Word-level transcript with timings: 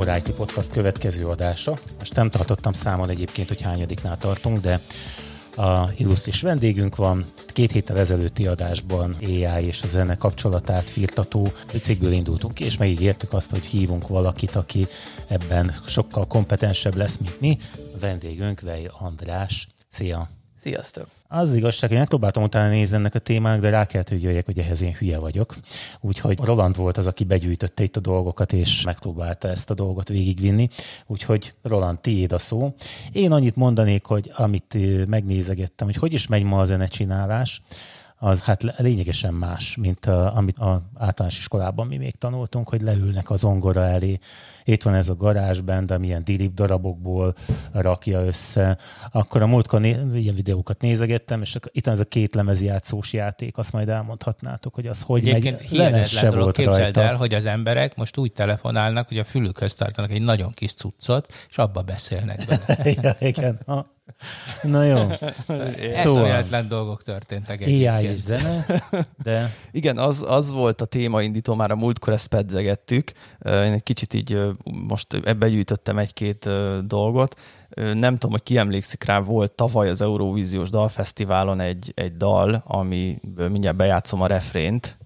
Akkor 0.00 0.16
IT 0.16 0.34
Podcast 0.34 0.70
következő 0.70 1.26
adása. 1.26 1.78
Most 1.98 2.14
nem 2.14 2.30
tartottam 2.30 2.72
számon 2.72 3.10
egyébként, 3.10 3.48
hogy 3.48 3.60
hányadiknál 3.60 4.18
tartunk, 4.18 4.58
de 4.58 4.80
a 5.56 5.90
illusztris 5.96 6.40
vendégünk 6.40 6.96
van. 6.96 7.24
Két 7.46 7.72
héttel 7.72 7.98
ezelőtti 7.98 8.46
adásban 8.46 9.14
AI 9.20 9.66
és 9.66 9.82
a 9.82 9.86
zene 9.86 10.14
kapcsolatát 10.14 10.90
firtató 10.90 11.52
cikkből 11.80 12.12
indultunk 12.12 12.54
ki, 12.54 12.64
és 12.64 12.76
megígértük 12.76 13.32
azt, 13.32 13.50
hogy 13.50 13.64
hívunk 13.64 14.08
valakit, 14.08 14.56
aki 14.56 14.86
ebben 15.28 15.74
sokkal 15.86 16.26
kompetensebb 16.26 16.94
lesz, 16.94 17.18
mint 17.18 17.40
mi. 17.40 17.58
A 17.94 17.98
vendégünk 17.98 18.60
Vej 18.60 18.90
András. 18.98 19.68
Szia! 19.88 20.39
Sziasztok! 20.60 21.06
Az 21.28 21.56
igazság, 21.56 21.90
hogy 21.90 21.98
megpróbáltam 21.98 22.42
utána 22.42 22.68
nézni 22.68 22.96
ennek 22.96 23.14
a 23.14 23.18
témának, 23.18 23.60
de 23.60 23.70
rá 23.70 23.84
kellett, 23.84 24.08
hogy 24.08 24.22
jöjjek, 24.22 24.44
hogy 24.44 24.58
ehhez 24.58 24.82
én 24.82 24.92
hülye 24.92 25.18
vagyok. 25.18 25.56
Úgyhogy 26.00 26.38
Roland 26.38 26.76
volt 26.76 26.96
az, 26.96 27.06
aki 27.06 27.24
begyűjtötte 27.24 27.82
itt 27.82 27.96
a 27.96 28.00
dolgokat, 28.00 28.52
és 28.52 28.84
megpróbálta 28.84 29.48
ezt 29.48 29.70
a 29.70 29.74
dolgot 29.74 30.08
végigvinni. 30.08 30.68
Úgyhogy 31.06 31.54
Roland, 31.62 32.00
tiéd 32.00 32.32
a 32.32 32.38
szó. 32.38 32.74
Én 33.12 33.32
annyit 33.32 33.56
mondanék, 33.56 34.04
hogy 34.04 34.30
amit 34.36 34.76
megnézegettem, 35.06 35.86
hogy 35.86 35.96
hogy 35.96 36.12
is 36.12 36.26
megy 36.26 36.42
ma 36.42 36.60
a 36.60 36.64
zenecsinálás, 36.64 37.60
az 38.22 38.42
hát 38.42 38.62
lényegesen 38.76 39.34
más, 39.34 39.76
mint 39.76 40.06
a, 40.06 40.36
amit 40.36 40.58
a 40.58 40.82
általános 40.94 41.38
iskolában 41.38 41.86
mi 41.86 41.96
még 41.96 42.16
tanultunk, 42.16 42.68
hogy 42.68 42.80
leülnek 42.80 43.30
az 43.30 43.44
ongora 43.44 43.84
elé. 43.84 44.18
Itt 44.64 44.82
van 44.82 44.94
ez 44.94 45.08
a 45.08 45.14
garázsband, 45.14 45.90
amilyen 45.90 46.24
dilip 46.24 46.54
darabokból 46.54 47.34
rakja 47.72 48.24
össze. 48.24 48.78
Akkor 49.12 49.42
a 49.42 49.46
múltkor 49.46 49.80
né- 49.80 50.14
ilyen 50.14 50.34
videókat 50.34 50.80
nézegettem, 50.80 51.42
és 51.42 51.56
itt 51.72 51.86
ez 51.86 52.00
a 52.00 52.04
két 52.04 52.38
játszós 52.60 53.12
játék, 53.12 53.58
azt 53.58 53.72
majd 53.72 53.88
elmondhatnátok, 53.88 54.74
hogy 54.74 54.86
az 54.86 55.02
hogy 55.02 55.28
Egyébként 55.28 55.60
megy. 55.60 55.78
Lemez 55.78 56.08
se 56.08 56.30
volt 56.30 56.58
rajta. 56.58 57.00
el, 57.02 57.16
hogy 57.16 57.34
az 57.34 57.44
emberek 57.44 57.96
most 57.96 58.16
úgy 58.16 58.32
telefonálnak, 58.32 59.08
hogy 59.08 59.18
a 59.18 59.24
fülükhöz 59.24 59.74
tartanak 59.74 60.10
egy 60.10 60.22
nagyon 60.22 60.52
kis 60.52 60.72
cuccot, 60.72 61.32
és 61.50 61.58
abba 61.58 61.82
beszélnek 61.82 62.44
bele. 62.46 62.90
ja, 63.02 63.28
igen. 63.28 63.60
Ha. 63.66 63.98
Na 64.62 64.84
jó. 64.84 65.08
Eszméletlen 65.90 66.68
dolgok 66.68 67.02
történtek. 67.02 67.60
AI 67.60 68.04
és 68.04 68.20
zene, 68.20 68.66
de... 69.22 69.50
Igen, 69.70 69.98
az, 69.98 70.24
az 70.26 70.50
volt 70.50 70.80
a 70.80 70.84
témaindító, 70.84 71.54
már 71.54 71.70
a 71.70 71.76
múltkor 71.76 72.12
ezt 72.12 72.26
pedzegettük. 72.26 73.12
Én 73.44 73.52
egy 73.72 73.82
kicsit 73.82 74.14
így 74.14 74.40
most 74.86 75.20
ebbe 75.24 75.48
gyűjtöttem 75.48 75.98
egy-két 75.98 76.48
dolgot. 76.86 77.40
Nem 77.76 78.12
tudom, 78.12 78.30
hogy 78.30 78.42
ki 78.42 78.58
emlékszik 78.58 79.04
rá, 79.04 79.18
volt 79.18 79.52
tavaly 79.52 79.88
az 79.88 80.00
Eurovíziós 80.00 80.70
Dalfesztiválon 80.70 81.60
egy, 81.60 81.92
egy 81.94 82.16
dal, 82.16 82.62
ami 82.66 83.18
mindjárt 83.36 83.76
bejátszom 83.76 84.20
a 84.20 84.26
refrént, 84.26 84.98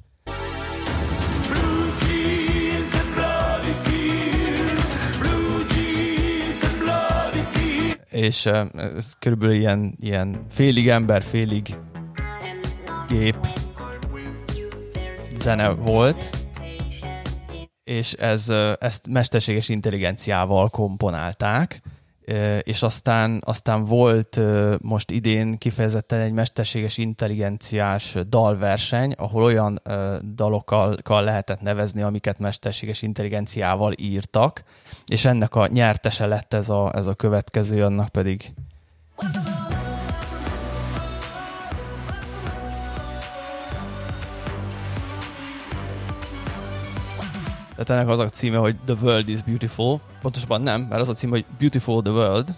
és 8.24 8.46
ez 8.46 9.12
körülbelül 9.18 9.54
ilyen, 9.54 9.94
ilyen 10.00 10.44
félig 10.48 10.88
ember, 10.88 11.22
félig 11.22 11.76
gép 13.08 13.36
zene 15.34 15.68
volt, 15.68 16.46
és 17.84 18.12
ez, 18.12 18.48
ezt 18.78 19.06
mesterséges 19.08 19.68
intelligenciával 19.68 20.68
komponálták, 20.68 21.82
és 22.62 22.82
aztán, 22.82 23.40
aztán 23.44 23.84
volt 23.84 24.40
most 24.82 25.10
idén 25.10 25.58
kifejezetten 25.58 26.20
egy 26.20 26.32
mesterséges 26.32 26.98
intelligenciás 26.98 28.16
dalverseny, 28.28 29.12
ahol 29.18 29.42
olyan 29.42 29.80
dalokkal 30.34 31.24
lehetett 31.24 31.60
nevezni, 31.60 32.02
amiket 32.02 32.38
mesterséges 32.38 33.02
intelligenciával 33.02 33.92
írtak, 33.96 34.62
és 35.06 35.24
ennek 35.24 35.54
a 35.54 35.66
nyertese 35.66 36.26
lett 36.26 36.54
ez 36.54 36.68
a, 36.68 36.92
ez 36.94 37.06
a 37.06 37.14
következő, 37.14 37.84
annak 37.84 38.08
pedig 38.08 38.52
Tehát 47.76 47.90
ennek 47.90 48.08
az 48.08 48.18
a 48.18 48.28
címe, 48.28 48.56
hogy 48.56 48.76
The 48.84 48.94
World 49.02 49.28
is 49.28 49.42
Beautiful. 49.42 50.00
Pontosabban 50.20 50.62
nem, 50.62 50.80
mert 50.80 51.00
az 51.00 51.08
a 51.08 51.12
címe, 51.14 51.32
hogy 51.32 51.44
Beautiful 51.58 52.02
the 52.02 52.12
World. 52.12 52.54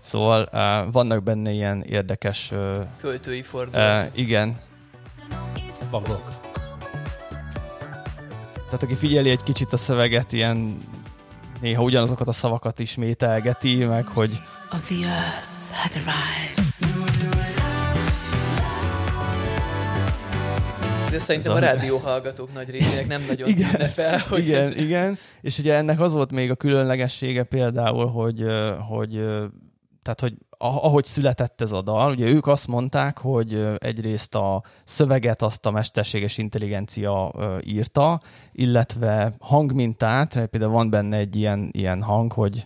Szóval 0.00 0.48
uh, 0.52 0.92
vannak 0.92 1.22
benne 1.22 1.50
ilyen 1.50 1.82
érdekes... 1.82 2.50
Uh, 2.52 2.86
Költői 3.00 3.42
fordulatok. 3.42 4.12
Uh, 4.12 4.18
igen. 4.18 4.60
Bagok. 5.90 6.22
Tehát 8.64 8.82
aki 8.82 8.94
figyeli 8.94 9.30
egy 9.30 9.42
kicsit 9.42 9.72
a 9.72 9.76
szöveget, 9.76 10.32
ilyen 10.32 10.78
néha 11.60 11.82
ugyanazokat 11.82 12.28
a 12.28 12.32
szavakat 12.32 12.78
ismételgeti, 12.78 13.84
meg 13.84 14.06
hogy... 14.06 14.40
Of 14.72 14.86
the 14.86 15.06
earth 15.06 15.72
has 15.72 15.96
arrived. 15.96 16.63
De 21.14 21.20
szerintem 21.20 21.52
a, 21.52 21.58
rádió 21.58 21.96
hallgatók 21.98 22.52
nagy 22.52 22.70
részének 22.70 23.06
nem 23.06 23.22
nagyon 23.28 23.48
igen, 23.48 23.70
tűnne 23.70 23.88
fel. 23.88 24.18
Hogy 24.28 24.46
igen, 24.46 24.62
ez... 24.62 24.76
igen, 24.76 25.18
és 25.40 25.58
ugye 25.58 25.74
ennek 25.74 26.00
az 26.00 26.12
volt 26.12 26.32
még 26.32 26.50
a 26.50 26.54
különlegessége 26.54 27.42
például, 27.42 28.06
hogy, 28.06 28.46
hogy 28.88 29.12
tehát, 30.02 30.20
hogy 30.20 30.34
ahogy 30.58 31.04
született 31.04 31.60
ez 31.60 31.72
a 31.72 31.82
dal, 31.82 32.10
ugye 32.10 32.26
ők 32.26 32.46
azt 32.46 32.66
mondták, 32.66 33.18
hogy 33.18 33.66
egyrészt 33.78 34.34
a 34.34 34.62
szöveget 34.84 35.42
azt 35.42 35.66
a 35.66 35.70
mesterséges 35.70 36.38
intelligencia 36.38 37.32
írta, 37.64 38.20
illetve 38.52 39.34
hangmintát, 39.40 40.46
például 40.50 40.72
van 40.72 40.90
benne 40.90 41.16
egy 41.16 41.36
ilyen, 41.36 41.68
ilyen 41.72 42.02
hang, 42.02 42.32
hogy 42.32 42.64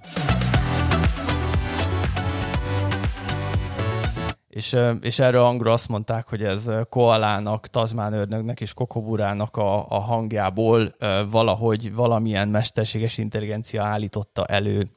És, 4.59 4.77
és 5.01 5.19
erről 5.19 5.43
angolra 5.43 5.73
azt 5.73 5.89
mondták, 5.89 6.29
hogy 6.29 6.43
ez 6.43 6.71
koalának, 6.89 7.67
tazmán 7.67 8.13
ördögnek 8.13 8.61
és 8.61 8.75
kokoburának 8.75 9.57
a, 9.57 9.87
a 9.89 9.99
hangjából 9.99 10.95
valahogy 11.31 11.95
valamilyen 11.95 12.49
mesterséges 12.49 13.19
intelligencia 13.19 13.83
állította 13.83 14.45
elő. 14.45 14.89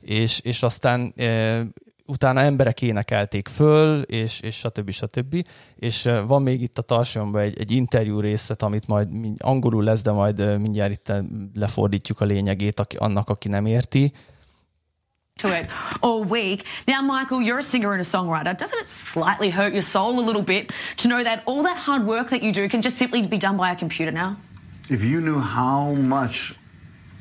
És, 0.00 0.40
és 0.40 0.62
aztán 0.62 1.14
utána 2.06 2.40
emberek 2.40 2.82
énekelték 2.82 3.48
föl, 3.48 4.00
és, 4.02 4.40
és 4.40 4.56
stb. 4.56 4.90
stb. 4.90 5.46
És 5.76 6.08
van 6.26 6.42
még 6.42 6.62
itt 6.62 6.78
a 6.78 6.82
tartalomban 6.82 7.40
egy, 7.40 7.58
egy 7.58 7.72
interjú 7.72 8.20
részlet, 8.20 8.62
amit 8.62 8.86
majd 8.86 9.08
angolul 9.38 9.84
lesz, 9.84 10.02
de 10.02 10.10
majd 10.10 10.60
mindjárt 10.60 10.92
itt 10.92 11.12
lefordítjuk 11.54 12.20
a 12.20 12.24
lényegét 12.24 12.80
aki, 12.80 12.96
annak, 12.96 13.28
aki 13.28 13.48
nem 13.48 13.66
érti 13.66 14.12
to 15.40 15.56
it 15.56 15.68
all 16.02 16.22
week. 16.24 16.64
Now, 16.86 17.02
Michael, 17.02 17.40
you're 17.42 17.58
a 17.58 17.62
singer 17.62 17.92
and 17.92 18.00
a 18.00 18.04
songwriter. 18.04 18.56
Doesn't 18.56 18.78
it 18.78 18.86
slightly 18.86 19.50
hurt 19.50 19.72
your 19.72 19.82
soul 19.82 20.18
a 20.18 20.22
little 20.22 20.42
bit 20.42 20.72
to 20.98 21.08
know 21.08 21.22
that 21.22 21.42
all 21.46 21.62
that 21.64 21.76
hard 21.76 22.06
work 22.06 22.30
that 22.30 22.42
you 22.42 22.52
do 22.52 22.68
can 22.68 22.82
just 22.82 22.96
simply 22.96 23.26
be 23.26 23.38
done 23.38 23.56
by 23.56 23.72
a 23.72 23.76
computer 23.76 24.12
now? 24.12 24.36
If 24.88 25.02
you 25.02 25.20
knew 25.20 25.38
how 25.38 25.92
much 25.92 26.54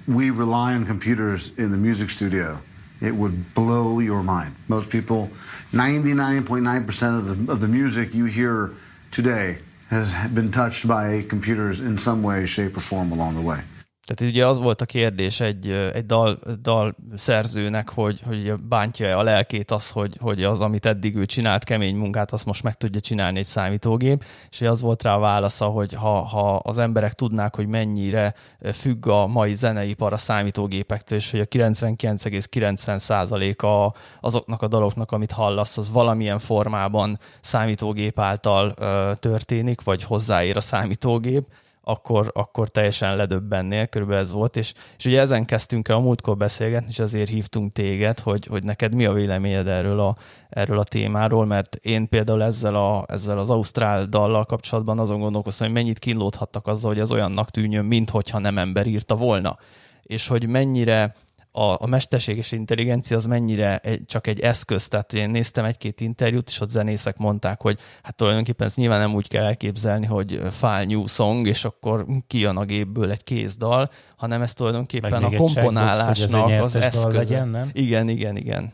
we 0.07 0.31
rely 0.31 0.73
on 0.73 0.85
computers 0.85 1.51
in 1.57 1.71
the 1.71 1.77
music 1.77 2.09
studio, 2.09 2.59
it 3.01 3.11
would 3.11 3.53
blow 3.53 3.99
your 3.99 4.23
mind. 4.23 4.55
Most 4.67 4.89
people, 4.89 5.29
99.9% 5.71 7.19
of 7.19 7.45
the, 7.45 7.51
of 7.51 7.61
the 7.61 7.67
music 7.67 8.13
you 8.13 8.25
hear 8.25 8.71
today 9.11 9.59
has 9.89 10.13
been 10.29 10.51
touched 10.51 10.87
by 10.87 11.23
computers 11.23 11.79
in 11.79 11.97
some 11.97 12.21
way, 12.21 12.45
shape, 12.45 12.75
or 12.75 12.81
form 12.81 13.11
along 13.11 13.35
the 13.35 13.41
way. 13.41 13.61
Tehát 14.09 14.33
ugye 14.33 14.47
az 14.47 14.59
volt 14.59 14.81
a 14.81 14.85
kérdés 14.85 15.39
egy, 15.39 15.69
egy 15.69 16.05
dal, 16.05 16.39
dal 16.61 16.95
szerzőnek, 17.15 17.89
hogy, 17.89 18.21
hogy 18.25 18.53
bántja 18.53 19.17
a 19.17 19.23
lelkét 19.23 19.71
az, 19.71 19.89
hogy, 19.89 20.17
hogy 20.19 20.43
az, 20.43 20.61
amit 20.61 20.85
eddig 20.85 21.15
ő 21.15 21.25
csinált, 21.25 21.63
kemény 21.63 21.95
munkát, 21.95 22.31
azt 22.31 22.45
most 22.45 22.63
meg 22.63 22.77
tudja 22.77 22.99
csinálni 22.99 23.39
egy 23.39 23.45
számítógép, 23.45 24.23
és 24.49 24.61
az 24.61 24.81
volt 24.81 25.03
rá 25.03 25.15
a 25.15 25.19
válasza, 25.19 25.65
hogy 25.65 25.93
ha, 25.93 26.21
ha 26.21 26.55
az 26.55 26.77
emberek 26.77 27.13
tudnák, 27.13 27.55
hogy 27.55 27.67
mennyire 27.67 28.33
függ 28.73 29.07
a 29.07 29.27
mai 29.27 29.53
zeneipar 29.53 30.13
a 30.13 30.17
számítógépektől, 30.17 31.17
és 31.17 31.31
hogy 31.31 31.39
a 31.39 31.45
99,90%-a 31.45 33.97
azoknak 34.21 34.61
a 34.61 34.67
daloknak, 34.67 35.11
amit 35.11 35.31
hallasz, 35.31 35.77
az 35.77 35.91
valamilyen 35.91 36.39
formában 36.39 37.19
számítógép 37.41 38.19
által 38.19 38.73
ö, 38.77 39.11
történik, 39.15 39.81
vagy 39.81 40.03
hozzáér 40.03 40.57
a 40.57 40.61
számítógép, 40.61 41.47
akkor, 41.81 42.31
akkor 42.33 42.69
teljesen 42.69 43.15
ledöbbennél, 43.15 43.87
körülbelül 43.87 44.23
ez 44.23 44.31
volt, 44.31 44.57
és, 44.57 44.73
és 44.97 45.05
ugye 45.05 45.19
ezen 45.19 45.45
kezdtünk 45.45 45.87
el 45.87 45.95
a 45.95 45.99
múltkor 45.99 46.37
beszélgetni, 46.37 46.87
és 46.89 46.99
azért 46.99 47.29
hívtunk 47.29 47.71
téged, 47.71 48.19
hogy, 48.19 48.45
hogy 48.45 48.63
neked 48.63 48.95
mi 48.95 49.05
a 49.05 49.13
véleményed 49.13 49.67
erről 49.67 49.99
a, 49.99 50.17
erről 50.49 50.79
a 50.79 50.83
témáról, 50.83 51.45
mert 51.45 51.75
én 51.75 52.09
például 52.09 52.43
ezzel, 52.43 52.75
a, 52.75 53.05
ezzel 53.07 53.39
az 53.39 53.49
Ausztrál 53.49 54.05
dallal 54.05 54.45
kapcsolatban 54.45 54.99
azon 54.99 55.19
gondolkoztam, 55.19 55.67
hogy 55.67 55.75
mennyit 55.75 55.99
kínlódhattak 55.99 56.67
azzal, 56.67 56.91
hogy 56.91 56.99
ez 56.99 57.11
olyannak 57.11 57.49
tűnjön, 57.49 57.85
minthogyha 57.85 58.39
nem 58.39 58.57
ember 58.57 58.87
írta 58.87 59.15
volna, 59.15 59.57
és 60.03 60.27
hogy 60.27 60.47
mennyire 60.47 61.15
a, 61.51 61.83
a 61.83 61.87
mesterséges 61.87 62.51
intelligencia 62.51 63.17
az 63.17 63.25
mennyire 63.25 63.77
egy, 63.77 64.05
csak 64.05 64.27
egy 64.27 64.39
eszköz. 64.39 64.87
Tehát 64.87 65.13
én 65.13 65.29
néztem 65.29 65.65
egy-két 65.65 66.01
interjút, 66.01 66.49
és 66.49 66.59
ott 66.59 66.69
zenészek 66.69 67.17
mondták, 67.17 67.61
hogy 67.61 67.79
hát 68.03 68.15
tulajdonképpen 68.15 68.67
ezt 68.67 68.75
nyilván 68.75 68.99
nem 68.99 69.13
úgy 69.13 69.27
kell 69.27 69.43
elképzelni, 69.43 70.05
hogy 70.05 70.41
file 70.51 70.85
new 70.85 71.07
song, 71.07 71.47
és 71.47 71.65
akkor 71.65 72.05
kijön 72.27 72.57
a 72.57 72.65
gépből 72.65 73.11
egy 73.11 73.23
kézdal, 73.23 73.91
hanem 74.17 74.41
ez 74.41 74.53
tulajdonképpen 74.53 75.23
a 75.23 75.35
komponálásnak 75.35 76.61
az 76.61 76.75
eszköz. 76.75 77.15
Legyen, 77.15 77.47
nem? 77.47 77.69
Igen, 77.73 78.09
igen, 78.09 78.37
igen. 78.37 78.73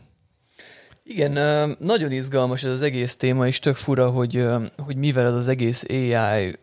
Igen, 1.08 1.76
nagyon 1.80 2.12
izgalmas 2.12 2.64
ez 2.64 2.70
az 2.70 2.82
egész 2.82 3.16
téma, 3.16 3.46
és 3.46 3.58
tök 3.58 3.76
fura, 3.76 4.10
hogy, 4.10 4.46
hogy 4.84 4.96
mivel 4.96 5.26
ez 5.26 5.34
az 5.34 5.48
egész 5.48 5.84
AI 5.88 6.58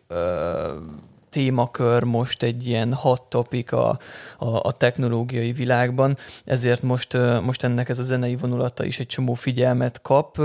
témakör 1.34 2.02
most 2.02 2.42
egy 2.42 2.66
ilyen 2.66 2.92
hot 2.92 3.22
topic 3.22 3.72
a, 3.72 3.98
a, 4.38 4.46
a 4.46 4.72
technológiai 4.72 5.52
világban, 5.52 6.16
ezért 6.44 6.82
most, 6.82 7.16
most 7.42 7.64
ennek 7.64 7.88
ez 7.88 7.98
a 7.98 8.02
zenei 8.02 8.36
vonulata 8.36 8.84
is 8.84 8.98
egy 8.98 9.06
csomó 9.06 9.34
figyelmet 9.34 10.02
kap. 10.02 10.40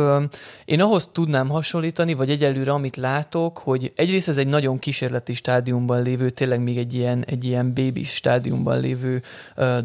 Én 0.65 0.81
ahhoz 0.81 1.07
tudnám 1.07 1.49
hasonlítani, 1.49 2.13
vagy 2.13 2.29
egyelőre 2.29 2.71
amit 2.71 2.95
látok, 2.95 3.57
hogy 3.57 3.91
egyrészt 3.95 4.27
ez 4.27 4.37
egy 4.37 4.47
nagyon 4.47 4.79
kísérleti 4.79 5.33
stádiumban 5.33 6.01
lévő, 6.01 6.29
tényleg 6.29 6.61
még 6.61 6.77
egy 6.77 6.93
ilyen, 6.93 7.23
egy 7.25 7.45
ilyen 7.45 7.73
baby 7.73 8.03
stádiumban 8.03 8.79
lévő 8.79 9.21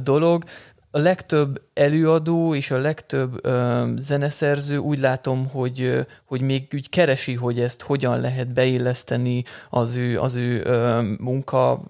dolog, 0.02 0.44
a 0.94 0.98
legtöbb 0.98 1.62
előadó 1.72 2.54
és 2.54 2.70
a 2.70 2.78
legtöbb 2.78 3.46
ö, 3.46 3.84
zeneszerző 3.96 4.76
úgy 4.76 4.98
látom, 4.98 5.48
hogy, 5.48 6.06
hogy 6.24 6.40
még 6.40 6.68
úgy 6.74 6.88
keresi, 6.88 7.34
hogy 7.34 7.60
ezt 7.60 7.82
hogyan 7.82 8.20
lehet 8.20 8.52
beilleszteni 8.52 9.44
az 9.70 9.96
ő, 9.96 10.20
az 10.20 10.34
ő 10.34 10.62
ö, 10.64 11.02
munka 11.18 11.80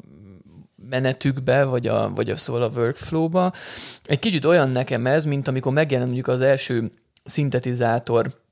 menetükbe, 0.91 1.65
vagy 1.65 1.87
a, 1.87 2.13
vagy 2.15 2.31
a 2.31 2.37
szóval 2.37 2.63
a 2.63 2.71
workflow-ba. 2.77 3.53
Egy 4.03 4.19
kicsit 4.19 4.45
olyan 4.45 4.71
nekem 4.71 5.07
ez, 5.07 5.25
mint 5.25 5.49
amikor 5.49 5.73
megjelent 5.73 6.11
mondjuk 6.13 6.35
az 6.35 6.41
első 6.41 6.91
szintetizátor 7.25 8.44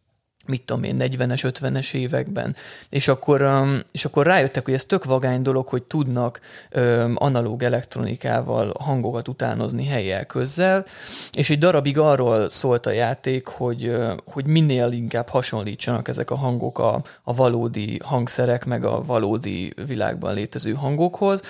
mit 0.46 0.62
tudom 0.62 0.82
én, 0.82 0.96
40-es, 0.98 1.52
50-es 1.60 1.94
években. 1.94 2.56
És 2.88 3.08
akkor, 3.08 3.42
um, 3.42 3.80
és 3.92 4.04
akkor 4.04 4.26
rájöttek, 4.26 4.64
hogy 4.64 4.74
ez 4.74 4.84
tök 4.84 5.04
vagány 5.04 5.42
dolog, 5.42 5.68
hogy 5.68 5.82
tudnak 5.82 6.40
um, 6.76 7.14
analóg 7.18 7.62
elektronikával 7.62 8.74
hangokat 8.78 9.28
utánozni 9.28 9.86
helyel 9.86 10.26
közzel, 10.26 10.84
és 11.32 11.50
egy 11.50 11.58
darabig 11.58 11.98
arról 11.98 12.50
szólt 12.50 12.86
a 12.86 12.90
játék, 12.90 13.46
hogy, 13.46 13.88
uh, 13.88 14.12
hogy 14.24 14.46
minél 14.46 14.90
inkább 14.90 15.28
hasonlítsanak 15.28 16.08
ezek 16.08 16.30
a 16.30 16.36
hangok 16.36 16.78
a, 16.78 17.02
a 17.22 17.34
valódi 17.34 18.00
hangszerek, 18.04 18.64
meg 18.64 18.84
a 18.84 19.04
valódi 19.04 19.72
világban 19.86 20.34
létező 20.34 20.72
hangokhoz, 20.72 21.40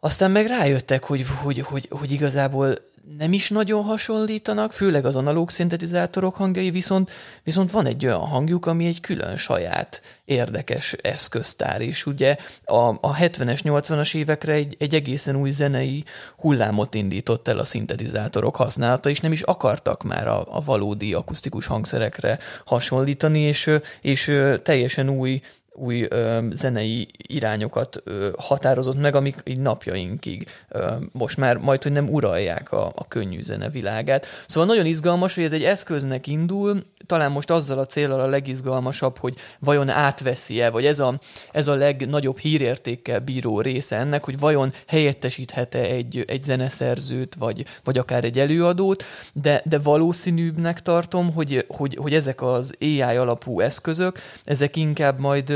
aztán 0.00 0.30
meg 0.30 0.46
rájöttek, 0.46 1.04
hogy, 1.04 1.26
hogy, 1.42 1.58
hogy, 1.58 1.86
hogy 1.90 2.12
igazából 2.12 2.78
nem 3.16 3.32
is 3.32 3.50
nagyon 3.50 3.82
hasonlítanak, 3.82 4.72
főleg 4.72 5.04
az 5.04 5.16
analóg 5.16 5.50
szintetizátorok 5.50 6.34
hangjai, 6.34 6.70
viszont, 6.70 7.10
viszont 7.42 7.70
van 7.70 7.86
egy 7.86 8.06
olyan 8.06 8.26
hangjuk, 8.26 8.66
ami 8.66 8.86
egy 8.86 9.00
külön 9.00 9.36
saját 9.36 10.02
érdekes 10.24 10.92
eszköztár 10.92 11.80
is. 11.80 12.06
Ugye 12.06 12.36
a, 12.64 12.88
a 12.88 13.14
70-es, 13.14 13.60
80-as 13.62 14.14
évekre 14.14 14.52
egy, 14.52 14.76
egy 14.78 14.94
egészen 14.94 15.36
új 15.36 15.50
zenei 15.50 16.04
hullámot 16.36 16.94
indított 16.94 17.48
el 17.48 17.58
a 17.58 17.64
szintetizátorok 17.64 18.56
használata, 18.56 19.08
és 19.08 19.20
nem 19.20 19.32
is 19.32 19.42
akartak 19.42 20.02
már 20.02 20.28
a, 20.28 20.56
a 20.56 20.60
valódi 20.64 21.14
akusztikus 21.14 21.66
hangszerekre 21.66 22.38
hasonlítani, 22.64 23.40
és, 23.40 23.70
és 24.00 24.32
teljesen 24.62 25.08
új 25.08 25.40
új 25.78 26.06
ö, 26.10 26.38
zenei 26.50 27.08
irányokat 27.16 28.02
ö, 28.04 28.28
határozott 28.38 29.00
meg, 29.00 29.14
amik 29.14 29.36
így 29.44 29.60
napjainkig 29.60 30.48
ö, 30.68 30.92
most 31.12 31.36
már 31.36 31.56
majd, 31.56 31.82
hogy 31.82 31.92
nem 31.92 32.08
uralják 32.08 32.72
a, 32.72 32.92
a 32.94 33.08
könnyű 33.08 33.42
zene 33.42 33.70
világát. 33.70 34.26
Szóval 34.46 34.68
nagyon 34.68 34.86
izgalmas, 34.86 35.34
hogy 35.34 35.44
ez 35.44 35.52
egy 35.52 35.64
eszköznek 35.64 36.26
indul, 36.26 36.82
talán 37.08 37.30
most 37.30 37.50
azzal 37.50 37.78
a 37.78 37.86
célral 37.86 38.20
a 38.20 38.26
legizgalmasabb, 38.26 39.18
hogy 39.18 39.34
vajon 39.58 39.88
átveszi-e, 39.88 40.70
vagy 40.70 40.86
ez 40.86 40.98
a, 40.98 41.20
ez 41.52 41.68
a 41.68 41.74
legnagyobb 41.74 42.38
hírértékkel 42.38 43.20
bíró 43.20 43.60
része 43.60 43.96
ennek, 43.96 44.24
hogy 44.24 44.38
vajon 44.38 44.72
helyettesíthet-e 44.86 45.80
egy, 45.80 46.24
egy 46.26 46.42
zeneszerzőt, 46.42 47.34
vagy, 47.34 47.64
vagy 47.84 47.98
akár 47.98 48.24
egy 48.24 48.38
előadót, 48.38 49.04
de, 49.32 49.62
de 49.64 49.78
valószínűbbnek 49.78 50.82
tartom, 50.82 51.32
hogy, 51.32 51.64
hogy, 51.68 51.96
hogy 52.00 52.14
ezek 52.14 52.42
az 52.42 52.74
AI 52.80 53.00
alapú 53.00 53.60
eszközök, 53.60 54.18
ezek 54.44 54.76
inkább 54.76 55.18
majd 55.18 55.52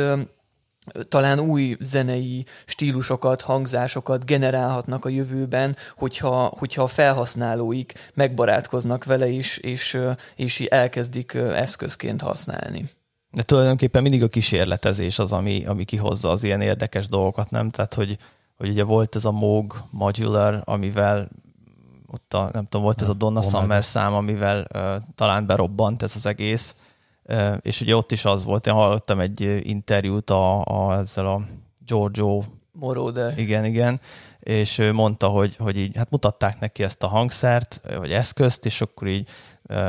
talán 1.08 1.40
új 1.40 1.76
zenei 1.80 2.44
stílusokat, 2.64 3.40
hangzásokat 3.40 4.24
generálhatnak 4.24 5.04
a 5.04 5.08
jövőben, 5.08 5.76
hogyha, 5.96 6.52
hogyha 6.58 6.82
a 6.82 6.86
felhasználóik 6.86 8.10
megbarátkoznak 8.14 9.04
vele 9.04 9.28
is, 9.28 9.56
és, 9.56 9.98
és 10.36 10.60
elkezdik 10.60 11.34
eszközként 11.34 12.20
használni. 12.20 12.84
De 13.30 13.42
tulajdonképpen 13.42 14.02
mindig 14.02 14.22
a 14.22 14.28
kísérletezés 14.28 15.18
az, 15.18 15.32
ami, 15.32 15.64
ami 15.66 15.84
kihozza 15.84 16.30
az 16.30 16.42
ilyen 16.42 16.60
érdekes 16.60 17.08
dolgokat, 17.08 17.50
nem? 17.50 17.70
Tehát, 17.70 17.94
hogy, 17.94 18.18
hogy 18.56 18.68
ugye 18.68 18.84
volt 18.84 19.16
ez 19.16 19.24
a 19.24 19.30
Moog 19.30 19.84
Modular, 19.90 20.62
amivel 20.64 21.28
ott 22.06 22.34
a, 22.34 22.48
nem 22.52 22.64
tudom, 22.64 22.82
volt 22.82 23.02
ez 23.02 23.08
a 23.08 23.14
Donna 23.14 23.42
Summer 23.42 23.84
szám, 23.84 24.14
amivel 24.14 24.66
uh, 24.74 25.02
talán 25.14 25.46
berobbant 25.46 26.02
ez 26.02 26.12
az 26.16 26.26
egész, 26.26 26.74
és 27.60 27.80
ugye 27.80 27.96
ott 27.96 28.12
is 28.12 28.24
az 28.24 28.44
volt, 28.44 28.66
én 28.66 28.72
hallottam 28.72 29.20
egy 29.20 29.60
interjút 29.68 30.30
a, 30.30 30.64
a, 30.64 30.98
ezzel 30.98 31.26
a 31.26 31.40
Giorgio 31.86 32.42
Moroder. 32.72 33.38
Igen, 33.38 33.64
igen, 33.64 34.00
és 34.40 34.78
ő 34.78 34.92
mondta, 34.92 35.28
hogy, 35.28 35.56
hogy 35.56 35.78
így, 35.78 35.96
hát 35.96 36.10
mutatták 36.10 36.60
neki 36.60 36.82
ezt 36.82 37.02
a 37.02 37.06
hangszert, 37.06 37.80
vagy 37.98 38.12
eszközt, 38.12 38.66
és 38.66 38.80
akkor 38.80 39.08
így 39.08 39.28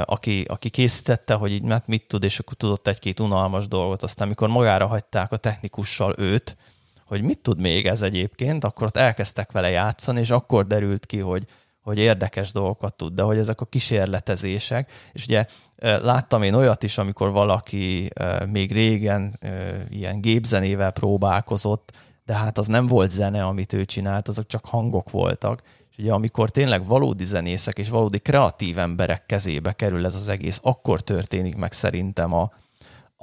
aki, 0.06 0.46
aki 0.48 0.70
készítette, 0.70 1.34
hogy 1.34 1.52
így 1.52 1.64
hát 1.70 1.88
mit 1.88 2.08
tud, 2.08 2.24
és 2.24 2.40
akkor 2.40 2.54
tudott 2.54 2.88
egy-két 2.88 3.20
unalmas 3.20 3.68
dolgot. 3.68 4.04
Aztán, 4.04 4.26
amikor 4.26 4.50
magára 4.50 4.88
hagyták 4.88 5.32
a 5.32 5.38
technikussal 5.38 6.14
őt, 6.18 6.56
hogy 7.06 7.22
mit 7.22 7.40
tud 7.40 7.60
még 7.60 7.86
ez 7.86 8.02
egyébként, 8.02 8.64
akkor 8.64 8.88
ott 8.88 8.98
elkezdtek 8.98 9.52
vele 9.52 9.70
játszani, 9.70 10.20
és 10.20 10.30
akkor 10.30 10.68
derült 10.68 11.06
ki, 11.06 11.20
hogy, 11.20 11.46
hogy 11.82 11.98
érdekes 11.98 12.52
dolgokat 12.52 12.94
tud, 12.96 13.14
de 13.14 13.22
hogy 13.22 13.38
ezek 13.38 13.62
a 13.62 13.66
kísérletezések, 13.66 14.92
és 15.14 15.26
ugye 15.26 15.46
Láttam 15.78 16.44
én 16.44 16.54
olyat 16.54 16.84
is, 16.84 16.98
amikor 16.98 17.32
valaki 17.32 18.10
még 18.52 18.72
régen 18.72 19.40
ilyen 19.90 20.22
gépzenével 20.22 20.92
próbálkozott, 20.92 21.92
de 22.26 22.34
hát 22.34 22.58
az 22.58 22.68
nem 22.68 22.88
volt 22.88 23.10
zene, 23.10 23.46
amit 23.46 23.74
ő 23.74 23.86
csinált, 23.86 24.28
azok 24.28 24.48
csak 24.48 24.66
hangok 24.66 25.10
voltak. 25.10 25.62
És 25.92 25.98
ugye 25.98 26.12
amikor 26.14 26.50
tényleg 26.50 26.86
valódi 26.86 27.26
zenészek 27.26 27.78
és 27.78 27.90
valódi 27.90 28.20
kreatív 28.20 28.78
emberek 28.78 29.26
kezébe 29.26 29.72
kerül 29.72 30.06
ez 30.06 30.16
az 30.16 30.30
egész, 30.30 30.60
akkor 30.64 31.02
történik 31.02 31.56
meg 31.56 31.72
szerintem 31.72 32.34
a, 32.34 32.52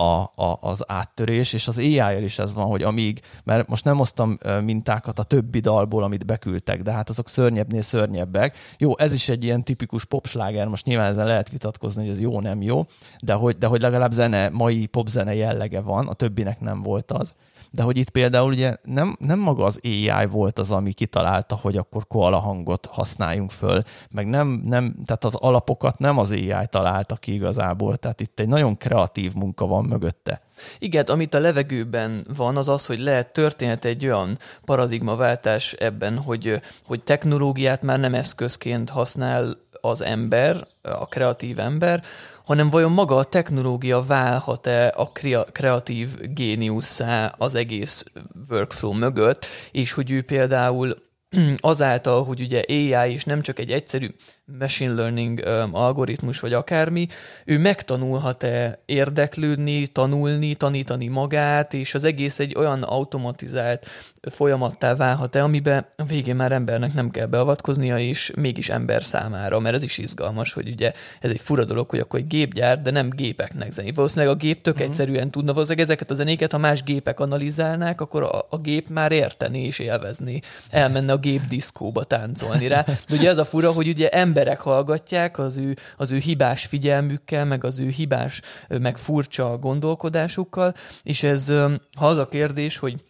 a, 0.01 0.33
a, 0.35 0.59
az 0.61 0.85
áttörés, 0.87 1.53
és 1.53 1.69
az 1.69 1.79
ai 1.79 2.23
is 2.25 2.39
ez 2.39 2.55
van, 2.55 2.67
hogy 2.67 2.83
amíg, 2.83 3.21
mert 3.45 3.69
most 3.69 3.85
nem 3.85 3.97
hoztam 3.97 4.39
mintákat 4.65 5.19
a 5.19 5.23
többi 5.23 5.61
dalból, 5.61 6.03
amit 6.03 6.27
beküldtek, 6.27 6.83
de 6.83 6.93
hát 6.93 7.09
azok 7.09 7.29
szörnyebbnél 7.29 7.83
szörnyebbek. 7.83 8.57
Jó, 8.79 8.99
ez 8.99 9.13
is 9.13 9.29
egy 9.29 9.45
ilyen 9.45 9.65
tipikus 9.65 10.05
popsláger, 10.05 10.67
most 10.67 10.87
nyilván 10.87 11.11
ezen 11.11 11.27
lehet 11.27 11.51
vitatkozni, 11.51 12.03
hogy 12.03 12.13
ez 12.13 12.21
jó, 12.21 12.41
nem 12.41 12.63
jó, 12.63 12.87
de 13.21 13.33
hogy, 13.33 13.59
de 13.59 13.67
hogy 13.67 13.81
legalább 13.81 14.13
zene, 14.13 14.49
mai 14.49 14.87
popzene 14.87 15.35
jellege 15.35 15.81
van, 15.81 16.09
a 16.09 16.13
többinek 16.13 16.61
nem 16.61 16.81
volt 16.83 17.13
az 17.13 17.35
de 17.71 17.83
hogy 17.83 17.97
itt 17.97 18.11
például 18.11 18.53
ugye 18.53 18.77
nem, 18.83 19.17
nem 19.19 19.39
maga 19.39 19.65
az 19.65 19.81
AI 19.83 20.27
volt 20.27 20.59
az, 20.59 20.71
ami 20.71 20.93
kitalálta, 20.93 21.59
hogy 21.63 21.77
akkor 21.77 22.07
koala 22.07 22.39
hangot 22.39 22.87
használjunk 22.87 23.51
föl, 23.51 23.83
meg 24.11 24.27
nem, 24.27 24.49
nem, 24.49 24.95
tehát 25.05 25.25
az 25.25 25.35
alapokat 25.35 25.99
nem 25.99 26.19
az 26.19 26.31
AI 26.31 26.67
találta 26.71 27.17
ki 27.17 27.35
igazából, 27.35 27.97
tehát 27.97 28.21
itt 28.21 28.41
egy 28.41 28.49
nagyon 28.49 28.77
kreatív 28.77 29.35
munka 29.35 29.67
van 29.67 29.85
mögötte. 29.85 30.43
Igen, 30.79 31.05
amit 31.05 31.35
a 31.35 31.39
levegőben 31.39 32.27
van, 32.37 32.57
az 32.57 32.69
az, 32.69 32.87
hogy 32.87 32.99
lehet 32.99 33.33
történhet 33.33 33.85
egy 33.85 34.05
olyan 34.05 34.39
paradigmaváltás 34.65 35.73
ebben, 35.73 36.19
hogy, 36.19 36.61
hogy 36.87 37.03
technológiát 37.03 37.83
már 37.83 38.01
nem 38.01 38.15
eszközként 38.15 38.91
használ 38.91 39.57
az 39.81 40.01
ember, 40.01 40.67
a 40.83 41.07
kreatív 41.07 41.59
ember, 41.59 42.03
hanem 42.45 42.71
vajon 42.71 42.93
maga 42.93 43.17
a 43.17 43.25
technológia 43.25 44.03
válhat-e 44.03 44.95
a 44.97 45.13
kreatív 45.53 46.09
géniusszá 46.35 47.35
az 47.39 47.55
egész 47.55 48.05
workflow 48.51 48.93
mögött, 48.93 49.47
és 49.71 49.93
hogy 49.93 50.11
ő 50.11 50.23
például 50.23 50.97
azáltal, 51.61 52.25
hogy 52.25 52.41
ugye 52.41 52.63
AI 52.69 53.13
is 53.13 53.25
nem 53.25 53.43
csak 53.43 53.59
egy 53.59 53.71
egyszerű 53.71 54.09
machine 54.59 54.93
learning 54.93 55.43
um, 55.47 55.75
algoritmus, 55.75 56.41
vagy 56.41 56.53
akármi, 56.53 57.09
ő 57.45 57.59
megtanulhat-e 57.59 58.83
érdeklődni, 58.87 59.87
tanulni, 59.87 60.55
tanítani 60.55 61.09
magát, 61.09 61.75
és 61.75 61.95
az 61.95 62.05
egész 62.05 62.39
egy 62.39 62.55
olyan 62.57 62.83
automatizált 62.83 63.87
folyamattá 64.31 64.95
válhat-e, 64.95 65.43
amiben 65.43 65.87
a 65.97 66.05
végén 66.05 66.37
már 66.37 66.53
embernek 66.53 66.95
nem 66.95 67.11
kell 67.11 67.27
beavatkoznia, 67.27 67.99
és 67.99 68.33
mégis 68.37 68.69
ember 68.69 69.03
számára, 69.03 69.61
mert 69.61 69.75
ez 69.75 69.83
is 69.83 69.99
izgalmas, 69.99 70.53
hogy 70.53 70.69
ugye 70.69 70.93
ez 71.21 71.31
egy 71.31 71.41
fura 71.41 71.65
dolog, 71.65 71.91
hogy 71.91 71.99
akkor 71.99 72.19
egy 72.19 72.27
gép 72.27 72.55
gyár, 72.55 72.83
de 72.83 72.91
nem 72.91 73.11
gépeknek 73.11 73.73
zenét. 73.73 73.95
Valószínűleg 73.95 74.35
a 74.35 74.39
gép 74.39 74.63
tök 74.63 74.75
uh-huh. 74.75 74.89
egyszerűen 74.89 75.31
tudna, 75.31 75.53
valószínűleg 75.53 75.87
ezeket 75.89 76.11
a 76.11 76.15
zenéket, 76.15 76.53
ha 76.53 76.59
más 76.59 76.83
gépek 76.83 77.21
analizálnák, 77.21 78.01
akkor 78.01 78.23
a, 78.23 78.47
a 78.51 78.59
gép 78.59 78.89
már 78.89 79.13
érteni 79.13 79.65
és 79.65 79.79
élvezni, 79.79 80.41
elmenne 80.71 81.13
a 81.13 81.17
gép 81.17 81.41
diszkóba 81.49 82.05
táncolni 82.05 82.67
rá. 82.67 82.83
De 82.83 83.15
ugye 83.17 83.29
ez 83.29 83.39
a 83.39 83.45
fura, 83.45 83.73
hogy 83.73 83.89
ugye 83.89 84.09
ember 84.09 84.40
emberek 84.41 84.61
hallgatják 84.61 85.39
az 85.39 85.57
ő, 85.57 85.77
az 85.97 86.11
ő 86.11 86.19
hibás 86.19 86.67
figyelmükkel, 86.67 87.45
meg 87.45 87.65
az 87.65 87.79
ő 87.79 87.89
hibás, 87.89 88.41
meg 88.69 88.99
furcsa 88.99 89.59
gondolkodásukkal, 89.59 90.75
és 91.03 91.23
ez, 91.23 91.49
ha 91.97 92.09
az 92.09 92.17
a 92.17 92.29
kérdés, 92.29 92.79
hogy 92.79 93.05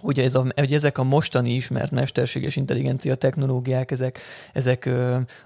hogy, 0.00 0.18
ez 0.18 0.34
a, 0.34 0.46
hogy 0.54 0.74
ezek 0.74 0.98
a 0.98 1.02
mostani 1.02 1.50
ismert 1.50 1.90
mesterséges 1.90 2.56
intelligencia 2.56 3.14
technológiák, 3.14 3.90
ezek, 3.90 4.20
ezek 4.52 4.90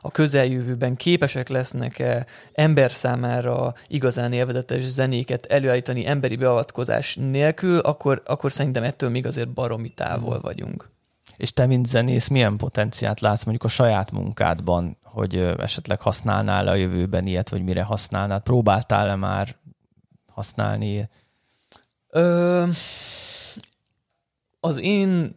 a 0.01 0.11
közeljövőben 0.11 0.97
képesek 0.97 1.49
lesznek-e 1.49 2.27
ember 2.53 2.91
számára 2.91 3.75
igazán 3.87 4.33
élvezetes 4.33 4.85
zenéket 4.85 5.47
előállítani 5.47 6.07
emberi 6.07 6.37
beavatkozás 6.37 7.17
nélkül, 7.17 7.79
akkor, 7.79 8.23
akkor 8.25 8.53
szerintem 8.53 8.83
ettől 8.83 9.11
még 9.11 9.27
azért 9.27 9.49
baromi 9.49 9.89
távol 9.89 10.41
vagyunk. 10.41 10.93
És 11.37 11.53
te, 11.53 11.67
mint 11.67 11.87
zenész, 11.87 12.29
milyen 12.29 12.57
potenciált 12.57 13.21
látsz 13.21 13.45
mondjuk 13.45 13.65
a 13.65 13.75
saját 13.75 14.11
munkádban, 14.11 14.97
hogy 15.15 15.37
esetleg 15.37 16.01
használnál 16.01 16.67
a 16.67 16.75
jövőben 16.75 17.27
ilyet, 17.27 17.49
vagy 17.49 17.63
mire 17.63 17.83
használnád? 17.83 18.43
Próbáltál-e 18.43 19.15
már 19.15 19.57
használni? 20.27 21.09
Ö, 22.09 22.65
az 24.61 24.81
én 24.81 25.35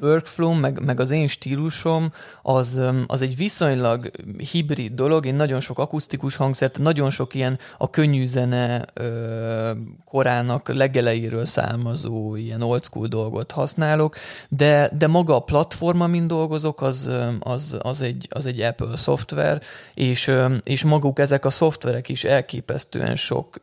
workflow, 0.00 0.52
meg, 0.52 0.84
meg 0.84 1.00
az 1.00 1.10
én 1.10 1.28
stílusom, 1.28 2.12
az, 2.42 2.80
az 3.06 3.22
egy 3.22 3.36
viszonylag 3.36 4.10
hibrid 4.52 4.94
dolog. 4.94 5.26
Én 5.26 5.34
nagyon 5.34 5.60
sok 5.60 5.78
akusztikus 5.78 6.36
hangszert, 6.36 6.78
nagyon 6.78 7.10
sok 7.10 7.34
ilyen 7.34 7.58
a 7.78 7.90
könnyű 7.90 8.24
zene 8.24 8.84
ö, 8.94 9.70
korának 10.04 10.68
legeleiről 10.68 11.44
származó 11.44 12.36
ilyen 12.36 12.62
old 12.62 12.84
school 12.84 13.06
dolgot 13.06 13.52
használok, 13.52 14.16
de, 14.48 14.90
de 14.98 15.06
maga 15.06 15.34
a 15.34 15.40
platforma, 15.40 16.06
mint 16.06 16.26
dolgozok, 16.26 16.82
az, 16.82 17.10
az, 17.40 17.76
az, 17.82 18.02
egy, 18.02 18.26
az 18.30 18.46
egy 18.46 18.60
Apple 18.60 18.96
szoftver, 18.96 19.62
és, 19.94 20.32
és 20.62 20.84
maguk 20.84 21.18
ezek 21.18 21.44
a 21.44 21.50
szoftverek 21.50 22.08
is 22.08 22.24
elképesztően 22.24 23.16
sok 23.16 23.60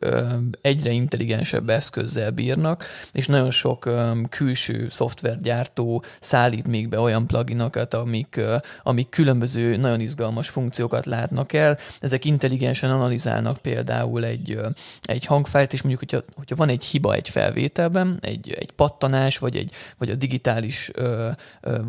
egyre 0.62 0.91
intelligensebb 0.91 1.70
eszközzel 1.70 2.32
bírnak, 2.32 2.86
és 3.12 3.27
nagyon 3.27 3.51
sok 3.51 3.89
külső 4.29 4.88
szoftvergyártó 4.89 6.03
szállít 6.27 6.67
még 6.67 6.89
be 6.89 7.00
olyan 7.00 7.27
pluginokat, 7.27 7.93
amik, 7.93 8.41
amik 8.84 9.10
különböző 9.10 9.75
nagyon 9.77 10.00
izgalmas 10.00 10.50
funkciókat 10.50 11.05
látnak 11.05 11.53
el. 11.53 11.77
Ezek 12.00 12.25
intelligensen 12.25 12.91
analizálnak 12.91 13.57
például 13.57 14.25
egy, 14.25 14.60
egy 15.01 15.25
hangfájlt, 15.25 15.74
és 15.74 15.81
mondjuk, 15.81 16.10
hogyha, 16.10 16.25
hogyha 16.36 16.55
van 16.55 16.69
egy 16.69 16.84
hiba 16.84 17.13
egy 17.13 17.29
felvételben, 17.29 18.17
egy, 18.22 18.55
egy 18.60 18.72
pattanás, 18.72 19.38
vagy, 19.38 19.55
egy, 19.55 19.72
vagy 19.98 20.10
a 20.10 20.15
digitális 20.15 20.91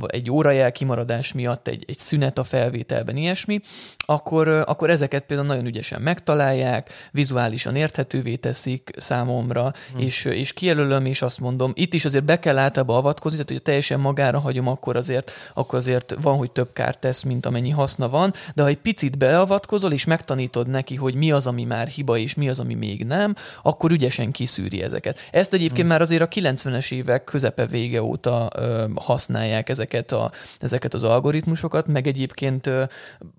egy 0.07 0.31
órajel 0.31 0.73
kimaradás 0.73 1.33
miatt 1.33 1.69
egy, 1.69 1.85
egy 1.87 1.99
szünet 1.99 2.39
a 2.39 2.45
felvételben, 2.45 3.17
ilyesmi, 3.17 3.61
akkor, 3.97 4.49
akkor 4.49 4.91
ezeket 4.91 5.25
például 5.25 5.49
nagyon 5.49 5.67
ügyesen 5.67 6.01
megtalálják, 6.01 6.91
vizuálisan 7.13 7.77
érthetővé 7.77 8.37
teszik 8.37 8.91
számomra, 8.97 9.73
hmm. 9.93 10.01
és, 10.01 10.25
és 10.25 10.53
kijelölöm, 10.53 11.07
és 11.07 11.23
azt 11.23 11.41
mondom, 11.41 11.73
itt 11.75 11.95
is 11.95 12.05
azért 12.05 12.25
be 12.25 12.39
kell 12.39 12.59
általában 12.59 12.97
avatkozni, 12.97 13.37
tehát 13.37 13.53
hogy 13.53 13.63
teljesen 13.63 14.01
magá 14.01 14.28
magára 14.29 14.47
hagyom, 14.47 14.69
akkor 14.69 14.97
azért, 14.97 15.33
akkor 15.55 15.79
azért 15.79 16.17
van, 16.21 16.37
hogy 16.37 16.51
több 16.51 16.73
kárt 16.73 16.99
tesz, 16.99 17.23
mint 17.23 17.47
amennyi 17.47 17.71
haszna 17.71 18.09
van, 18.09 18.35
de 18.55 18.63
ha 18.63 18.69
egy 18.69 18.79
picit 18.79 19.19
beavatkozol, 19.19 19.93
és 19.93 20.05
megtanítod 20.05 20.69
neki, 20.69 20.95
hogy 20.95 21.15
mi 21.15 21.33
az, 21.33 21.47
ami 21.47 21.65
már 21.65 21.87
hiba, 21.87 22.17
és 22.17 22.35
mi 22.35 22.49
az, 22.49 22.61
ami 22.61 22.75
még 22.75 23.05
nem, 23.05 23.35
akkor 23.63 23.93
ügyesen 23.93 24.31
kiszűri 24.31 24.83
ezeket. 24.83 25.19
Ezt 25.31 25.53
egyébként 25.53 25.81
hmm. 25.81 25.89
már 25.89 26.01
azért 26.01 26.23
a 26.23 26.29
90-es 26.29 26.93
évek 26.93 27.25
közepe 27.25 27.67
vége 27.67 28.03
óta 28.03 28.51
ö, 28.57 28.85
használják 28.95 29.69
ezeket, 29.69 30.13
a, 30.13 30.31
ezeket 30.61 30.95
az 30.95 31.05
algoritmusokat, 31.05 31.87
meg 31.87 32.07
egyébként 32.07 32.67
ö, 32.67 32.83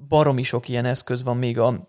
baromi 0.07 0.43
sok 0.43 0.69
ilyen 0.69 0.85
eszköz 0.85 1.23
van 1.23 1.37
még 1.37 1.59
a 1.59 1.87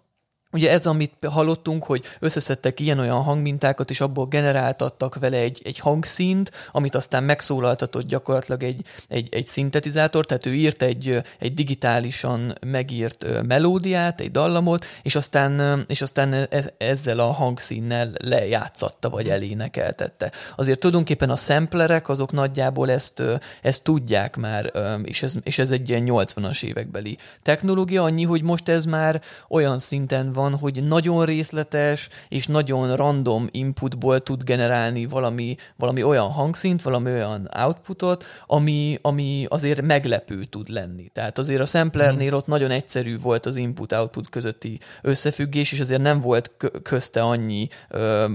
Ugye 0.53 0.71
ez, 0.71 0.87
amit 0.87 1.27
hallottunk, 1.27 1.85
hogy 1.85 2.05
összeszedtek 2.19 2.81
ilyen-olyan 2.81 3.23
hangmintákat, 3.23 3.91
és 3.91 4.01
abból 4.01 4.27
generáltattak 4.27 5.15
vele 5.19 5.37
egy, 5.37 5.61
egy 5.65 5.79
hangszínt, 5.79 6.51
amit 6.73 6.95
aztán 6.95 7.25
megszólaltatott 7.25 8.07
gyakorlatilag 8.07 8.63
egy, 8.63 8.85
egy, 9.09 9.29
egy 9.31 9.47
szintetizátor, 9.47 10.27
tehát 10.27 10.47
ő 10.47 10.55
írt 10.55 10.83
egy, 10.83 11.23
egy 11.39 11.55
digitálisan 11.55 12.55
megírt 12.67 13.27
melódiát, 13.47 14.21
egy 14.21 14.31
dallamot, 14.31 14.85
és 15.03 15.15
aztán, 15.15 15.85
és 15.89 16.03
aztán 16.03 16.33
ez, 16.33 16.71
ezzel 16.79 17.19
a 17.19 17.33
hangszínnel 17.33 18.13
lejátszatta, 18.25 19.11
vagy 19.11 19.29
elénekeltette. 19.29 20.33
Azért 20.57 20.79
tulajdonképpen 20.79 21.31
a 21.31 21.37
samplerek 21.37 22.09
azok 22.09 22.33
nagyjából 22.33 22.91
ezt, 22.91 23.23
ezt 23.63 23.83
tudják 23.83 24.37
már, 24.37 24.73
és 25.03 25.23
ez, 25.23 25.35
és 25.43 25.59
ez 25.59 25.71
egy 25.71 25.89
ilyen 25.89 26.05
80-as 26.07 26.63
évekbeli 26.63 27.19
technológia, 27.43 28.03
annyi, 28.03 28.25
hogy 28.25 28.43
most 28.43 28.69
ez 28.69 28.85
már 28.85 29.23
olyan 29.49 29.79
szinten 29.79 30.33
van, 30.33 30.40
van, 30.41 30.57
hogy 30.57 30.85
nagyon 30.85 31.25
részletes 31.25 32.09
és 32.29 32.47
nagyon 32.47 32.97
random 32.97 33.49
inputból 33.51 34.21
tud 34.21 34.43
generálni 34.43 35.07
valami, 35.07 35.57
valami 35.77 36.03
olyan 36.03 36.31
hangszint, 36.31 36.83
valami 36.83 37.11
olyan 37.11 37.51
outputot, 37.65 38.25
ami, 38.47 38.99
ami 39.03 39.47
azért 39.49 39.83
meglepő 39.83 40.45
tud 40.45 40.69
lenni. 40.69 41.09
Tehát 41.09 41.39
azért 41.39 41.61
a 41.61 41.65
samplernél 41.65 42.35
ott 42.35 42.47
nagyon 42.47 42.71
egyszerű 42.71 43.19
volt 43.19 43.47
az 43.47 43.57
input-output 43.57 44.29
közötti 44.29 44.79
összefüggés, 45.03 45.73
és 45.73 45.81
azért 45.81 46.03
nem 46.03 46.21
volt 46.21 46.51
közte 46.83 47.23
annyi 47.23 47.69
ö, 47.89 48.27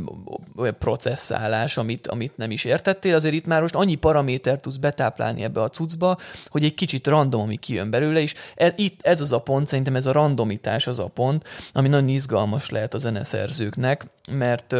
processzálás, 0.79 1.77
amit, 1.77 2.07
amit 2.07 2.37
nem 2.37 2.51
is 2.51 2.63
értettél. 2.63 3.15
Azért 3.15 3.33
itt 3.33 3.45
már 3.45 3.61
most 3.61 3.75
annyi 3.75 3.95
paraméter 3.95 4.59
tudsz 4.59 4.77
betáplálni 4.77 5.43
ebbe 5.43 5.61
a 5.61 5.69
cuccba, 5.69 6.17
hogy 6.47 6.63
egy 6.63 6.73
kicsit 6.73 7.07
random, 7.07 7.41
ami 7.41 7.55
kijön 7.55 7.89
belőle, 7.89 8.21
és 8.21 8.33
e, 8.55 8.73
itt 8.75 8.99
ez 9.01 9.21
az 9.21 9.31
a 9.31 9.39
pont, 9.39 9.67
szerintem 9.67 9.95
ez 9.95 10.05
a 10.05 10.11
randomitás 10.11 10.87
az 10.87 10.99
a 10.99 11.07
pont, 11.07 11.47
ami 11.73 11.87
nagyon 11.95 12.15
izgalmas 12.15 12.69
lehet 12.69 12.93
a 12.93 12.97
zeneszerzőknek, 12.97 14.05
mert, 14.31 14.75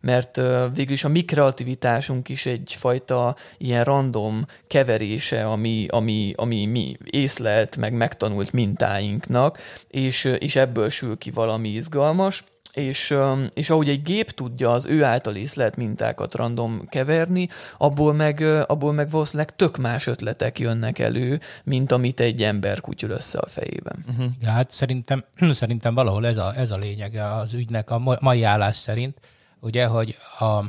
mert 0.00 0.40
végül 0.74 0.92
is 0.92 1.04
a 1.04 1.08
mi 1.08 1.24
kreativitásunk 1.24 2.28
is 2.28 2.46
egyfajta 2.46 3.36
ilyen 3.58 3.84
random 3.84 4.46
keverése, 4.66 5.44
ami, 5.44 5.86
ami, 5.90 6.32
ami 6.36 6.66
mi 6.66 6.96
észlelt, 7.04 7.76
meg 7.76 7.92
megtanult 7.92 8.52
mintáinknak, 8.52 9.58
és, 9.88 10.24
és 10.38 10.56
ebből 10.56 10.88
sül 10.88 11.18
ki 11.18 11.30
valami 11.30 11.68
izgalmas 11.68 12.44
és, 12.76 13.14
és 13.54 13.70
ahogy 13.70 13.88
egy 13.88 14.02
gép 14.02 14.30
tudja 14.30 14.72
az 14.72 14.86
ő 14.86 15.04
által 15.04 15.34
észlelt 15.34 15.76
mintákat 15.76 16.34
random 16.34 16.86
keverni, 16.88 17.48
abból 17.78 18.12
meg, 18.12 18.40
abból 18.66 18.92
meg 18.92 19.10
valószínűleg 19.10 19.56
tök 19.56 19.76
más 19.76 20.06
ötletek 20.06 20.58
jönnek 20.58 20.98
elő, 20.98 21.40
mint 21.64 21.92
amit 21.92 22.20
egy 22.20 22.42
ember 22.42 22.80
kutyul 22.80 23.10
össze 23.10 23.38
a 23.38 23.46
fejében. 23.46 24.04
Uh-huh. 24.08 24.26
Ja, 24.40 24.50
hát 24.50 24.70
szerintem, 24.70 25.24
szerintem 25.50 25.94
valahol 25.94 26.26
ez 26.26 26.36
a, 26.36 26.52
ez 26.56 26.70
a 26.70 26.76
lényege 26.76 27.34
az 27.34 27.54
ügynek 27.54 27.90
a 27.90 28.18
mai 28.20 28.42
állás 28.42 28.76
szerint, 28.76 29.18
ugye, 29.60 29.86
hogy 29.86 30.14
a, 30.38 30.64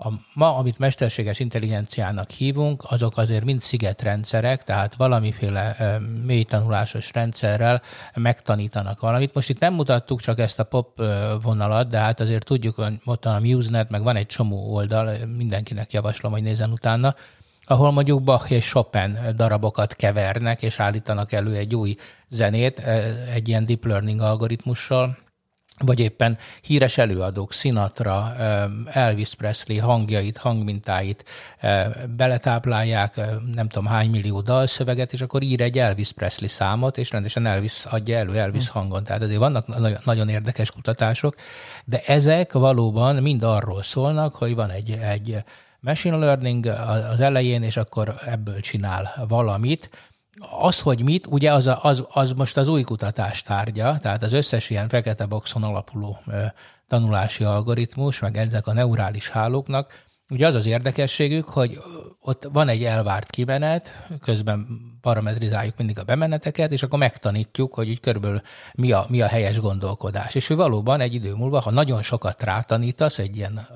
a 0.00 0.08
ma, 0.34 0.56
amit 0.56 0.78
mesterséges 0.78 1.38
intelligenciának 1.38 2.30
hívunk, 2.30 2.84
azok 2.86 3.16
azért 3.16 3.44
mind 3.44 3.60
szigetrendszerek, 3.60 4.64
tehát 4.64 4.94
valamiféle 4.94 5.74
e, 5.74 5.98
mély 6.24 6.42
tanulásos 6.42 7.12
rendszerrel 7.12 7.82
megtanítanak 8.14 9.00
valamit. 9.00 9.34
Most 9.34 9.48
itt 9.48 9.60
nem 9.60 9.74
mutattuk 9.74 10.20
csak 10.20 10.38
ezt 10.38 10.58
a 10.58 10.64
pop 10.64 11.02
vonalat, 11.42 11.88
de 11.88 11.98
hát 11.98 12.20
azért 12.20 12.44
tudjuk, 12.44 12.74
hogy 12.74 12.94
ott 13.04 13.24
a 13.24 13.40
MuseNet, 13.40 13.90
meg 13.90 14.02
van 14.02 14.16
egy 14.16 14.26
csomó 14.26 14.74
oldal, 14.74 15.16
mindenkinek 15.36 15.92
javaslom, 15.92 16.32
hogy 16.32 16.42
nézzen 16.42 16.70
utána, 16.70 17.14
ahol 17.64 17.92
mondjuk 17.92 18.22
Bach 18.22 18.52
és 18.52 18.66
Chopin 18.68 19.18
darabokat 19.36 19.94
kevernek, 19.94 20.62
és 20.62 20.80
állítanak 20.80 21.32
elő 21.32 21.54
egy 21.54 21.74
új 21.74 21.96
zenét 22.28 22.78
egy 23.34 23.48
ilyen 23.48 23.66
deep 23.66 23.84
learning 23.84 24.20
algoritmussal, 24.20 25.16
vagy 25.78 26.00
éppen 26.00 26.38
híres 26.62 26.98
előadók, 26.98 27.52
Sinatra, 27.52 28.34
Elvis 28.86 29.34
Presley 29.34 29.80
hangjait, 29.80 30.36
hangmintáit 30.36 31.24
beletáplálják, 32.16 33.20
nem 33.54 33.68
tudom 33.68 33.86
hány 33.86 34.10
millió 34.10 34.40
dalszöveget, 34.40 35.12
és 35.12 35.20
akkor 35.20 35.42
ír 35.42 35.60
egy 35.60 35.78
Elvis 35.78 36.12
Presley 36.12 36.48
számot, 36.48 36.98
és 36.98 37.10
rendesen 37.10 37.46
Elvis 37.46 37.84
adja 37.84 38.18
elő 38.18 38.38
Elvis 38.38 38.68
hm. 38.68 38.78
hangon. 38.78 39.04
Tehát 39.04 39.22
azért 39.22 39.38
vannak 39.38 40.04
nagyon 40.04 40.28
érdekes 40.28 40.70
kutatások, 40.70 41.34
de 41.84 42.02
ezek 42.06 42.52
valóban 42.52 43.16
mind 43.16 43.42
arról 43.42 43.82
szólnak, 43.82 44.34
hogy 44.34 44.54
van 44.54 44.70
egy, 44.70 44.90
egy 44.90 45.36
machine 45.80 46.16
learning 46.16 46.66
az 47.12 47.20
elején, 47.20 47.62
és 47.62 47.76
akkor 47.76 48.14
ebből 48.26 48.60
csinál 48.60 49.26
valamit, 49.28 49.90
az, 50.60 50.80
hogy 50.80 51.02
mit, 51.02 51.26
ugye 51.26 51.52
az, 51.52 51.66
a, 51.66 51.78
az, 51.82 52.04
az 52.08 52.32
most 52.32 52.56
az 52.56 52.68
új 52.68 52.82
kutatás 52.82 53.42
tárgya, 53.42 53.98
tehát 53.98 54.22
az 54.22 54.32
összes 54.32 54.70
ilyen 54.70 54.88
fekete 54.88 55.26
boxon 55.26 55.62
alapuló 55.62 56.18
ö, 56.26 56.44
tanulási 56.86 57.44
algoritmus, 57.44 58.18
meg 58.18 58.36
ezek 58.36 58.66
a 58.66 58.72
neurális 58.72 59.28
hálóknak 59.28 60.06
Ugye 60.30 60.46
az 60.46 60.54
az 60.54 60.66
érdekességük, 60.66 61.48
hogy 61.48 61.78
ott 62.20 62.48
van 62.52 62.68
egy 62.68 62.84
elvárt 62.84 63.30
kimenet, 63.30 64.06
közben 64.20 64.66
parametrizáljuk 65.00 65.76
mindig 65.76 65.98
a 65.98 66.02
bemeneteket, 66.02 66.72
és 66.72 66.82
akkor 66.82 66.98
megtanítjuk, 66.98 67.74
hogy 67.74 67.88
így 67.88 68.00
körülbelül 68.00 68.40
mi 68.74 68.92
a, 68.92 69.06
mi 69.08 69.20
a 69.20 69.26
helyes 69.26 69.58
gondolkodás. 69.60 70.34
És 70.34 70.50
ő 70.50 70.56
valóban 70.56 71.00
egy 71.00 71.14
idő 71.14 71.34
múlva, 71.34 71.60
ha 71.60 71.70
nagyon 71.70 72.02
sokat 72.02 72.42
rátanítasz 72.42 73.18
egy 73.18 73.36
ilyen 73.36 73.66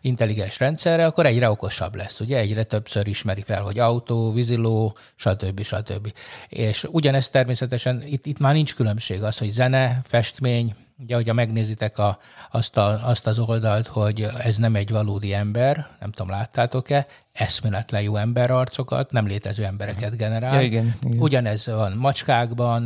intelligens 0.00 0.58
rendszerre, 0.58 1.06
akkor 1.06 1.26
egyre 1.26 1.50
okosabb 1.50 1.94
lesz. 1.94 2.20
Ugye 2.20 2.38
egyre 2.38 2.64
többször 2.64 3.06
ismeri 3.06 3.42
fel, 3.42 3.62
hogy 3.62 3.78
autó, 3.78 4.32
víziló, 4.32 4.96
stb. 5.16 5.62
stb. 5.62 6.12
És 6.48 6.86
ugyanezt 6.90 7.32
természetesen 7.32 8.02
itt, 8.06 8.26
itt 8.26 8.38
már 8.38 8.54
nincs 8.54 8.74
különbség 8.74 9.22
az, 9.22 9.38
hogy 9.38 9.50
zene, 9.50 10.00
festmény, 10.04 10.74
Ugye, 11.02 11.14
hogyha 11.14 11.32
megnézitek 11.32 11.98
a, 11.98 12.18
azt, 12.50 12.76
a, 12.76 13.08
azt 13.08 13.26
az 13.26 13.38
oldalt, 13.38 13.86
hogy 13.86 14.26
ez 14.38 14.56
nem 14.56 14.74
egy 14.74 14.90
valódi 14.90 15.34
ember, 15.34 15.88
nem 16.00 16.10
tudom, 16.10 16.30
láttátok-e, 16.30 17.06
eszméletlen 17.40 18.02
jó 18.02 18.16
emberarcokat, 18.16 19.12
nem 19.12 19.26
létező 19.26 19.64
embereket 19.64 20.16
generál. 20.16 20.54
Ja, 20.54 20.60
igen, 20.60 20.94
igen. 21.02 21.18
Ugyanez 21.18 21.66
van 21.66 21.92
macskákban, 21.92 22.82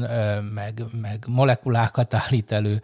meg, 0.55 0.83
meg 1.01 1.25
molekulákat 1.27 2.15
állít 2.25 2.53
elő, 2.53 2.83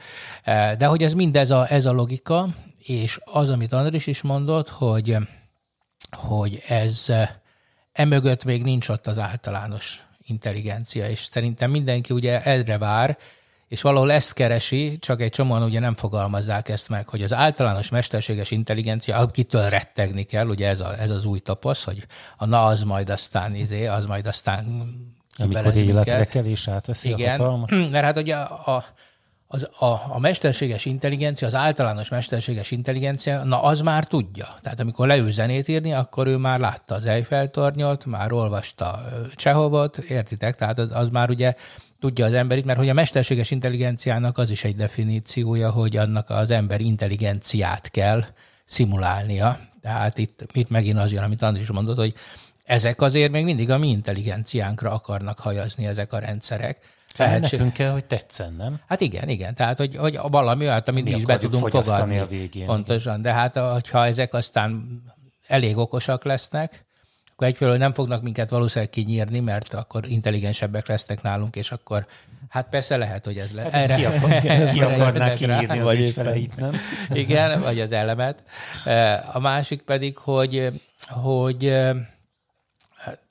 de 0.79 0.87
hogy 0.87 1.03
ez 1.03 1.13
mindez 1.13 1.51
a, 1.51 1.67
ez 1.69 1.87
a 1.87 1.93
logika, 1.93 2.49
és 2.79 3.19
az, 3.25 3.51
amit 3.51 3.73
Andris 3.73 4.07
is 4.07 4.23
mondott, 4.23 4.69
hogy, 4.69 5.17
hogy 6.11 6.63
ez 6.69 7.07
emögött 7.93 8.45
még 8.45 8.63
nincs 8.63 8.89
ott 8.89 9.07
az 9.07 9.19
általános 9.19 10.03
intelligencia, 10.27 11.09
és 11.09 11.25
szerintem 11.25 11.71
mindenki 11.71 12.13
ugye 12.13 12.43
erre 12.43 12.79
vár, 12.79 13.19
és 13.71 13.83
valahol 13.83 14.13
ezt 14.13 14.33
keresi, 14.33 14.99
csak 15.01 15.21
egy 15.21 15.31
csomóan 15.31 15.63
ugye 15.63 15.81
nem 15.81 15.95
fogalmazzák 15.95 16.69
ezt 16.69 16.89
meg, 16.89 17.09
hogy 17.09 17.23
az 17.23 17.33
általános 17.33 17.89
mesterséges 17.89 18.51
intelligencia, 18.51 19.17
akitől 19.17 19.69
rettegni 19.69 20.23
kell, 20.23 20.47
ugye 20.47 20.69
ez, 20.69 20.81
a, 20.81 21.01
ez 21.01 21.11
az 21.11 21.25
új 21.25 21.39
tapasz, 21.39 21.85
hogy 21.85 22.07
a 22.37 22.47
na 22.47 22.65
az 22.65 22.83
majd 22.83 23.09
aztán 23.09 23.55
izé, 23.55 23.87
az 23.87 24.05
majd 24.05 24.27
aztán 24.27 24.65
amikor 25.39 25.77
életre 25.77 26.25
kell 26.25 26.45
és 26.45 26.69
átveszi 26.69 27.09
Igen, 27.09 27.29
a 27.29 27.31
hatalmat. 27.31 27.71
mert 27.91 28.05
hát 28.05 28.17
ugye 28.17 28.37
a, 28.37 28.77
a 28.77 28.85
az, 29.53 29.69
a, 29.79 29.85
a 30.09 30.19
mesterséges 30.19 30.85
intelligencia, 30.85 31.47
az 31.47 31.55
általános 31.55 32.09
mesterséges 32.09 32.71
intelligencia, 32.71 33.45
na 33.45 33.63
az 33.63 33.81
már 33.81 34.07
tudja. 34.07 34.47
Tehát 34.63 34.81
amikor 34.81 35.07
leül 35.07 35.31
zenét 35.31 35.69
írni, 35.69 35.93
akkor 35.93 36.27
ő 36.27 36.37
már 36.37 36.59
látta 36.59 36.95
az 36.95 37.05
Eiffel-tornyot, 37.05 38.05
már 38.05 38.33
olvasta 38.33 39.01
Csehovot, 39.35 39.99
értitek? 39.99 40.57
Tehát 40.57 40.79
az, 40.79 40.89
az 40.93 41.09
már 41.09 41.31
ugye 41.31 41.55
tudja 42.01 42.25
az 42.25 42.33
emberit, 42.33 42.65
mert 42.65 42.79
hogy 42.79 42.89
a 42.89 42.93
mesterséges 42.93 43.51
intelligenciának 43.51 44.39
az 44.39 44.51
is 44.51 44.65
egy 44.65 44.77
definíciója, 44.77 45.71
hogy 45.71 45.97
annak 45.97 46.31
az 46.31 46.51
ember 46.51 46.81
intelligenciát 46.81 47.91
kell 47.91 48.25
szimulálnia. 48.65 49.59
Tehát 49.81 50.19
itt, 50.19 50.45
itt 50.53 50.69
megint 50.69 50.99
az 50.99 51.13
jön, 51.13 51.23
amit 51.23 51.43
Andris 51.43 51.71
mondott, 51.71 51.97
hogy 51.97 52.15
ezek 52.65 53.01
azért 53.01 53.31
még 53.31 53.45
mindig 53.45 53.71
a 53.71 53.79
mi 53.79 53.89
intelligenciánkra 53.89 54.93
akarnak 54.93 55.39
hajazni 55.39 55.87
ezek 55.87 56.13
a 56.13 56.19
rendszerek. 56.19 56.79
Tehát 57.17 57.41
nekünk 57.41 57.73
kell, 57.73 57.93
hogy 57.93 58.05
tetszen, 58.05 58.55
nem? 58.59 58.81
Hát 58.87 59.01
igen, 59.01 59.29
igen. 59.29 59.55
Tehát, 59.55 59.79
hogy, 59.79 59.97
hogy 59.97 60.19
valami 60.23 60.65
olyat, 60.65 60.89
amit 60.89 61.05
mi 61.05 61.11
is 61.11 61.25
be 61.25 61.39
tudunk 61.39 61.69
fogadni. 61.69 62.19
A 62.19 62.27
végén, 62.27 62.67
Pontosan. 62.67 63.23
De 63.23 63.33
hát, 63.33 63.57
ha 63.91 64.07
ezek 64.07 64.35
aztán 64.35 65.03
elég 65.47 65.77
okosak 65.77 66.25
lesznek, 66.25 66.85
akkor 67.41 67.53
egyfelől 67.53 67.77
nem 67.77 67.93
fognak 67.93 68.23
minket 68.23 68.51
valószínűleg 68.51 68.91
kinyírni, 68.91 69.41
mert 69.41 69.75
akkor 69.75 70.09
intelligensebbek 70.09 70.87
lesznek 70.87 71.23
nálunk, 71.23 71.57
és 71.57 71.73
akkor 71.73 72.07
hát 72.49 72.69
persze 72.69 72.97
lehet, 72.97 73.25
hogy 73.25 73.39
ez 73.39 73.51
lehet. 73.53 73.75
Erre, 73.75 73.95
ki, 73.95 74.05
akar, 74.05 74.41
ki 74.73 74.81
akarná 74.81 75.35
kinyírni 75.35 75.79
az 75.79 75.93
ügyfeleit, 75.93 76.57
nem? 76.57 76.75
Igen, 77.13 77.61
vagy 77.61 77.81
az 77.81 77.93
elemet. 77.93 78.43
A 79.33 79.39
másik 79.39 79.83
pedig, 79.83 80.17
hogy, 80.17 80.83
hogy 81.09 81.79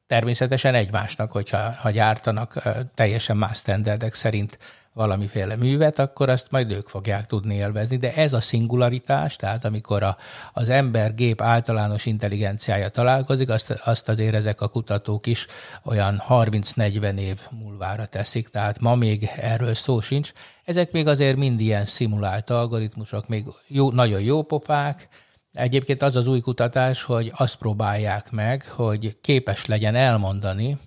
természetesen 0.07 0.73
egymásnak, 0.73 1.31
hogyha 1.31 1.71
ha 1.71 1.89
gyártanak 1.89 2.63
teljesen 2.95 3.37
más 3.37 3.57
standardek 3.57 4.13
szerint 4.13 4.57
valamiféle 4.93 5.55
művet, 5.55 6.00
akkor 6.00 6.29
azt 6.29 6.51
majd 6.51 6.72
ők 6.72 6.88
fogják 6.88 7.25
tudni 7.25 7.55
élvezni. 7.55 7.98
De 7.98 8.13
ez 8.13 8.34
a 8.34 8.41
szingularitás, 8.41 9.36
tehát 9.36 9.65
amikor 9.65 10.03
a, 10.03 10.17
az 10.53 10.69
ember-gép 10.69 11.41
általános 11.41 12.05
intelligenciája 12.05 12.89
találkozik, 12.89 13.50
azt, 13.50 13.69
azt 13.69 14.10
azért 14.10 14.34
ezek 14.34 14.62
a 14.62 14.67
kutatók 14.67 15.27
is 15.27 15.48
olyan 15.84 16.24
30-40 16.29 17.17
év 17.17 17.39
múlvára 17.51 18.05
teszik, 18.05 18.48
tehát 18.48 18.79
ma 18.79 18.96
még 18.96 19.29
erről 19.36 19.74
szó 19.75 20.01
sincs. 20.01 20.31
Ezek 20.63 20.91
még 20.91 21.08
azért 21.08 21.38
mind 21.38 21.60
ilyen 21.60 21.86
szimulált 21.86 22.50
algoritmusok, 22.50 23.27
még 23.27 23.46
jó, 23.67 23.91
nagyon 23.91 24.22
jó 24.22 24.43
pofák, 24.43 25.08
Egyébként 25.53 26.01
az 26.01 26.15
az 26.15 26.27
új 26.27 26.39
kutatás, 26.39 27.03
hogy 27.03 27.31
azt 27.36 27.55
próbálják 27.55 28.32
meg, 28.32 28.67
hogy 28.67 29.17
képes 29.21 29.65
legyen 29.65 29.95
elmondani, 29.95 30.78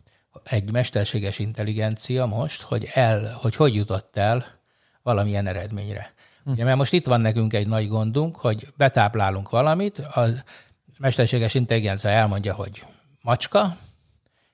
egy 0.45 0.73
mesterséges 0.73 1.39
intelligencia 1.39 2.27
most, 2.27 2.63
hogy 2.63 2.89
el, 2.93 3.39
hogy, 3.41 3.57
hogy 3.57 3.75
jutott 3.75 4.17
el 4.17 4.47
valamilyen 5.03 5.47
eredményre. 5.47 6.13
Hm. 6.45 6.51
Ugye, 6.51 6.65
mert 6.65 6.77
most 6.77 6.93
itt 6.93 7.07
van 7.07 7.21
nekünk 7.21 7.53
egy 7.53 7.67
nagy 7.67 7.89
gondunk, 7.89 8.37
hogy 8.37 8.67
betáplálunk 8.77 9.51
valamit, 9.51 9.99
a 9.99 10.29
mesterséges 10.99 11.55
intelligencia 11.55 12.11
elmondja, 12.11 12.55
hogy 12.55 12.85
macska, 13.23 13.77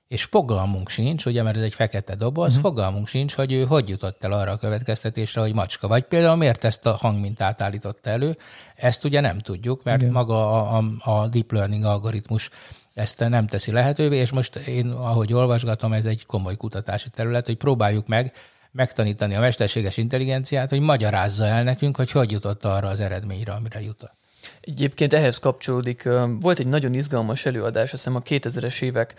és 0.09 0.23
fogalmunk 0.23 0.89
sincs, 0.89 1.25
ugye, 1.25 1.43
mert 1.43 1.57
ez 1.57 1.63
egy 1.63 1.73
fekete 1.73 2.15
doboz, 2.15 2.47
uh-huh. 2.47 2.61
fogalmunk 2.61 3.07
sincs, 3.07 3.33
hogy 3.33 3.51
ő 3.53 3.65
hogy 3.65 3.89
jutott 3.89 4.23
el 4.23 4.31
arra 4.31 4.51
a 4.51 4.57
következtetésre, 4.57 5.41
hogy 5.41 5.53
macska. 5.53 5.87
Vagy 5.87 6.03
például 6.03 6.35
miért 6.35 6.63
ezt 6.63 6.85
a 6.85 6.91
hangmintát 6.91 7.61
állította 7.61 8.09
elő, 8.09 8.37
ezt 8.75 9.03
ugye 9.03 9.19
nem 9.19 9.39
tudjuk, 9.39 9.83
mert 9.83 10.01
Igen. 10.01 10.13
maga 10.13 10.51
a, 10.51 10.77
a, 10.77 11.11
a 11.11 11.27
deep 11.27 11.51
learning 11.51 11.83
algoritmus 11.83 12.49
ezt 12.93 13.19
nem 13.19 13.47
teszi 13.47 13.71
lehetővé, 13.71 14.17
és 14.17 14.31
most 14.31 14.55
én, 14.55 14.89
ahogy 14.89 15.33
olvasgatom, 15.33 15.93
ez 15.93 16.05
egy 16.05 16.25
komoly 16.25 16.55
kutatási 16.55 17.09
terület, 17.09 17.45
hogy 17.45 17.57
próbáljuk 17.57 18.07
meg 18.07 18.33
megtanítani 18.71 19.35
a 19.35 19.39
mesterséges 19.39 19.97
intelligenciát, 19.97 20.69
hogy 20.69 20.79
magyarázza 20.79 21.45
el 21.45 21.63
nekünk, 21.63 21.95
hogy 21.95 22.11
hogy 22.11 22.31
jutott 22.31 22.65
arra 22.65 22.87
az 22.87 22.99
eredményre, 22.99 23.51
amire 23.51 23.81
jutott. 23.81 24.13
Egyébként 24.61 25.13
ehhez 25.13 25.37
kapcsolódik, 25.37 26.09
volt 26.39 26.59
egy 26.59 26.67
nagyon 26.67 26.93
izgalmas 26.93 27.45
előadás, 27.45 27.83
azt 27.83 27.91
hiszem 27.91 28.15
a 28.15 28.21
2000-es 28.21 28.81
évek 28.81 29.13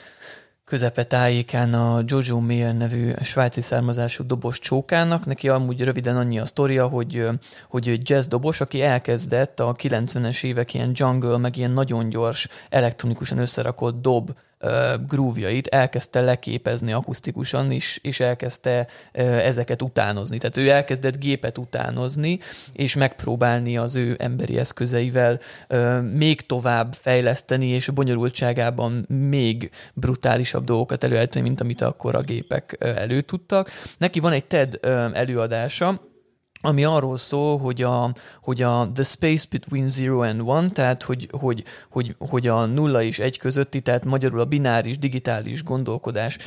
közepe 0.71 1.05
tájékán 1.05 1.75
a 1.75 2.03
Jojo 2.07 2.41
Mayer 2.41 2.77
nevű 2.77 3.13
svájci 3.23 3.61
származású 3.61 4.27
dobos 4.27 4.59
csókának. 4.59 5.27
Neki 5.27 5.49
amúgy 5.49 5.83
röviden 5.83 6.17
annyi 6.17 6.39
a 6.39 6.47
sztoria, 6.47 6.87
hogy, 6.87 7.29
hogy 7.69 8.11
jazz 8.11 8.27
dobos, 8.27 8.61
aki 8.61 8.83
elkezdett 8.83 9.61
a 9.61 9.75
90-es 9.75 10.45
évek 10.45 10.75
ilyen 10.75 10.91
jungle, 10.95 11.39
meg 11.39 11.57
ilyen 11.57 11.71
nagyon 11.71 12.09
gyors, 12.09 12.49
elektronikusan 12.69 13.39
összerakott 13.39 14.03
dob 14.03 14.31
grúvjait 15.09 15.67
elkezdte 15.67 16.21
leképezni 16.21 16.93
akusztikusan 16.93 17.71
is, 17.71 17.99
és 18.03 18.21
elkezdte 18.21 18.87
ezeket 19.13 19.83
utánozni. 19.83 20.39
Tehát 20.39 20.57
ő 20.57 20.69
elkezdett 20.69 21.19
gépet 21.19 21.59
utánozni, 21.59 22.39
és 22.73 22.95
megpróbálni 22.95 23.77
az 23.77 23.97
ő 23.97 24.17
emberi 24.19 24.59
eszközeivel 24.59 25.41
még 26.13 26.47
tovább 26.47 26.95
fejleszteni, 26.95 27.67
és 27.67 27.89
a 27.89 27.93
bonyolultságában 27.93 29.07
még 29.09 29.71
brutálisabb 29.95 30.65
dolgokat 30.65 31.05
előállítani, 31.05 31.45
mint 31.45 31.61
amit 31.61 31.81
akkor 31.81 32.15
a 32.15 32.21
gépek 32.21 32.77
elő 32.79 33.21
tudtak. 33.21 33.71
Neki 33.99 34.21
van 34.21 34.33
egy 34.33 34.45
TED 34.45 34.79
előadása, 35.13 36.09
ami 36.63 36.85
arról 36.85 37.17
szól, 37.17 37.59
hogy 37.59 37.83
a, 37.83 38.13
hogy 38.43 38.63
a 38.63 38.91
the 38.95 39.03
space 39.03 39.47
between 39.51 39.89
zero 39.89 40.21
and 40.23 40.41
one, 40.41 40.71
tehát 40.71 41.03
hogy, 41.03 41.29
hogy, 41.31 41.65
hogy, 41.91 42.17
hogy 42.19 42.47
a 42.47 42.67
nulla 42.67 43.03
és 43.03 43.19
egy 43.19 43.39
közötti, 43.39 43.81
tehát 43.81 44.05
magyarul 44.05 44.41
a 44.41 44.45
bináris, 44.45 44.99
digitális 44.99 45.65
gondolkodás 45.65 46.39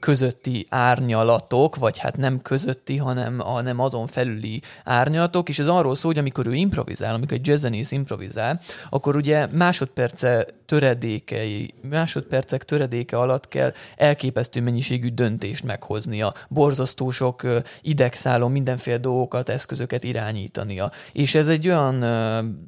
közötti 0.00 0.66
árnyalatok, 0.68 1.76
vagy 1.76 1.98
hát 1.98 2.16
nem 2.16 2.42
közötti, 2.42 2.96
hanem, 2.96 3.38
hanem 3.38 3.78
azon 3.80 4.06
felüli 4.06 4.62
árnyalatok, 4.84 5.48
és 5.48 5.58
ez 5.58 5.68
arról 5.68 5.94
szól, 5.94 6.12
hogy 6.12 6.20
amikor 6.20 6.46
ő 6.46 6.54
improvizál, 6.54 7.14
amikor 7.14 7.32
egy 7.32 7.46
jazzzenész 7.46 7.92
improvizál, 7.92 8.60
akkor 8.90 9.16
ugye 9.16 9.46
másodperce 9.46 10.46
töredékei, 10.66 11.74
másodpercek 11.88 12.64
töredéke 12.64 13.18
alatt 13.18 13.48
kell 13.48 13.72
elképesztő 13.96 14.60
mennyiségű 14.60 15.08
döntést 15.08 15.64
meghoznia, 15.64 16.34
borzasztó 16.48 17.10
sok 17.10 17.46
idegszálon 17.82 18.50
mindenféle 18.50 18.98
dolgokat 18.98 19.48
eszközöket 19.48 20.04
irányítania. 20.04 20.90
És 21.12 21.34
ez 21.34 21.48
egy 21.48 21.68
olyan 21.68 22.04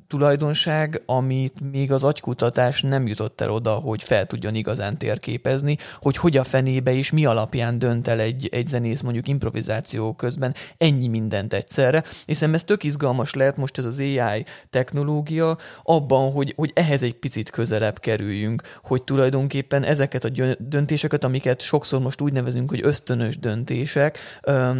tulajdonság, 0.08 1.02
amit 1.06 1.70
még 1.70 1.92
az 1.92 2.04
agykutatás 2.04 2.82
nem 2.82 3.06
jutott 3.06 3.40
el 3.40 3.50
oda, 3.50 3.74
hogy 3.74 4.02
fel 4.02 4.26
tudjon 4.26 4.54
igazán 4.54 4.98
térképezni, 4.98 5.76
hogy 6.00 6.16
hogy 6.16 6.36
a 6.36 6.44
fenébe 6.44 6.94
és 6.94 7.10
mi 7.10 7.24
alapján 7.24 7.78
dönt 7.78 8.08
el 8.08 8.20
egy, 8.20 8.48
egy 8.52 8.66
zenész 8.66 9.00
mondjuk 9.00 9.28
improvizáció 9.28 10.12
közben 10.12 10.54
ennyi 10.78 11.08
mindent 11.08 11.52
egyszerre. 11.52 12.04
Hiszen 12.26 12.54
ez 12.54 12.64
tök 12.64 12.84
izgalmas 12.84 13.34
lehet 13.34 13.56
most 13.56 13.78
ez 13.78 13.84
az 13.84 13.98
AI 13.98 14.44
technológia 14.70 15.58
abban, 15.82 16.32
hogy, 16.32 16.52
hogy 16.56 16.70
ehhez 16.74 17.02
egy 17.02 17.14
picit 17.14 17.50
közelebb 17.50 17.85
közelebb 17.86 18.00
kerüljünk, 18.00 18.62
hogy 18.82 19.02
tulajdonképpen 19.02 19.82
ezeket 19.82 20.24
a 20.24 20.28
döntéseket, 20.58 21.24
amiket 21.24 21.60
sokszor 21.60 22.00
most 22.00 22.20
úgy 22.20 22.32
nevezünk, 22.32 22.70
hogy 22.70 22.80
ösztönös 22.82 23.38
döntések, 23.38 24.18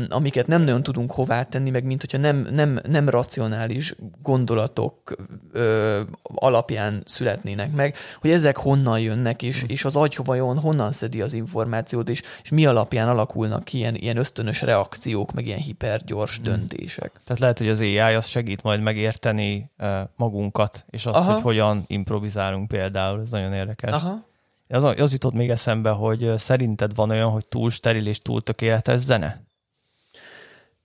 amiket 0.08 0.46
nem 0.46 0.62
nagyon 0.62 0.82
tudunk 0.82 1.12
hová 1.12 1.42
tenni, 1.42 1.70
meg 1.70 1.84
mint 1.84 2.00
hogyha 2.00 2.18
nem, 2.18 2.46
nem, 2.50 2.80
nem 2.88 3.08
racionális 3.08 3.94
gondolatok 4.22 5.16
ö, 5.52 6.00
alapján 6.34 7.02
születnének 7.06 7.72
meg, 7.72 7.96
hogy 8.20 8.30
ezek 8.30 8.56
honnan 8.56 9.00
jönnek, 9.00 9.42
és, 9.42 9.64
és 9.66 9.84
az 9.84 9.96
agy 9.96 10.18
vajon 10.24 10.58
honnan 10.58 10.92
szedi 10.92 11.20
az 11.20 11.32
információt, 11.32 12.08
és, 12.08 12.22
és 12.42 12.50
mi 12.50 12.66
alapján 12.66 13.08
alakulnak 13.08 13.64
ki 13.64 13.76
ilyen, 13.76 13.94
ilyen 13.94 14.16
ösztönös 14.16 14.62
reakciók, 14.62 15.32
meg 15.32 15.46
ilyen 15.46 15.58
hipergyors 15.58 16.34
hmm. 16.36 16.44
döntések. 16.44 17.12
Tehát 17.24 17.40
lehet, 17.40 17.58
hogy 17.58 17.68
az 17.68 17.80
AI 17.80 17.98
az 17.98 18.26
segít 18.26 18.62
majd 18.62 18.80
megérteni 18.80 19.70
magunkat, 20.16 20.84
és 20.90 21.06
azt, 21.06 21.16
Aha. 21.16 21.32
hogy 21.32 21.42
hogyan 21.42 21.84
improvizálunk 21.86 22.68
például, 22.68 22.95
ez 23.00 23.30
nagyon 23.30 23.52
érdekes. 23.52 23.90
Aha. 23.90 24.24
Az, 24.68 24.84
az 24.84 25.12
jutott 25.12 25.34
még 25.34 25.50
eszembe, 25.50 25.90
hogy 25.90 26.32
szerinted 26.36 26.94
van 26.94 27.10
olyan, 27.10 27.30
hogy 27.30 27.48
túl 27.48 27.70
steril 27.70 28.06
és 28.06 28.22
túl 28.22 28.42
tökéletes 28.42 29.00
zene? 29.00 29.44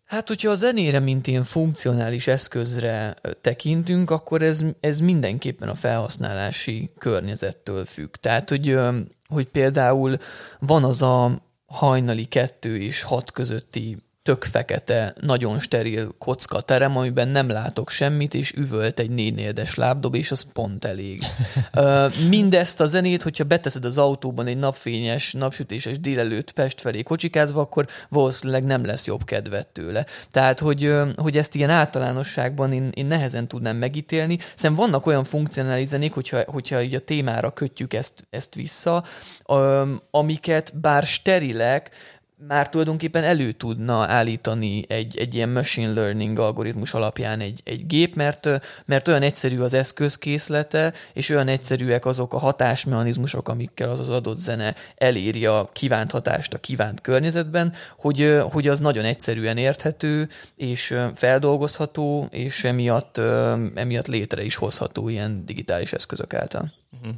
Hát, 0.05 0.27
hogyha 0.27 0.51
a 0.51 0.55
zenére, 0.55 0.99
mint 0.99 1.27
ilyen 1.27 1.43
funkcionális 1.43 2.27
eszközre 2.27 3.15
tekintünk, 3.41 4.09
akkor 4.09 4.41
ez, 4.41 4.63
ez 4.79 4.99
mindenképpen 4.99 5.69
a 5.69 5.75
felhasználási 5.75 6.89
környezettől 6.97 7.85
függ. 7.85 8.15
Tehát, 8.15 8.49
hogy, 8.49 8.79
hogy 9.27 9.45
például 9.47 10.17
van 10.59 10.83
az 10.83 11.01
a 11.01 11.41
hajnali 11.65 12.25
kettő 12.25 12.77
és 12.77 13.01
hat 13.01 13.31
közötti 13.31 13.97
tök 14.23 14.43
fekete, 14.43 15.13
nagyon 15.21 15.59
steril 15.59 16.15
kocka 16.17 16.61
terem, 16.61 16.97
amiben 16.97 17.27
nem 17.27 17.49
látok 17.49 17.89
semmit, 17.89 18.33
és 18.33 18.51
üvölt 18.51 18.99
egy 18.99 19.09
négynéledes 19.09 19.75
lábdob, 19.75 20.15
és 20.15 20.31
az 20.31 20.45
pont 20.53 20.85
elég. 20.85 21.23
Mindezt 22.29 22.79
a 22.79 22.85
zenét, 22.85 23.23
hogyha 23.23 23.43
beteszed 23.43 23.85
az 23.85 23.97
autóban 23.97 24.47
egy 24.47 24.57
napfényes, 24.57 25.33
napsütéses 25.33 25.99
délelőtt 25.99 26.51
Pest 26.51 26.81
felé 26.81 27.01
kocsikázva, 27.03 27.61
akkor 27.61 27.87
valószínűleg 28.09 28.63
nem 28.63 28.85
lesz 28.85 29.05
jobb 29.05 29.23
kedvet 29.23 29.67
tőle. 29.67 30.05
Tehát, 30.31 30.59
hogy, 30.59 30.93
hogy 31.15 31.37
ezt 31.37 31.55
ilyen 31.55 31.69
általánosságban 31.69 32.73
én, 32.73 32.89
én 32.93 33.05
nehezen 33.05 33.47
tudnám 33.47 33.77
megítélni. 33.77 34.37
Szerintem 34.55 34.85
vannak 34.85 35.05
olyan 35.05 35.23
funkcionális 35.23 35.87
zenék, 35.87 36.13
hogyha, 36.13 36.41
hogyha 36.45 36.81
így 36.81 36.95
a 36.95 36.99
témára 36.99 37.51
kötjük 37.51 37.93
ezt, 37.93 38.27
ezt 38.29 38.55
vissza, 38.55 39.03
amiket 40.11 40.79
bár 40.79 41.03
sterilek, 41.03 41.89
már 42.47 42.69
tulajdonképpen 42.69 43.23
elő 43.23 43.51
tudna 43.51 44.05
állítani 44.05 44.85
egy, 44.87 45.17
egy 45.17 45.35
ilyen 45.35 45.49
machine 45.49 45.93
learning 45.93 46.39
algoritmus 46.39 46.93
alapján 46.93 47.39
egy, 47.39 47.61
egy 47.63 47.87
gép, 47.87 48.15
mert, 48.15 48.49
mert 48.85 49.07
olyan 49.07 49.21
egyszerű 49.21 49.59
az 49.59 49.73
eszközkészlete, 49.73 50.93
és 51.13 51.29
olyan 51.29 51.47
egyszerűek 51.47 52.05
azok 52.05 52.33
a 52.33 52.37
hatásmechanizmusok, 52.37 53.49
amikkel 53.49 53.89
az 53.89 53.99
az 53.99 54.09
adott 54.09 54.37
zene 54.37 54.75
eléri 54.95 55.45
a 55.45 55.69
kívánt 55.73 56.11
hatást 56.11 56.53
a 56.53 56.57
kívánt 56.57 57.01
környezetben, 57.01 57.73
hogy, 57.97 58.41
hogy 58.51 58.67
az 58.67 58.79
nagyon 58.79 59.05
egyszerűen 59.05 59.57
érthető, 59.57 60.29
és 60.55 60.95
feldolgozható, 61.15 62.27
és 62.31 62.63
emiatt, 62.63 63.17
emiatt 63.75 64.07
létre 64.07 64.43
is 64.43 64.55
hozható 64.55 65.09
ilyen 65.09 65.45
digitális 65.45 65.93
eszközök 65.93 66.33
által. 66.33 66.73
Uh-huh. 66.99 67.15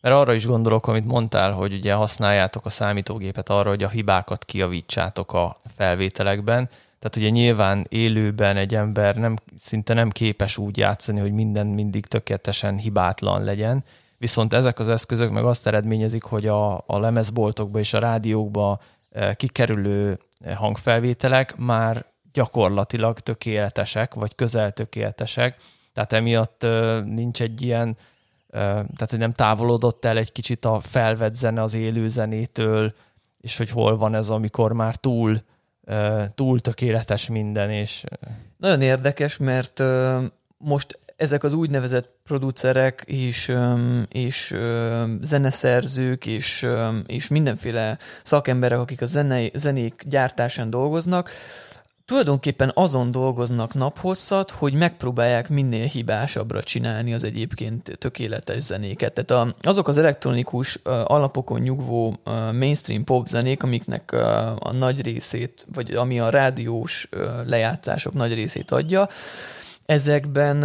Mert 0.00 0.14
arra 0.14 0.34
is 0.34 0.46
gondolok, 0.46 0.86
amit 0.86 1.06
mondtál, 1.06 1.52
hogy 1.52 1.72
ugye 1.72 1.94
használjátok 1.94 2.64
a 2.64 2.70
számítógépet 2.70 3.48
arra, 3.48 3.68
hogy 3.68 3.82
a 3.82 3.88
hibákat 3.88 4.44
kiavítsátok 4.44 5.32
a 5.32 5.56
felvételekben. 5.76 6.68
Tehát 6.98 7.16
ugye 7.16 7.28
nyilván 7.28 7.86
élőben 7.88 8.56
egy 8.56 8.74
ember 8.74 9.16
nem, 9.16 9.36
szinte 9.56 9.94
nem 9.94 10.10
képes 10.10 10.56
úgy 10.58 10.76
játszani, 10.76 11.20
hogy 11.20 11.32
minden 11.32 11.66
mindig 11.66 12.06
tökéletesen 12.06 12.76
hibátlan 12.76 13.44
legyen. 13.44 13.84
Viszont 14.18 14.52
ezek 14.52 14.78
az 14.78 14.88
eszközök 14.88 15.30
meg 15.30 15.44
azt 15.44 15.66
eredményezik, 15.66 16.22
hogy 16.22 16.46
a, 16.46 16.74
a 16.76 16.98
lemezboltokba 16.98 17.78
és 17.78 17.92
a 17.92 17.98
rádiókba 17.98 18.80
eh, 19.10 19.34
kikerülő 19.34 20.18
hangfelvételek 20.54 21.56
már 21.56 22.04
gyakorlatilag 22.32 23.20
tökéletesek, 23.20 24.14
vagy 24.14 24.34
közel 24.34 24.72
tökéletesek. 24.72 25.56
Tehát 25.92 26.12
emiatt 26.12 26.62
eh, 26.62 27.02
nincs 27.02 27.42
egy 27.42 27.62
ilyen 27.62 27.96
tehát 28.50 29.10
hogy 29.10 29.18
nem 29.18 29.32
távolodott 29.32 30.04
el 30.04 30.16
egy 30.16 30.32
kicsit 30.32 30.64
a 30.64 30.80
felvett 30.80 31.34
zene 31.34 31.62
az 31.62 31.74
élő 31.74 32.08
zenétől, 32.08 32.94
és 33.40 33.56
hogy 33.56 33.70
hol 33.70 33.96
van 33.96 34.14
ez, 34.14 34.28
amikor 34.28 34.72
már 34.72 34.96
túl, 34.96 35.42
túl 36.34 36.60
tökéletes 36.60 37.28
minden, 37.28 37.70
és... 37.70 38.04
Nagyon 38.56 38.80
érdekes, 38.80 39.36
mert 39.36 39.82
most 40.58 40.98
ezek 41.16 41.44
az 41.44 41.52
úgynevezett 41.52 42.14
producerek 42.24 43.02
és, 43.06 43.52
és 44.08 44.56
zeneszerzők 45.20 46.26
és, 46.26 46.66
és 47.06 47.28
mindenféle 47.28 47.98
szakemberek, 48.22 48.78
akik 48.78 49.02
a 49.02 49.06
zené, 49.06 49.50
zenék 49.54 50.02
gyártásán 50.06 50.70
dolgoznak, 50.70 51.30
tulajdonképpen 52.08 52.70
azon 52.74 53.10
dolgoznak 53.10 53.74
naphosszat, 53.74 54.50
hogy 54.50 54.72
megpróbálják 54.72 55.48
minél 55.48 55.86
hibásabbra 55.86 56.62
csinálni 56.62 57.14
az 57.14 57.24
egyébként 57.24 57.98
tökéletes 57.98 58.62
zenéket. 58.62 59.12
Tehát 59.12 59.46
a, 59.46 59.54
azok 59.68 59.88
az 59.88 59.98
elektronikus 59.98 60.78
alapokon 61.04 61.60
nyugvó 61.60 62.16
mainstream 62.52 63.04
pop 63.04 63.26
zenék, 63.26 63.62
amiknek 63.62 64.12
a 64.58 64.72
nagy 64.72 65.02
részét, 65.02 65.66
vagy 65.74 65.94
ami 65.94 66.20
a 66.20 66.28
rádiós 66.28 67.08
lejátszások 67.46 68.12
nagy 68.12 68.34
részét 68.34 68.70
adja, 68.70 69.08
ezekben, 69.88 70.64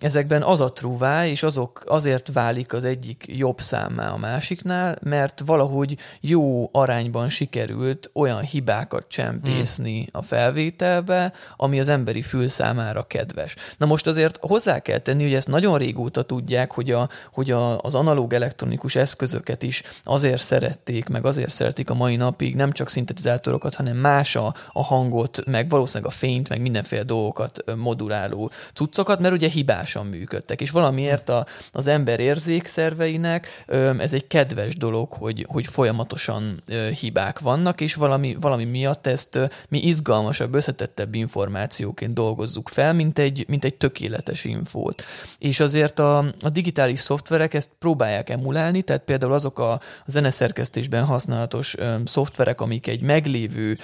ezekben 0.00 0.42
az 0.42 0.60
a 0.60 0.72
trúvá, 0.72 1.26
és 1.26 1.42
azok 1.42 1.82
azért 1.86 2.32
válik 2.32 2.72
az 2.72 2.84
egyik 2.84 3.24
jobb 3.28 3.60
számá 3.60 4.10
a 4.10 4.16
másiknál, 4.16 4.98
mert 5.02 5.42
valahogy 5.46 5.96
jó 6.20 6.68
arányban 6.72 7.28
sikerült 7.28 8.10
olyan 8.12 8.40
hibákat 8.40 9.04
csempészni 9.08 10.00
mm. 10.00 10.04
a 10.12 10.22
felvételbe, 10.22 11.32
ami 11.56 11.80
az 11.80 11.88
emberi 11.88 12.22
fül 12.22 12.48
számára 12.48 13.02
kedves. 13.02 13.56
Na 13.78 13.86
most 13.86 14.06
azért 14.06 14.38
hozzá 14.40 14.78
kell 14.78 14.98
tenni, 14.98 15.22
hogy 15.22 15.34
ezt 15.34 15.48
nagyon 15.48 15.78
régóta 15.78 16.22
tudják, 16.22 16.72
hogy, 16.72 16.90
a, 16.90 17.08
hogy 17.32 17.50
a, 17.50 17.80
az 17.80 17.94
analóg 17.94 18.32
elektronikus 18.32 18.94
eszközöket 18.94 19.62
is 19.62 19.82
azért 20.02 20.42
szerették, 20.42 21.08
meg 21.08 21.24
azért 21.24 21.50
szeretik 21.50 21.90
a 21.90 21.94
mai 21.94 22.16
napig, 22.16 22.56
nem 22.56 22.72
csak 22.72 22.88
szintetizátorokat, 22.88 23.74
hanem 23.74 23.96
más 23.96 24.36
a, 24.36 24.54
a 24.72 24.82
hangot, 24.82 25.44
meg 25.46 25.68
valószínűleg 25.68 26.12
a 26.12 26.16
fényt, 26.16 26.48
meg 26.48 26.60
mindenféle 26.60 27.02
dolgokat 27.02 27.64
moduláló 27.76 28.50
cuccokat, 28.74 29.20
mert 29.20 29.34
ugye 29.34 29.48
hibásan 29.48 30.06
működtek, 30.06 30.60
és 30.60 30.70
valamiért 30.70 31.28
a, 31.28 31.46
az 31.72 31.86
ember 31.86 32.20
érzékszerveinek 32.20 33.64
ez 33.98 34.12
egy 34.12 34.26
kedves 34.26 34.76
dolog, 34.76 35.12
hogy, 35.12 35.46
hogy 35.48 35.66
folyamatosan 35.66 36.62
hibák 37.00 37.38
vannak, 37.38 37.80
és 37.80 37.94
valami, 37.94 38.36
valami 38.40 38.64
miatt 38.64 39.06
ezt 39.06 39.38
mi 39.68 39.78
izgalmasabb, 39.78 40.54
összetettebb 40.54 41.14
információként 41.14 42.12
dolgozzuk 42.14 42.68
fel, 42.68 42.92
mint 42.92 43.18
egy, 43.18 43.44
mint 43.48 43.64
egy 43.64 43.74
tökéletes 43.74 44.44
infót. 44.44 45.04
És 45.38 45.60
azért 45.60 45.98
a, 45.98 46.18
a 46.18 46.48
digitális 46.48 47.00
szoftverek 47.00 47.54
ezt 47.54 47.70
próbálják 47.78 48.30
emulálni, 48.30 48.82
tehát 48.82 49.02
például 49.02 49.32
azok 49.32 49.58
a 49.58 49.80
zeneszerkesztésben 50.06 51.04
használatos 51.04 51.76
ö, 51.76 51.94
szoftverek, 52.04 52.60
amik 52.60 52.86
egy 52.86 53.00
meglévő 53.00 53.78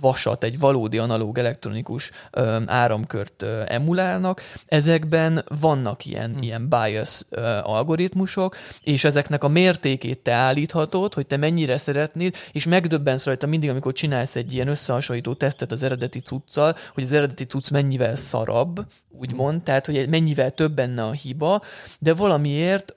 vasat, 0.00 0.44
egy 0.44 0.58
valódi 0.58 0.98
analóg 0.98 1.38
elektronikus 1.38 2.10
ö, 2.30 2.56
áramkört 2.66 3.42
ö, 3.42 3.62
emulál, 3.66 4.18
használnak, 4.22 4.42
ezekben 4.66 5.44
vannak 5.60 6.04
ilyen, 6.06 6.30
hmm. 6.30 6.42
ilyen 6.42 6.68
bias 6.68 7.24
algoritmusok, 7.62 8.56
és 8.82 9.04
ezeknek 9.04 9.44
a 9.44 9.48
mértékét 9.48 10.18
te 10.18 10.32
állíthatod, 10.32 11.14
hogy 11.14 11.26
te 11.26 11.36
mennyire 11.36 11.78
szeretnéd, 11.78 12.36
és 12.52 12.64
megdöbbensz 12.66 13.24
rajta 13.24 13.46
mindig, 13.46 13.70
amikor 13.70 13.92
csinálsz 13.92 14.36
egy 14.36 14.54
ilyen 14.54 14.68
összehasonlító 14.68 15.34
tesztet 15.34 15.72
az 15.72 15.82
eredeti 15.82 16.20
cuccal, 16.20 16.76
hogy 16.94 17.02
az 17.02 17.12
eredeti 17.12 17.44
cucc 17.44 17.70
mennyivel 17.70 18.16
szarabb, 18.16 18.86
úgymond, 19.18 19.62
tehát 19.62 19.86
hogy 19.86 20.08
mennyivel 20.08 20.50
több 20.50 20.72
benne 20.72 21.02
a 21.02 21.12
hiba, 21.12 21.62
de 21.98 22.14
valamiért 22.14 22.94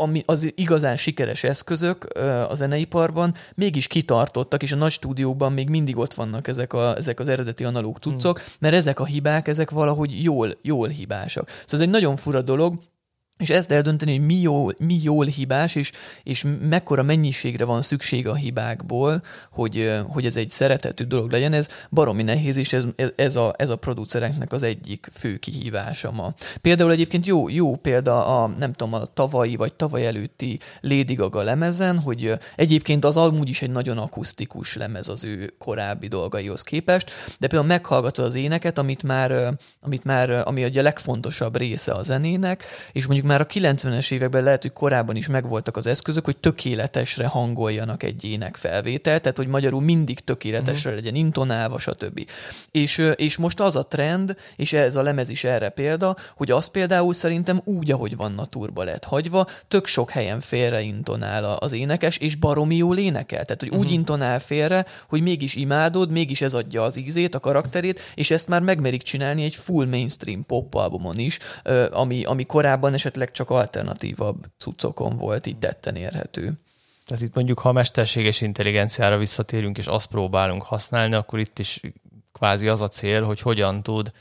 ami 0.00 0.22
az 0.26 0.52
igazán 0.54 0.96
sikeres 0.96 1.44
eszközök 1.44 2.04
a 2.48 2.54
zeneiparban 2.54 3.34
mégis 3.54 3.86
kitartottak, 3.86 4.62
és 4.62 4.72
a 4.72 4.76
nagy 4.76 4.92
stúdióban 4.92 5.52
még 5.52 5.68
mindig 5.68 5.96
ott 5.96 6.14
vannak 6.14 6.48
ezek, 6.48 6.72
a, 6.72 6.96
ezek 6.96 7.20
az 7.20 7.28
eredeti 7.28 7.64
analóg 7.64 7.96
cuccok, 7.96 8.38
hmm. 8.38 8.46
mert 8.58 8.74
ezek 8.74 9.00
a 9.00 9.04
hibák, 9.04 9.48
ezek 9.48 9.70
valahogy 9.70 10.22
jól, 10.22 10.54
jól 10.62 10.88
hibásak. 10.88 11.48
Szóval 11.48 11.64
ez 11.70 11.80
egy 11.80 11.88
nagyon 11.88 12.16
fura 12.16 12.42
dolog, 12.42 12.78
és 13.38 13.50
ezt 13.50 13.72
eldönteni, 13.72 14.16
hogy 14.16 14.26
mi 14.26 14.34
jól, 14.34 14.74
mi 14.78 14.98
jól 15.02 15.26
hibás, 15.26 15.74
és, 15.74 15.92
és 16.22 16.44
mekkora 16.60 17.02
mennyiségre 17.02 17.64
van 17.64 17.82
szükség 17.82 18.28
a 18.28 18.34
hibákból, 18.34 19.22
hogy, 19.52 19.90
hogy 20.08 20.26
ez 20.26 20.36
egy 20.36 20.50
szeretetű 20.50 21.04
dolog 21.04 21.30
legyen, 21.30 21.52
ez 21.52 21.68
baromi 21.90 22.22
nehéz, 22.22 22.56
és 22.56 22.72
ez, 22.72 22.84
ez, 23.16 23.36
a, 23.36 23.54
ez 23.56 23.68
a 23.68 23.76
producereknek 23.76 24.52
az 24.52 24.62
egyik 24.62 25.08
fő 25.12 25.36
kihívása 25.36 26.10
ma. 26.10 26.34
Például 26.60 26.90
egyébként 26.90 27.26
jó, 27.26 27.48
jó 27.48 27.76
példa 27.76 28.42
a, 28.42 28.46
nem 28.58 28.72
tudom, 28.72 28.94
a 28.94 29.04
tavalyi 29.04 29.56
vagy 29.56 29.74
tavaly 29.74 30.06
előtti 30.06 30.58
Lady 30.80 31.14
Gaga 31.14 31.42
lemezen, 31.42 31.98
hogy 31.98 32.32
egyébként 32.56 33.04
az 33.04 33.16
amúgy 33.16 33.48
is 33.48 33.62
egy 33.62 33.70
nagyon 33.70 33.98
akusztikus 33.98 34.76
lemez 34.76 35.08
az 35.08 35.24
ő 35.24 35.54
korábbi 35.58 36.06
dolgaihoz 36.06 36.62
képest, 36.62 37.10
de 37.38 37.46
például 37.46 37.68
meghallgatod 37.68 38.24
az 38.24 38.34
éneket, 38.34 38.78
amit 38.78 39.02
már, 39.02 39.54
amit 39.80 40.04
már 40.04 40.30
ami 40.30 40.64
ugye 40.64 40.80
a 40.80 40.82
legfontosabb 40.82 41.56
része 41.56 41.92
a 41.92 42.02
zenének, 42.02 42.64
és 42.92 43.06
mondjuk 43.06 43.27
már 43.28 43.40
a 43.40 43.46
90-es 43.46 44.10
években 44.10 44.42
lehet, 44.42 44.62
hogy 44.62 44.72
korábban 44.72 45.16
is 45.16 45.26
megvoltak 45.26 45.76
az 45.76 45.86
eszközök, 45.86 46.24
hogy 46.24 46.36
tökéletesre 46.36 47.26
hangoljanak 47.26 48.02
egy 48.02 48.24
ének 48.24 48.56
felvételt, 48.56 49.22
tehát 49.22 49.36
hogy 49.36 49.46
magyarul 49.46 49.80
mindig 49.80 50.20
tökéletesre 50.20 50.90
uh-huh. 50.90 51.04
legyen 51.04 51.20
intonálva, 51.20 51.78
stb. 51.78 52.30
És, 52.70 53.10
és 53.14 53.36
most 53.36 53.60
az 53.60 53.76
a 53.76 53.82
trend, 53.82 54.36
és 54.56 54.72
ez 54.72 54.96
a 54.96 55.02
lemez 55.02 55.28
is 55.28 55.44
erre 55.44 55.68
példa, 55.68 56.16
hogy 56.36 56.50
az 56.50 56.66
például 56.66 57.14
szerintem 57.14 57.60
úgy, 57.64 57.90
ahogy 57.90 58.16
van 58.16 58.32
naturba 58.32 58.82
lett 58.82 59.04
hagyva, 59.04 59.46
tök 59.68 59.86
sok 59.86 60.10
helyen 60.10 60.40
félre 60.40 60.80
intonál 60.80 61.44
az 61.44 61.72
énekes, 61.72 62.16
és 62.16 62.34
baromi 62.34 62.76
jól 62.76 62.98
énekel. 62.98 63.44
Tehát, 63.44 63.60
hogy 63.60 63.70
uh-huh. 63.70 63.84
úgy 63.84 63.92
intonál 63.92 64.40
félre, 64.40 64.86
hogy 65.08 65.22
mégis 65.22 65.54
imádod, 65.54 66.10
mégis 66.10 66.40
ez 66.40 66.54
adja 66.54 66.82
az 66.82 66.98
ízét, 66.98 67.34
a 67.34 67.40
karakterét, 67.40 68.00
és 68.14 68.30
ezt 68.30 68.48
már 68.48 68.60
megmerik 68.60 69.02
csinálni 69.02 69.44
egy 69.44 69.54
full 69.54 69.86
mainstream 69.86 70.46
pop 70.46 70.74
albumon 70.74 71.18
is, 71.18 71.38
ami, 71.90 72.24
ami 72.24 72.44
korábban 72.44 72.94
esetleg 72.94 73.17
csak 73.24 73.50
alternatívabb 73.50 74.44
cuccokon 74.58 75.16
volt 75.16 75.46
így 75.46 75.58
tetten 75.58 75.96
érhető. 75.96 76.54
Tehát 77.06 77.22
itt 77.22 77.34
mondjuk, 77.34 77.58
ha 77.58 77.68
a 77.68 77.72
mesterséges 77.72 78.40
intelligenciára 78.40 79.18
visszatérünk, 79.18 79.78
és 79.78 79.86
azt 79.86 80.06
próbálunk 80.06 80.62
használni, 80.62 81.14
akkor 81.14 81.38
itt 81.38 81.58
is 81.58 81.80
kvázi 82.32 82.68
az 82.68 82.80
a 82.80 82.88
cél, 82.88 83.22
hogy 83.22 83.40
hogyan 83.40 83.82
tud 83.82 84.12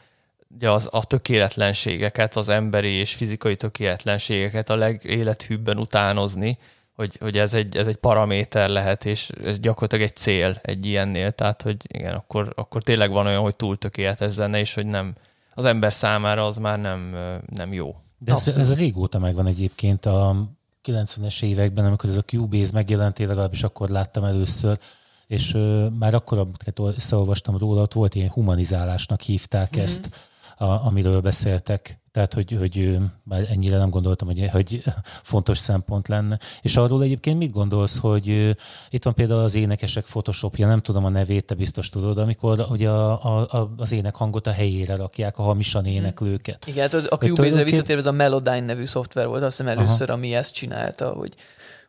az, 0.62 0.88
a 0.92 1.06
tökéletlenségeket, 1.06 2.36
az 2.36 2.50
emberi 2.50 2.90
és 2.90 3.14
fizikai 3.14 3.56
tökéletlenségeket 3.56 4.70
a 4.70 4.76
legélethűbben 4.76 5.78
utánozni, 5.78 6.58
hogy, 6.96 7.18
hogy 7.20 7.38
ez, 7.38 7.54
egy, 7.54 7.78
ez 7.78 7.88
egy 7.88 7.96
paraméter 7.96 8.70
lehet, 8.70 9.06
és 9.06 9.30
ez 9.44 9.60
gyakorlatilag 9.60 10.04
egy 10.04 10.16
cél 10.16 10.60
egy 10.62 10.86
ilyennél, 10.86 11.32
tehát 11.32 11.62
hogy 11.62 11.78
igen, 11.88 12.14
akkor, 12.14 12.54
akkor 12.56 12.84
tényleg 12.84 13.12
van 13.12 13.26
olyan, 13.26 13.42
hogy 13.42 13.56
túl 13.56 13.78
tökéletes 13.78 14.32
zene, 14.32 14.60
és 14.60 14.74
hogy 14.74 14.86
nem, 14.86 15.16
az 15.54 15.66
ember 15.66 15.94
számára 15.94 16.46
az 16.46 16.58
már 16.58 16.80
nem, 16.80 17.16
nem 17.56 17.74
jó. 17.74 17.96
De 18.18 18.32
ez, 18.32 18.48
ez 18.48 18.76
régóta 18.76 19.20
megvan 19.20 19.48
egyébként 19.48 20.06
a 20.06 20.48
90-es 20.84 21.44
években, 21.44 21.86
amikor 21.86 22.10
ez 22.10 22.18
a 22.18 22.22
Cubase 22.22 22.72
megjelent, 22.74 23.20
én 23.20 23.28
legalábbis 23.28 23.64
akkor 23.64 23.90
láttam 23.90 24.24
először, 24.24 24.80
és 25.28 25.54
uh, 25.54 25.90
már 26.00 26.14
akkor, 26.14 26.38
amikor 26.38 26.94
összeolvastam 26.96 27.58
róla, 27.58 27.82
ott 27.82 27.94
volt 27.94 28.16
ilyen 28.16 28.30
humanizálásnak 28.30 29.22
hívták 29.22 29.76
mm-hmm. 29.76 29.86
ezt, 29.86 30.10
a, 30.58 30.66
amiről 30.66 31.22
beszéltek. 31.22 32.00
Tehát, 32.18 32.34
hogy, 32.34 32.58
hogy 32.60 32.98
már 33.24 33.48
ennyire 33.50 33.78
nem 33.78 33.90
gondoltam, 33.90 34.28
hogy, 34.28 34.50
hogy 34.52 34.84
fontos 35.24 35.58
szempont 35.58 36.08
lenne. 36.08 36.40
És 36.62 36.78
arról 36.78 37.04
egyébként 37.04 37.38
mit 37.38 37.52
gondolsz, 37.52 37.98
hogy 37.98 38.56
itt 38.90 39.04
van 39.04 39.14
például 39.14 39.40
az 39.40 39.56
énekesek 39.56 40.04
Photoshopja, 40.04 40.68
nem 40.68 40.80
tudom 40.80 41.06
a 41.06 41.10
nevét, 41.10 41.46
te 41.46 41.56
biztos 41.56 41.90
tudod, 41.90 42.18
amikor 42.18 42.66
ugye 42.70 42.90
a, 42.90 43.46
a, 43.52 43.72
az 43.78 43.92
énekhangot 43.92 44.48
a 44.48 44.52
helyére 44.52 44.96
rakják, 44.96 45.38
a 45.38 45.42
hamisan 45.42 45.82
mhm. 45.82 45.92
éneklőket. 45.92 46.68
Igen, 46.68 46.90
hát 46.90 46.94
a 46.94 47.18
Cubase-re 47.18 47.64
visszatérve 47.64 48.02
ez 48.02 48.08
a 48.08 48.12
Melodyne 48.12 48.60
nevű 48.60 48.86
szoftver 48.86 49.28
volt, 49.28 49.44
azt 49.44 49.58
hiszem 49.58 49.78
először, 49.78 50.10
Aha. 50.10 50.18
ami 50.18 50.36
ezt 50.36 50.54
csinálta, 50.54 51.10
hogy 51.10 51.34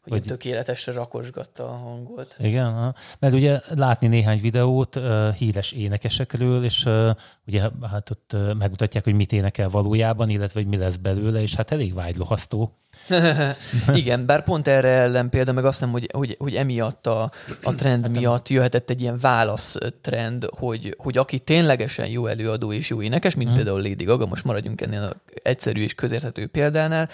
hogy, 0.08 0.18
hogy 0.18 0.28
tökéletesre 0.28 0.92
rakosgatta 0.92 1.64
a 1.64 1.76
hangot. 1.76 2.36
Igen, 2.38 2.72
ha. 2.72 2.94
mert 3.18 3.34
ugye 3.34 3.60
látni 3.74 4.06
néhány 4.06 4.40
videót 4.40 4.96
uh, 4.96 5.34
híres 5.34 5.72
énekesekről, 5.72 6.64
és 6.64 6.84
uh, 6.84 7.10
ugye 7.46 7.70
hát 7.90 8.10
ott 8.10 8.30
uh, 8.34 8.54
megmutatják, 8.54 9.04
hogy 9.04 9.14
mit 9.14 9.32
énekel 9.32 9.68
valójában, 9.68 10.28
illetve 10.28 10.60
hogy 10.60 10.68
mi 10.68 10.76
lesz 10.76 10.96
belőle, 10.96 11.40
és 11.40 11.54
hát 11.54 11.70
elég 11.70 11.94
vágylohasztó. 11.94 12.78
Igen, 13.94 14.26
bár 14.26 14.44
pont 14.44 14.68
erre 14.68 14.88
ellen 14.88 15.28
példa, 15.28 15.52
meg 15.52 15.64
azt 15.64 15.78
hiszem, 15.78 15.92
hogy, 15.92 16.08
hogy, 16.12 16.36
hogy 16.38 16.54
emiatt 16.54 17.06
a, 17.06 17.30
a 17.62 17.74
trend 17.74 18.06
hát 18.06 18.14
miatt 18.14 18.48
jöhetett 18.48 18.90
egy 18.90 19.00
ilyen 19.00 19.18
válasz 19.20 19.76
trend, 20.00 20.48
hogy, 20.50 20.94
hogy 20.98 21.18
aki 21.18 21.38
ténylegesen 21.38 22.06
jó 22.06 22.26
előadó 22.26 22.72
és 22.72 22.88
jó 22.88 23.02
énekes, 23.02 23.34
mint 23.34 23.48
hmm. 23.48 23.56
például 23.56 23.82
Lady 23.82 24.04
Gaga, 24.04 24.26
most 24.26 24.44
maradjunk 24.44 24.80
ennél 24.80 25.02
az 25.02 25.40
egyszerű 25.42 25.82
és 25.82 25.94
közérthető 25.94 26.46
példánál, 26.46 27.08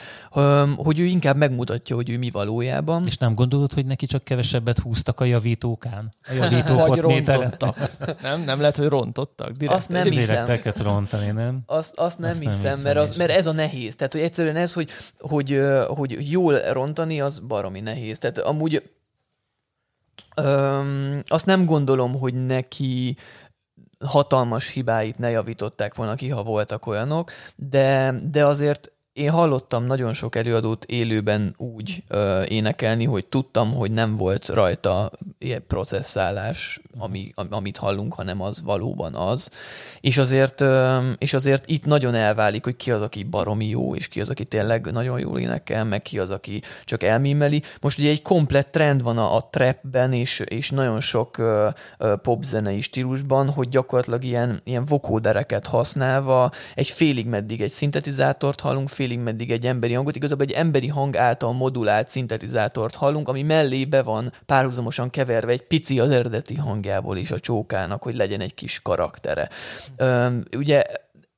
hogy 0.77 0.99
ő 0.99 1.05
inkább 1.05 1.37
megmutatja, 1.37 1.97
hogy 1.97 2.11
ő 2.11 2.19
mi 2.19 2.31
valójában. 2.31 3.07
És 3.07 3.17
nem 3.17 3.35
gondolod, 3.35 3.73
hogy 3.73 3.87
neki 3.87 4.07
csak 4.07 4.23
kevesebbet 4.23 4.79
húztak 4.79 5.21
a 5.21 5.25
javítókán? 5.25 6.13
A 6.29 6.33
javítók 6.33 6.87
Vagy 6.87 6.99
rontottak. 6.99 7.91
nem, 8.23 8.43
nem 8.45 8.61
lehet, 8.61 8.77
hogy 8.77 8.89
rontottak. 8.89 9.51
Direkt, 9.51 9.77
azt 9.77 9.89
nem 9.89 10.05
hiszem. 10.05 10.47
rontani, 10.83 11.31
nem? 11.31 11.61
Azt, 11.67 11.93
azt 11.97 12.19
nem, 12.19 12.29
azt 12.29 12.39
hiszem, 12.39 12.63
nem 12.63 12.71
hiszem, 12.73 12.83
mert, 12.83 12.97
az, 12.97 13.17
mert 13.17 13.31
ez 13.31 13.47
a 13.47 13.53
nehéz. 13.53 13.95
Tehát, 13.95 14.13
hogy 14.13 14.23
egyszerűen 14.23 14.57
ez, 14.57 14.73
hogy, 14.73 14.91
hogy 15.19 15.61
hogy 15.87 16.31
jól 16.31 16.59
rontani, 16.73 17.21
az 17.21 17.39
baromi 17.39 17.81
nehéz. 17.81 18.19
Tehát 18.19 18.39
amúgy 18.39 18.91
öm, 20.37 21.23
azt 21.27 21.47
nem 21.47 21.65
gondolom, 21.65 22.19
hogy 22.19 22.47
neki 22.47 23.17
hatalmas 24.05 24.69
hibáit 24.69 25.19
ne 25.19 25.31
javították 25.31 25.95
volna 25.95 26.15
ki, 26.15 26.29
ha 26.29 26.43
voltak 26.43 26.87
olyanok, 26.87 27.31
de, 27.57 28.15
de 28.31 28.47
azért 28.47 28.94
én 29.15 29.31
hallottam 29.31 29.85
nagyon 29.85 30.13
sok 30.13 30.37
előadót 30.37 30.85
élőben 30.85 31.55
úgy 31.57 32.03
ö, 32.09 32.43
énekelni, 32.49 33.05
hogy 33.05 33.27
tudtam, 33.27 33.75
hogy 33.75 33.91
nem 33.91 34.17
volt 34.17 34.49
rajta 34.49 35.11
ilyen 35.39 35.65
processzálás, 35.67 36.81
ami, 36.99 37.33
amit 37.51 37.77
hallunk, 37.77 38.15
hanem 38.15 38.43
az 38.43 38.63
valóban 38.63 39.15
az. 39.15 39.51
És 40.01 40.19
azért, 40.19 40.61
ö, 40.61 40.99
és 41.19 41.35
azért 41.35 41.71
itt 41.71 41.85
nagyon 41.85 42.15
elválik, 42.15 42.65
hogy 42.65 42.77
ki 42.77 42.91
az, 42.91 43.03
aki 43.03 43.23
baromi 43.23 43.69
jó, 43.69 43.95
és 43.95 44.09
ki 44.09 44.21
az, 44.21 44.31
aki 44.31 44.45
tényleg 44.45 44.93
nagyon 44.93 45.19
jól 45.19 45.39
énekel, 45.39 45.85
meg 45.85 46.03
ki 46.03 46.19
az, 46.19 46.31
aki 46.31 46.63
csak 46.85 47.03
elmímeli. 47.03 47.63
Most 47.81 47.99
ugye 47.99 48.11
egy 48.11 48.23
komplett 48.23 48.73
trend 48.73 49.03
van 49.03 49.19
a, 49.19 49.37
a 49.37 49.49
trapben, 49.51 50.13
és, 50.13 50.41
és 50.41 50.71
nagyon 50.71 51.01
sok 51.01 51.39
ö, 51.39 51.69
ö, 51.99 52.15
popzenei 52.23 52.81
stílusban, 52.81 53.51
hogy 53.51 53.69
gyakorlatilag 53.69 54.25
ilyen, 54.25 54.61
ilyen 54.65 54.85
vokódereket 54.85 55.67
használva 55.67 56.51
egy 56.75 56.89
félig 56.89 57.27
meddig 57.27 57.61
egy 57.61 57.71
szintetizátort 57.71 58.61
hallunk, 58.61 58.89
félig 58.89 59.03
meddig 59.07 59.51
egy 59.51 59.67
emberi 59.67 59.93
hangot, 59.93 60.17
igazából 60.17 60.47
egy 60.47 60.53
emberi 60.53 60.89
hang 60.89 61.17
által 61.17 61.53
modulált 61.53 62.09
szintetizátort 62.09 62.95
hallunk, 62.95 63.29
ami 63.29 63.43
mellé 63.43 63.85
be 63.85 64.03
van 64.03 64.33
párhuzamosan 64.47 65.11
keverve 65.11 65.53
egy 65.53 65.63
pici 65.63 66.01
az 66.01 66.11
eredeti 66.11 66.55
hangjából 66.55 67.17
is 67.17 67.31
a 67.31 67.39
csókának, 67.39 68.03
hogy 68.03 68.17
legyen 68.17 68.41
egy 68.41 68.55
kis 68.55 68.81
karaktere. 68.83 69.49
Ugye 70.57 70.83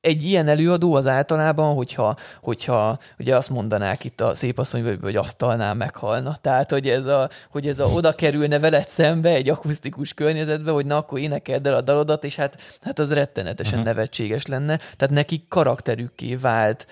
egy 0.07 0.23
ilyen 0.23 0.47
előadó 0.47 0.93
az 0.93 1.07
általában, 1.07 1.75
hogyha, 1.75 2.15
hogyha 2.41 2.99
ugye 3.19 3.35
azt 3.35 3.49
mondanák 3.49 4.03
itt 4.03 4.21
a 4.21 4.35
szép 4.35 4.59
asszony, 4.59 4.97
hogy 5.01 5.15
asztalnál 5.15 5.73
meghalna. 5.73 6.35
Tehát, 6.41 6.71
hogy 6.71 6.89
ez 6.89 7.05
a, 7.05 7.29
hogy 7.49 7.67
ez 7.67 7.79
a 7.79 7.85
oda 7.85 8.15
kerülne 8.15 8.59
veled 8.59 8.87
szembe 8.87 9.29
egy 9.29 9.49
akusztikus 9.49 10.13
környezetbe, 10.13 10.71
hogy 10.71 10.85
na 10.85 10.97
akkor 10.97 11.19
énekeld 11.19 11.67
el 11.67 11.73
a 11.73 11.81
dalodat, 11.81 12.23
és 12.23 12.35
hát, 12.35 12.77
hát 12.81 12.99
az 12.99 13.13
rettenetesen 13.13 13.79
uh-huh. 13.79 13.93
nevetséges 13.93 14.45
lenne. 14.45 14.77
Tehát 14.77 15.13
neki 15.13 15.45
karakterükké 15.47 16.35
vált, 16.35 16.87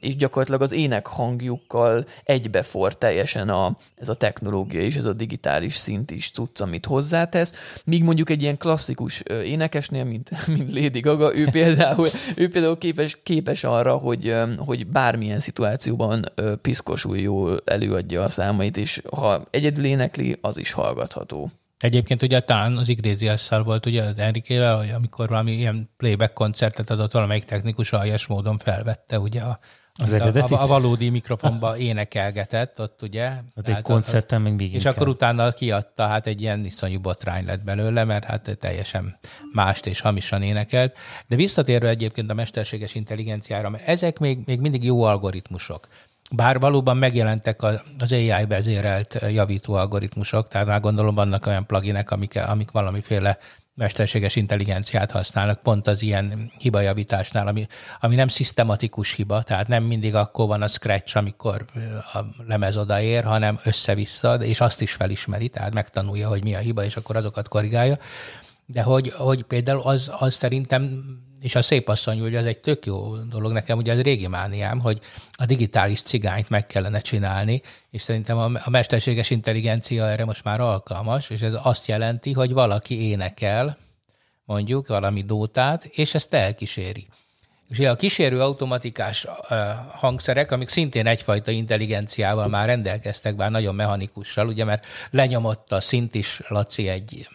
és 0.00 0.16
gyakorlatilag 0.16 0.62
az 0.62 0.72
ének 0.72 1.06
hangjukkal 1.06 2.04
egybefor 2.24 2.96
teljesen 2.96 3.48
a, 3.48 3.76
ez 3.96 4.08
a 4.08 4.14
technológia 4.14 4.80
és 4.80 4.96
ez 4.96 5.04
a 5.04 5.12
digitális 5.12 5.74
szint 5.74 6.10
is 6.10 6.30
cucc, 6.30 6.60
amit 6.60 6.86
hozzátesz. 6.86 7.52
Míg 7.84 8.02
mondjuk 8.02 8.30
egy 8.30 8.42
ilyen 8.42 8.56
klasszikus 8.56 9.20
énekesnél, 9.44 10.04
mint, 10.04 10.30
mint 10.56 10.72
Lady 10.72 11.00
Gaga, 11.00 11.36
ő 11.36 11.48
például 11.58 12.08
ő 12.36 12.48
például 12.48 12.78
képes, 12.78 13.18
képes 13.22 13.64
arra, 13.64 13.96
hogy, 13.96 14.34
hogy 14.56 14.86
bármilyen 14.86 15.38
szituációban 15.38 16.24
piszkosul 16.62 17.18
jól 17.18 17.60
előadja 17.64 18.22
a 18.22 18.28
számait, 18.28 18.76
és 18.76 19.02
ha 19.10 19.46
egyedül 19.50 19.84
énekli, 19.84 20.38
az 20.40 20.58
is 20.58 20.72
hallgatható. 20.72 21.50
Egyébként 21.78 22.22
ugye 22.22 22.40
talán 22.40 22.76
az 22.76 22.88
Iglesiasszal 22.88 23.62
volt 23.62 23.86
ugye 23.86 24.02
az 24.02 24.18
Enrikével, 24.18 24.76
hogy 24.76 24.90
amikor 24.90 25.28
valami 25.28 25.52
ilyen 25.52 25.90
playback 25.96 26.32
koncertet 26.32 26.90
adott, 26.90 27.12
valamelyik 27.12 27.44
technikus 27.44 27.92
aljas 27.92 28.26
módon 28.26 28.58
felvette 28.58 29.18
ugye 29.18 29.40
a, 29.40 29.58
az 29.98 30.12
a, 30.12 30.32
a, 30.34 30.62
a 30.62 30.66
valódi 30.66 31.08
mikrofonba 31.08 31.76
énekelgetett 31.76 32.80
ott, 32.80 33.02
ugye. 33.02 33.28
Hát 33.28 33.68
egy 33.68 33.82
koncerten 33.82 34.42
még 34.42 34.52
még 34.52 34.68
És 34.68 34.74
inkább. 34.74 34.94
akkor 34.94 35.08
utána 35.08 35.52
kiadta, 35.52 36.06
hát 36.06 36.26
egy 36.26 36.40
ilyen 36.40 36.64
iszonyú 36.64 37.00
botrány 37.00 37.44
lett 37.44 37.64
belőle, 37.64 38.04
mert 38.04 38.24
hát 38.24 38.56
teljesen 38.60 39.18
mást 39.52 39.86
és 39.86 40.00
hamisan 40.00 40.42
énekelt. 40.42 40.96
De 41.26 41.36
visszatérve 41.36 41.88
egyébként 41.88 42.30
a 42.30 42.34
mesterséges 42.34 42.94
intelligenciára, 42.94 43.68
mert 43.68 43.88
ezek 43.88 44.18
még, 44.18 44.38
még 44.46 44.60
mindig 44.60 44.84
jó 44.84 45.02
algoritmusok. 45.02 45.88
Bár 46.30 46.60
valóban 46.60 46.96
megjelentek 46.96 47.62
az 47.98 48.12
AI 48.12 48.46
vezérelt 48.48 49.18
javító 49.28 49.74
algoritmusok, 49.74 50.48
tehát 50.48 50.66
már 50.66 50.80
gondolom 50.80 51.14
vannak 51.14 51.46
olyan 51.46 51.66
pluginek, 51.66 52.10
amik, 52.10 52.36
amik 52.36 52.70
valamiféle 52.70 53.38
mesterséges 53.78 54.36
intelligenciát 54.36 55.10
használnak, 55.10 55.62
pont 55.62 55.86
az 55.86 56.02
ilyen 56.02 56.50
hibajavításnál, 56.58 57.46
ami, 57.46 57.66
ami 58.00 58.14
nem 58.14 58.28
szisztematikus 58.28 59.12
hiba, 59.12 59.42
tehát 59.42 59.68
nem 59.68 59.84
mindig 59.84 60.14
akkor 60.14 60.46
van 60.46 60.62
a 60.62 60.68
scratch, 60.68 61.16
amikor 61.16 61.64
a 62.12 62.18
lemez 62.46 62.76
odaér, 62.76 63.24
hanem 63.24 63.58
össze-vissza, 63.64 64.34
és 64.34 64.60
azt 64.60 64.80
is 64.80 64.92
felismeri, 64.92 65.48
tehát 65.48 65.74
megtanulja, 65.74 66.28
hogy 66.28 66.42
mi 66.42 66.54
a 66.54 66.58
hiba, 66.58 66.84
és 66.84 66.96
akkor 66.96 67.16
azokat 67.16 67.48
korrigálja. 67.48 67.98
De 68.66 68.82
hogy, 68.82 69.12
hogy 69.12 69.42
például 69.42 69.80
az, 69.80 70.10
az 70.18 70.34
szerintem 70.34 71.04
és 71.40 71.54
a 71.54 71.62
szép 71.62 71.88
asszony, 71.88 72.20
hogy 72.20 72.34
ez 72.34 72.44
egy 72.44 72.58
tök 72.58 72.86
jó 72.86 73.16
dolog 73.16 73.52
nekem, 73.52 73.78
ugye 73.78 73.92
ez 73.92 74.00
régi 74.00 74.26
mániám, 74.26 74.80
hogy 74.80 75.00
a 75.32 75.46
digitális 75.46 76.02
cigányt 76.02 76.48
meg 76.50 76.66
kellene 76.66 77.00
csinálni, 77.00 77.62
és 77.90 78.02
szerintem 78.02 78.38
a 78.38 78.70
mesterséges 78.70 79.30
intelligencia 79.30 80.08
erre 80.08 80.24
most 80.24 80.44
már 80.44 80.60
alkalmas, 80.60 81.30
és 81.30 81.42
ez 81.42 81.52
azt 81.62 81.86
jelenti, 81.86 82.32
hogy 82.32 82.52
valaki 82.52 83.08
énekel, 83.08 83.76
mondjuk 84.44 84.86
valami 84.86 85.22
dótát, 85.22 85.84
és 85.84 86.14
ezt 86.14 86.34
elkíséri. 86.34 87.06
És 87.68 87.78
a 87.78 87.96
kísérő 87.96 88.40
automatikás 88.40 89.26
hangszerek, 89.90 90.50
amik 90.50 90.68
szintén 90.68 91.06
egyfajta 91.06 91.50
intelligenciával 91.50 92.48
már 92.48 92.66
rendelkeztek, 92.66 93.36
bár 93.36 93.50
nagyon 93.50 93.74
mechanikussal, 93.74 94.48
ugye, 94.48 94.64
mert 94.64 94.86
lenyomott 95.10 95.72
a 95.72 95.80
szint 95.80 96.14
is, 96.14 96.40
Laci, 96.48 96.88
egy 96.88 97.28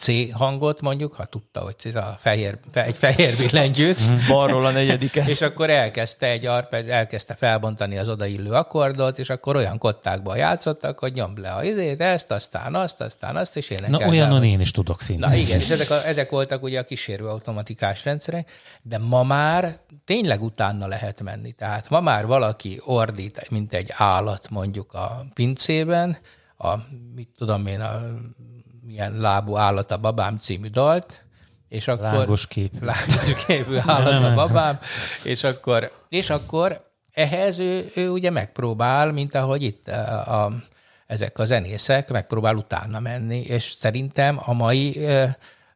C 0.00 0.32
hangot 0.32 0.80
mondjuk, 0.80 1.14
ha 1.14 1.24
tudta, 1.24 1.60
hogy 1.60 1.74
ez 1.84 1.94
a 1.94 2.16
fehér, 2.18 2.58
egy 2.72 2.96
fehér 2.96 3.36
billentyűt. 3.36 3.98
Balról 4.28 4.66
a 4.66 4.70
negyediket. 4.70 5.26
és 5.26 5.40
akkor 5.40 5.70
elkezdte 5.70 6.26
egy 6.26 6.46
arpeg, 6.46 6.90
elkezdte 6.90 7.34
felbontani 7.34 7.98
az 7.98 8.08
odaillő 8.08 8.50
akkordot, 8.50 9.18
és 9.18 9.30
akkor 9.30 9.56
olyan 9.56 9.78
kottákban 9.78 10.36
játszottak, 10.36 10.98
hogy 10.98 11.12
nyomd 11.12 11.38
le 11.38 11.50
a 11.50 11.64
izét, 11.64 12.00
ezt, 12.00 12.30
aztán 12.30 12.74
azt, 12.74 13.00
aztán 13.00 13.36
azt, 13.36 13.56
és 13.56 13.70
énekel. 13.70 13.90
Na, 13.90 14.06
olyanon 14.06 14.44
én 14.44 14.60
is 14.60 14.70
tudok 14.70 15.00
szintén. 15.00 15.28
Na 15.28 15.34
igen, 15.34 15.58
és 15.58 15.70
ezek, 15.70 15.90
a, 15.90 16.06
ezek 16.06 16.30
voltak 16.30 16.62
ugye 16.62 16.78
a 16.78 16.84
kísérő 16.84 17.28
automatikás 17.28 18.04
rendszerek, 18.04 18.50
de 18.82 18.98
ma 18.98 19.22
már 19.22 19.78
tényleg 20.04 20.42
utána 20.42 20.86
lehet 20.86 21.22
menni. 21.22 21.52
Tehát 21.52 21.88
ma 21.88 22.00
már 22.00 22.26
valaki 22.26 22.80
ordít, 22.84 23.50
mint 23.50 23.72
egy 23.72 23.92
állat 23.96 24.50
mondjuk 24.50 24.92
a 24.92 25.24
pincében, 25.34 26.18
a, 26.56 26.74
mit 27.14 27.28
tudom 27.36 27.66
én, 27.66 27.80
a 27.80 28.00
milyen 28.90 29.20
lábú 29.20 29.56
állat 29.56 29.90
a 29.90 29.96
babám 29.96 30.38
című 30.38 30.68
dalt, 30.68 31.24
és 31.68 31.88
akkor... 31.88 32.12
Lángos 32.12 32.46
kép. 32.46 32.72
Lángos 32.90 33.44
képű 33.46 33.76
állat 33.86 34.24
a 34.24 34.34
babám, 34.34 34.78
és 35.24 35.44
akkor, 35.44 35.92
és 36.08 36.30
akkor 36.30 36.90
ehhez 37.12 37.58
ő, 37.58 37.90
ő 37.94 38.08
ugye 38.08 38.30
megpróbál, 38.30 39.12
mint 39.12 39.34
ahogy 39.34 39.62
itt 39.62 39.88
a, 39.88 40.44
a, 40.44 40.52
ezek 41.06 41.38
a 41.38 41.44
zenészek, 41.44 42.10
megpróbál 42.10 42.56
utána 42.56 43.00
menni, 43.00 43.40
és 43.40 43.74
szerintem 43.78 44.40
a 44.44 44.52
mai 44.52 45.06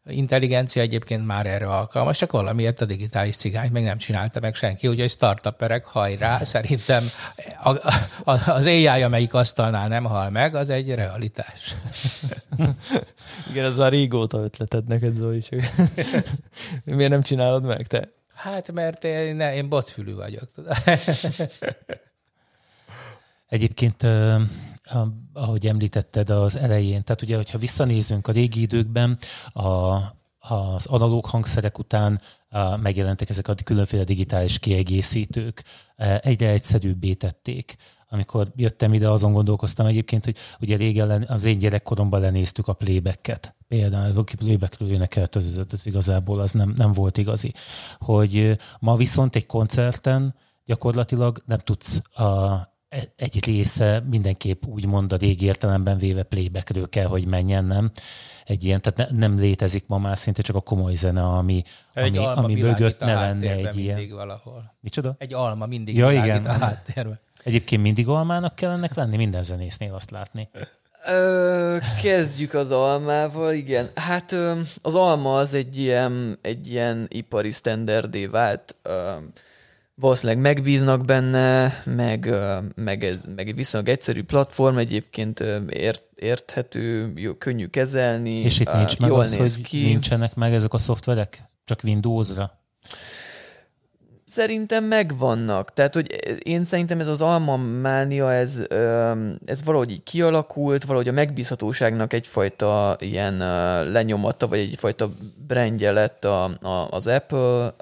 intelligencia 0.07 0.83
egyébként 0.83 1.27
már 1.27 1.47
erre 1.47 1.67
alkalmas, 1.67 2.19
csak 2.19 2.33
valamiért 2.33 2.81
a 2.81 2.85
digitális 2.85 3.37
cigányt 3.37 3.73
még 3.73 3.85
nem 3.85 3.99
csinálta 3.99 4.40
meg 4.40 4.55
senki, 4.55 4.88
úgyhogy 4.88 5.11
startuperek 5.11 5.85
hajrá, 5.85 6.38
szerintem 6.55 7.05
a, 7.62 7.71
a, 8.31 8.51
az 8.51 8.67
AI, 8.67 8.87
amelyik 8.87 9.35
asztalnál 9.35 9.88
nem 9.88 10.05
hal 10.05 10.31
meg, 10.31 10.55
az 10.55 10.69
egy 10.69 10.95
realitás. 10.95 11.75
Igen, 13.51 13.64
ez 13.64 13.79
a 13.79 13.88
régóta 13.88 14.38
ötleted 14.38 14.88
neked, 14.88 15.14
Zoli, 15.14 15.40
csak 15.40 15.61
miért 16.85 17.11
nem 17.11 17.23
csinálod 17.23 17.64
meg 17.64 17.87
te? 17.87 18.09
Hát, 18.35 18.73
mert 18.73 19.05
én, 19.05 19.37
ne, 19.37 19.55
én 19.55 19.69
botfülű 19.69 20.14
vagyok. 20.14 20.51
Tudod? 20.55 20.77
Egyébként 23.49 24.07
ahogy 25.33 25.66
említetted 25.66 26.31
az 26.31 26.59
elején, 26.59 27.05
tehát 27.05 27.23
ugye, 27.23 27.37
hogyha 27.37 27.59
visszanézünk 27.59 28.29
a 28.29 28.33
régi 28.33 28.61
időkben, 28.61 29.18
a, 29.53 29.62
az 30.38 30.87
analóg 30.87 31.27
hangszerek 31.27 31.79
után 31.79 32.20
megjelentek 32.77 33.29
ezek 33.29 33.49
a 33.49 33.55
különféle 33.64 34.05
digitális 34.05 34.59
kiegészítők, 34.59 35.64
egyre 36.20 36.49
egyszerűbbé 36.49 37.14
tették. 37.14 37.77
Amikor 38.09 38.53
jöttem 38.57 38.94
ide, 38.94 39.11
azon 39.11 39.33
gondolkoztam 39.33 39.87
egyébként, 39.87 40.25
hogy 40.25 40.37
ugye 40.61 40.77
régen 40.77 41.25
az 41.29 41.44
én 41.44 41.59
gyerekkoromban 41.59 42.20
lenéztük 42.20 42.68
a 42.68 42.73
playbacket. 42.73 43.55
Például, 43.68 44.18
aki 44.18 44.37
playbackről 44.37 44.90
énekelt, 44.90 45.35
az, 45.35 45.61
az 45.70 45.87
igazából 45.87 46.40
az 46.40 46.53
nem, 46.53 46.75
nem 46.77 46.92
volt 46.92 47.16
igazi. 47.16 47.53
Hogy 47.99 48.59
ma 48.79 48.97
viszont 48.97 49.37
egy 49.37 49.47
koncerten 49.47 50.35
gyakorlatilag 50.64 51.42
nem 51.47 51.59
tudsz 51.59 52.03
a 52.16 52.73
egy 53.16 53.44
része 53.44 54.02
mindenképp 54.11 54.64
úgymond 54.66 55.12
a 55.12 55.16
régi 55.16 55.44
értelemben 55.44 55.98
véve 55.98 56.22
playbackről 56.22 56.88
kell, 56.88 57.07
hogy 57.07 57.26
menjen, 57.26 57.64
nem? 57.64 57.90
Egy 58.44 58.64
ilyen, 58.64 58.80
tehát 58.80 59.11
ne, 59.11 59.18
nem 59.18 59.38
létezik 59.38 59.85
ma 59.87 59.98
már 59.98 60.18
szinte 60.18 60.42
csak 60.42 60.57
a 60.57 60.61
komoly 60.61 60.94
zene, 60.94 61.22
ami, 61.22 61.62
egy 61.92 62.16
ami, 62.16 62.26
ami 62.26 62.54
mögött 62.54 63.00
ne 63.00 63.14
lenne 63.14 63.50
egy 63.50 63.78
ilyen. 63.78 64.09
valahol. 64.09 64.74
Micsoda? 64.80 65.14
Egy 65.18 65.35
alma 65.35 65.66
mindig 65.66 65.96
ja, 65.96 66.12
igen. 66.12 66.44
a 66.46 66.52
háttérben. 66.52 67.20
Egyébként 67.42 67.83
mindig 67.83 68.09
almának 68.09 68.54
kell 68.54 68.70
ennek 68.70 68.94
lenni, 68.94 69.16
minden 69.16 69.42
zenésznél 69.42 69.94
azt 69.94 70.11
látni. 70.11 70.48
Ö, 71.07 71.76
kezdjük 72.02 72.54
az 72.54 72.70
almával, 72.70 73.52
igen. 73.52 73.90
Hát 73.94 74.33
ö, 74.33 74.61
az 74.83 74.94
alma 74.94 75.37
az 75.37 75.54
egy 75.54 75.78
ilyen, 75.78 76.38
egy 76.42 76.70
ilyen 76.70 77.07
ipari 77.09 77.50
standardé 77.50 78.26
vált. 78.26 78.76
Ö, 78.83 79.12
valószínűleg 79.94 80.42
megbíznak 80.42 81.04
benne, 81.04 81.72
meg, 81.85 82.35
meg, 82.74 83.18
meg 83.37 83.48
egy 83.48 83.54
viszonylag 83.54 83.92
egyszerű 83.92 84.22
platform, 84.22 84.76
egyébként 84.76 85.40
ért, 85.68 86.04
érthető, 86.14 87.12
jó, 87.14 87.35
könnyű 87.35 87.66
kezelni. 87.66 88.40
És 88.40 88.61
itt 88.61 88.72
nincs 88.72 88.98
meg 88.98 89.11
az, 89.11 89.37
hogy 89.37 89.61
ki. 89.61 89.83
nincsenek 89.83 90.35
meg 90.35 90.54
ezek 90.54 90.72
a 90.72 90.78
szoftverek? 90.78 91.42
Csak 91.64 91.80
Windowsra? 91.85 92.59
Szerintem 94.35 94.85
megvannak. 94.85 95.73
Tehát, 95.73 95.94
hogy 95.94 96.38
én 96.42 96.64
szerintem 96.64 97.01
ez 97.01 97.09
az 97.09 97.20
alma 97.20 97.57
mánia, 97.57 98.33
ez, 98.33 98.62
ez 99.44 99.64
valahogy 99.64 99.90
így 99.90 100.03
kialakult, 100.03 100.85
valahogy 100.85 101.09
a 101.09 101.12
megbízhatóságnak 101.12 102.12
egyfajta 102.12 102.97
ilyen 103.01 103.37
lenyomata, 103.90 104.49
vagy 104.49 104.59
egyfajta 104.59 105.11
brandje 105.47 105.92
lett 105.92 106.25
a, 106.25 106.44
a, 106.44 106.88
az 106.90 107.07
Apple, 107.07 107.75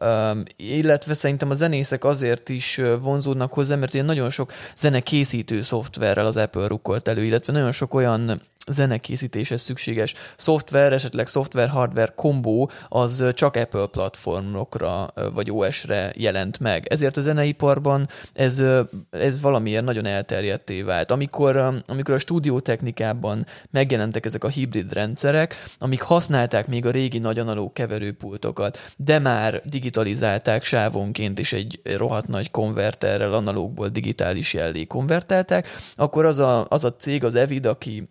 illetve 0.57 1.15
szerintem 1.15 1.51
a 1.51 1.55
zenészek 1.55 2.05
azért 2.05 2.49
is 2.49 2.81
vonzódnak 3.01 3.53
hozzá, 3.53 3.77
mert 3.77 3.95
ugye 3.95 4.03
nagyon 4.03 4.31
sok 4.31 4.53
zenekészítő 4.77 5.61
szoftverrel 5.62 6.27
az 6.27 6.37
Apple 6.37 6.67
rukkolt 6.67 7.09
elő, 7.09 7.25
illetve 7.25 7.53
nagyon 7.53 7.73
sok 7.73 7.95
olyan 7.95 8.41
zenekészítéshez 8.70 9.62
szükséges 9.62 10.14
szoftver, 10.37 10.92
esetleg 10.92 11.27
szoftver-hardware 11.27 12.12
kombó, 12.16 12.70
az 12.88 13.25
csak 13.35 13.57
Apple 13.57 13.87
platformokra 13.87 15.12
vagy 15.35 15.51
OS-re 15.51 16.12
jelent 16.16 16.61
meg. 16.61 16.87
Ezért 16.87 17.16
a 17.16 17.20
zeneiparban 17.20 18.09
ez, 18.33 18.62
ez 19.11 19.40
valamiért 19.40 19.85
nagyon 19.85 20.07
elterjedté 20.07 20.83
vált. 20.83 21.11
Amikor, 21.11 21.83
amikor 21.87 22.14
a 22.14 22.18
stúdiótechnikában 22.18 23.46
megjelentek 23.70 24.27
ezek 24.27 24.44
a 24.44 24.48
hibrid 24.48 24.92
rendszerek, 24.92 25.55
amik 25.79 26.03
használták 26.03 26.66
még 26.66 26.87
a 26.87 26.90
régi 26.90 27.18
nagy 27.18 27.38
analóg 27.38 27.72
keverőpultokat, 27.72 28.79
de 28.96 29.18
már 29.18 29.62
digitalizálták 29.64 30.64
sávonként, 30.64 31.38
és 31.38 31.53
egy 31.53 31.81
rohadt 31.96 32.27
nagy 32.27 32.51
konverterrel 32.51 33.35
analógból 33.35 33.88
digitális 33.88 34.55
jellé 34.55 34.85
konvertálták, 34.85 35.68
akkor 35.96 36.25
az 36.25 36.38
a, 36.38 36.66
az 36.68 36.85
a 36.85 36.90
cég, 36.90 37.25
az 37.25 37.35
Evid, 37.35 37.66
aki 37.66 38.09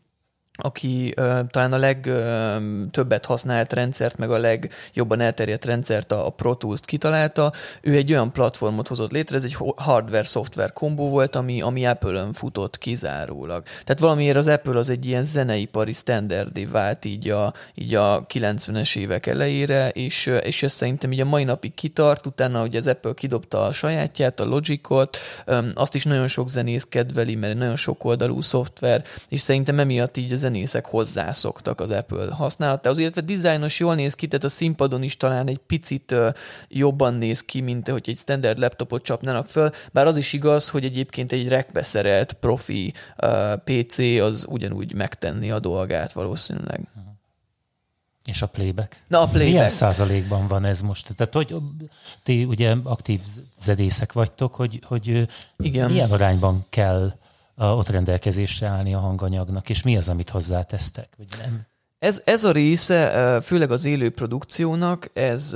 aki 0.62 1.14
ö, 1.16 1.40
talán 1.50 1.74
a 1.74 1.78
legtöbbet 1.78 3.26
használt 3.26 3.74
rendszert, 3.74 4.18
meg 4.18 4.32
a 4.32 4.38
legjobban 4.38 5.20
elterjedt 5.20 5.66
rendszert, 5.66 6.12
a, 6.12 6.26
a 6.26 6.30
Pro 6.30 6.54
Tools-t 6.54 6.86
kitalálta. 6.86 7.52
Ő 7.82 7.96
egy 7.96 8.12
olyan 8.12 8.32
platformot 8.32 8.88
hozott 8.88 9.12
létre, 9.12 9.36
ez 9.36 9.44
egy 9.44 9.58
hardware-szoftver 9.76 10.74
kombó 10.74 11.10
volt, 11.10 11.36
ami, 11.36 11.62
ami 11.62 11.86
Apple-ön 11.86 12.34
futott 12.34 12.78
kizárólag. 12.78 13.64
Tehát 13.64 14.00
valamiért 14.00 14.38
az 14.38 14.48
Apple 14.48 14.78
az 14.78 14.90
egy 14.90 15.06
ilyen 15.06 15.24
zeneipari 15.24 15.94
standardé 15.94 16.66
vált 16.66 17.06
így 17.06 17.30
a, 17.30 17.54
így 17.76 17.96
a 17.96 18.26
90-es 18.26 18.96
évek 18.96 19.26
elejére, 19.26 19.90
és, 19.90 20.26
és 20.44 20.64
ez 20.64 20.74
szerintem 20.74 21.12
így 21.12 21.22
a 21.22 21.26
mai 21.26 21.44
napig 21.44 21.74
kitart, 21.74 22.26
utána, 22.26 22.60
hogy 22.60 22.76
az 22.76 22.88
Apple 22.88 23.14
kidobta 23.14 23.64
a 23.64 23.72
sajátját, 23.72 24.40
a 24.40 24.46
Logicot, 24.46 25.18
azt 25.74 25.96
is 25.96 26.04
nagyon 26.04 26.28
sok 26.28 26.50
zenész 26.50 26.86
kedveli, 26.90 27.36
mert 27.36 27.58
nagyon 27.58 27.76
sok 27.76 28.04
oldalú 28.04 28.42
szoftver, 28.42 29.04
és 29.30 29.40
szerintem 29.40 29.80
emiatt 29.80 30.18
így 30.18 30.34
az 30.34 30.44
zenészek 30.52 30.86
hozzászoktak 30.86 31.80
az 31.80 31.90
Apple 31.90 32.34
használatához, 32.34 33.00
illetve 33.00 33.22
dizájnos 33.22 33.80
jól 33.80 33.96
néz 33.96 34.16
ki, 34.16 34.28
tehát 34.28 34.44
a 34.44 34.50
színpadon 34.50 35.04
is 35.04 35.18
talán 35.18 35.48
egy 35.48 35.58
picit 35.58 36.16
jobban 36.68 37.14
néz 37.14 37.42
ki, 37.42 37.62
mint 37.62 37.90
hogy 37.90 38.10
egy 38.10 38.18
standard 38.18 38.58
laptopot 38.58 39.04
csapnának 39.04 39.48
föl, 39.48 39.70
bár 39.92 40.08
az 40.08 40.18
is 40.18 40.34
igaz, 40.34 40.70
hogy 40.70 40.86
egyébként 40.86 41.32
egy 41.32 41.48
rekbe 41.48 41.84
szerelt 41.84 42.34
profi 42.34 42.94
PC 43.64 43.98
az 44.00 44.46
ugyanúgy 44.50 44.94
megtenni 44.94 45.52
a 45.52 45.60
dolgát 45.60 46.14
valószínűleg. 46.14 46.82
És 48.26 48.42
a 48.42 48.48
playback? 48.48 49.04
Na, 49.08 49.22
a 49.22 49.26
playback. 49.26 49.52
Milyen 49.52 49.70
százalékban 49.70 50.48
van 50.48 50.66
ez 50.66 50.82
most? 50.82 51.16
Tehát, 51.16 51.34
hogy 51.34 51.56
ti 52.24 52.44
ugye 52.44 52.76
aktív 52.84 53.20
zedészek 53.58 54.14
vagytok, 54.14 54.56
hogy, 54.56 54.80
hogy 54.86 55.28
Igen. 55.58 55.92
milyen 55.92 56.12
arányban 56.12 56.66
kell 56.70 57.14
ott 57.62 57.90
rendelkezésre 57.90 58.68
állni 58.68 58.94
a 58.94 59.00
hanganyagnak, 59.00 59.70
és 59.70 59.84
mi 59.84 59.98
az, 59.98 60.10
amit 60.10 60.30
hozzátesztek, 60.30 61.14
vagy 61.18 61.28
nem? 61.38 61.70
Ez, 62.00 62.22
ez 62.26 62.44
a 62.44 62.52
része, 62.52 63.40
főleg 63.42 63.72
az 63.72 63.86
élő 63.86 64.10
produkciónak, 64.10 65.10
ez, 65.14 65.56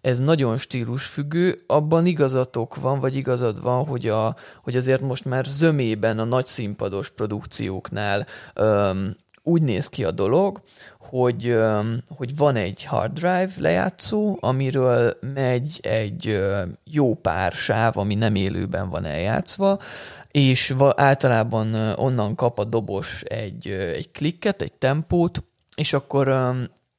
ez 0.00 0.18
nagyon 0.18 0.58
stílusfüggő, 0.58 1.64
abban 1.66 2.06
igazatok 2.06 2.76
van, 2.76 3.00
vagy 3.00 3.16
igazad 3.16 3.62
van, 3.62 3.86
hogy, 3.86 4.08
a, 4.08 4.36
hogy 4.62 4.76
azért 4.76 5.00
most 5.00 5.24
már 5.24 5.44
zömében 5.44 6.18
a 6.18 6.24
nagy 6.24 6.46
színpados 6.46 7.10
produkcióknál 7.10 8.26
um, 8.60 9.16
úgy 9.42 9.62
néz 9.62 9.88
ki 9.88 10.04
a 10.04 10.10
dolog, 10.10 10.62
hogy, 10.98 11.48
um, 11.48 11.98
hogy 12.16 12.36
van 12.36 12.56
egy 12.56 12.84
hard 12.84 13.12
drive 13.12 13.52
lejátszó, 13.58 14.36
amiről 14.40 15.16
megy 15.34 15.78
egy 15.82 16.26
uh, 16.26 16.60
jó 16.84 17.14
pár 17.14 17.52
sáv, 17.52 17.98
ami 17.98 18.14
nem 18.14 18.34
élőben 18.34 18.88
van 18.88 19.04
eljátszva, 19.04 19.78
és 20.30 20.74
általában 20.94 21.74
onnan 21.96 22.34
kap 22.34 22.58
a 22.58 22.64
dobos 22.64 23.22
egy, 23.22 23.68
egy 23.68 24.10
klikket, 24.10 24.62
egy 24.62 24.72
tempót, 24.72 25.44
és 25.74 25.92
akkor 25.92 26.28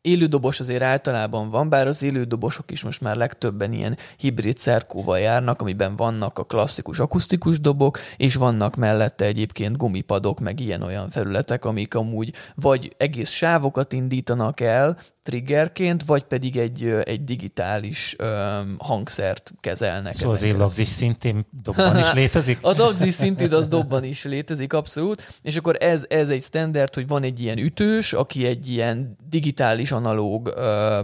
Élődobos 0.01 0.59
azért 0.59 0.81
általában 0.81 1.49
van, 1.49 1.69
bár 1.69 1.87
az 1.87 2.03
élődobosok 2.03 2.71
is 2.71 2.83
most 2.83 3.01
már 3.01 3.15
legtöbben 3.15 3.73
ilyen 3.73 3.97
hibrid 4.17 4.57
szerkóval 4.57 5.19
járnak, 5.19 5.61
amiben 5.61 5.95
vannak 5.95 6.39
a 6.39 6.43
klasszikus 6.43 6.99
akusztikus 6.99 7.59
dobok, 7.59 7.99
és 8.17 8.35
vannak 8.35 8.75
mellette 8.75 9.25
egyébként 9.25 9.77
gumipadok, 9.77 10.39
meg 10.39 10.59
ilyen-olyan 10.59 11.09
felületek, 11.09 11.65
amik 11.65 11.95
amúgy 11.95 12.33
vagy 12.55 12.95
egész 12.97 13.29
sávokat 13.29 13.93
indítanak 13.93 14.59
el, 14.59 14.97
triggerként, 15.23 16.03
vagy 16.03 16.23
pedig 16.23 16.57
egy, 16.57 16.83
egy 17.03 17.23
digitális 17.23 18.15
um, 18.19 18.75
hangszert 18.79 19.53
kezelnek. 19.59 20.13
Szóval 20.13 20.35
az 20.35 20.43
Illogzis 20.43 20.87
szintén 20.87 21.45
dobban 21.63 21.97
is 21.97 22.13
létezik? 22.13 22.57
a 22.71 22.73
Dogzis 22.73 23.13
szintén 23.13 23.53
az 23.53 23.67
dobban 23.67 24.03
is 24.03 24.23
létezik, 24.23 24.73
abszolút. 24.73 25.39
És 25.41 25.55
akkor 25.55 25.75
ez, 25.79 26.05
ez 26.09 26.29
egy 26.29 26.41
standard, 26.41 26.93
hogy 26.93 27.07
van 27.07 27.23
egy 27.23 27.41
ilyen 27.41 27.57
ütős, 27.57 28.13
aki 28.13 28.45
egy 28.45 28.69
ilyen 28.69 29.17
digitális 29.29 29.91
analóg 29.91 30.47
uh, 30.47 30.53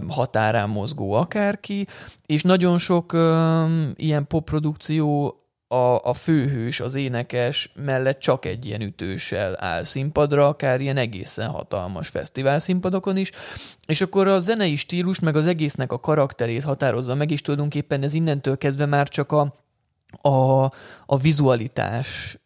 határán 0.08 0.68
mozgó 0.68 1.12
akárki, 1.12 1.86
és 2.26 2.42
nagyon 2.42 2.78
sok 2.78 3.12
um, 3.12 3.92
ilyen 3.96 4.26
popprodukció 4.26 5.34
a, 5.68 5.98
a 6.02 6.14
főhős, 6.14 6.80
az 6.80 6.94
énekes 6.94 7.70
mellett 7.74 8.18
csak 8.18 8.44
egy 8.44 8.66
ilyen 8.66 8.80
ütőssel 8.80 9.56
áll 9.58 9.84
színpadra, 9.84 10.48
akár 10.48 10.80
ilyen 10.80 10.96
egészen 10.96 11.48
hatalmas 11.48 12.08
fesztivál 12.08 12.58
színpadokon 12.58 13.16
is, 13.16 13.30
és 13.86 14.00
akkor 14.00 14.28
a 14.28 14.38
zenei 14.38 14.76
stílus 14.76 15.18
meg 15.18 15.36
az 15.36 15.46
egésznek 15.46 15.92
a 15.92 16.00
karakterét 16.00 16.64
határozza 16.64 17.14
meg, 17.14 17.30
és 17.30 17.40
tulajdonképpen 17.40 18.02
ez 18.02 18.14
innentől 18.14 18.58
kezdve 18.58 18.86
már 18.86 19.08
csak 19.08 19.32
a, 19.32 19.54
a, 20.28 20.64
a 21.06 21.16
vizualitás, 21.16 22.38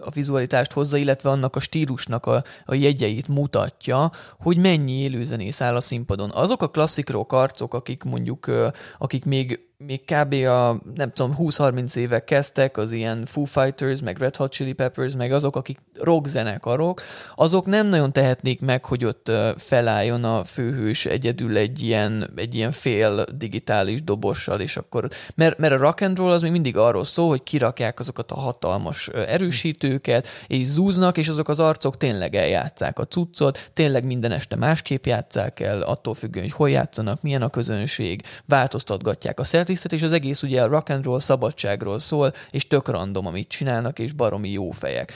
a 0.00 0.10
vizualitást 0.10 0.72
hozza, 0.72 0.96
illetve 0.96 1.30
annak 1.30 1.56
a 1.56 1.60
stílusnak 1.60 2.26
a, 2.26 2.44
a 2.64 2.74
jegyeit 2.74 3.28
mutatja, 3.28 4.10
hogy 4.38 4.56
mennyi 4.56 4.92
élőzenész 4.92 5.60
áll 5.60 5.76
a 5.76 5.80
színpadon. 5.80 6.30
Azok 6.30 6.62
a 6.62 6.68
klasszik 6.68 7.14
arcok, 7.14 7.74
akik 7.74 8.02
mondjuk, 8.02 8.50
akik 8.98 9.24
még 9.24 9.69
még 9.86 10.04
kb. 10.04 10.32
a, 10.32 10.80
nem 10.94 11.12
tudom, 11.12 11.36
20-30 11.38 11.96
éve 11.96 12.18
kezdtek 12.18 12.76
az 12.76 12.90
ilyen 12.90 13.26
Foo 13.26 13.44
Fighters, 13.44 14.00
meg 14.00 14.18
Red 14.18 14.36
Hot 14.36 14.52
Chili 14.52 14.72
Peppers, 14.72 15.14
meg 15.14 15.32
azok, 15.32 15.56
akik 15.56 15.78
rock 16.00 16.26
zenekarok, 16.26 17.02
azok 17.34 17.66
nem 17.66 17.86
nagyon 17.86 18.12
tehetnék 18.12 18.60
meg, 18.60 18.84
hogy 18.84 19.04
ott 19.04 19.32
felálljon 19.56 20.24
a 20.24 20.44
főhős 20.44 21.06
egyedül 21.06 21.56
egy 21.56 21.82
ilyen, 21.82 22.30
egy 22.36 22.54
ilyen 22.54 22.72
fél 22.72 23.24
digitális 23.34 24.02
dobossal, 24.02 24.60
és 24.60 24.76
akkor, 24.76 25.08
mert, 25.34 25.58
mert 25.58 25.72
a 25.72 25.76
rock 25.76 26.00
and 26.00 26.18
roll 26.18 26.30
az 26.30 26.42
még 26.42 26.50
mindig 26.50 26.76
arról 26.76 27.04
szól, 27.04 27.28
hogy 27.28 27.42
kirakják 27.42 27.98
azokat 27.98 28.30
a 28.30 28.34
hatalmas 28.34 29.08
erősítőket, 29.08 30.26
és 30.46 30.66
zúznak, 30.66 31.18
és 31.18 31.28
azok 31.28 31.48
az 31.48 31.60
arcok 31.60 31.96
tényleg 31.96 32.34
eljátszák 32.34 32.98
a 32.98 33.06
cuccot, 33.06 33.70
tényleg 33.72 34.04
minden 34.04 34.32
este 34.32 34.56
másképp 34.56 35.04
játszák 35.04 35.60
el, 35.60 35.80
attól 35.80 36.14
függően, 36.14 36.44
hogy 36.44 36.54
hol 36.54 36.70
játszanak, 36.70 37.22
milyen 37.22 37.42
a 37.42 37.48
közönség, 37.48 38.22
változtatgatják 38.46 39.40
a 39.40 39.44
szert, 39.44 39.68
artistet, 39.70 39.92
és 39.92 40.02
az 40.02 40.12
egész 40.12 40.42
ugye 40.42 40.62
a 40.62 40.66
rock 40.66 40.88
and 40.88 41.04
roll 41.04 41.20
szabadságról 41.20 41.98
szól, 41.98 42.32
és 42.50 42.66
tök 42.66 42.88
random, 42.88 43.26
amit 43.26 43.48
csinálnak, 43.48 43.98
és 43.98 44.12
baromi 44.12 44.50
jó 44.50 44.70
fejek. 44.70 45.12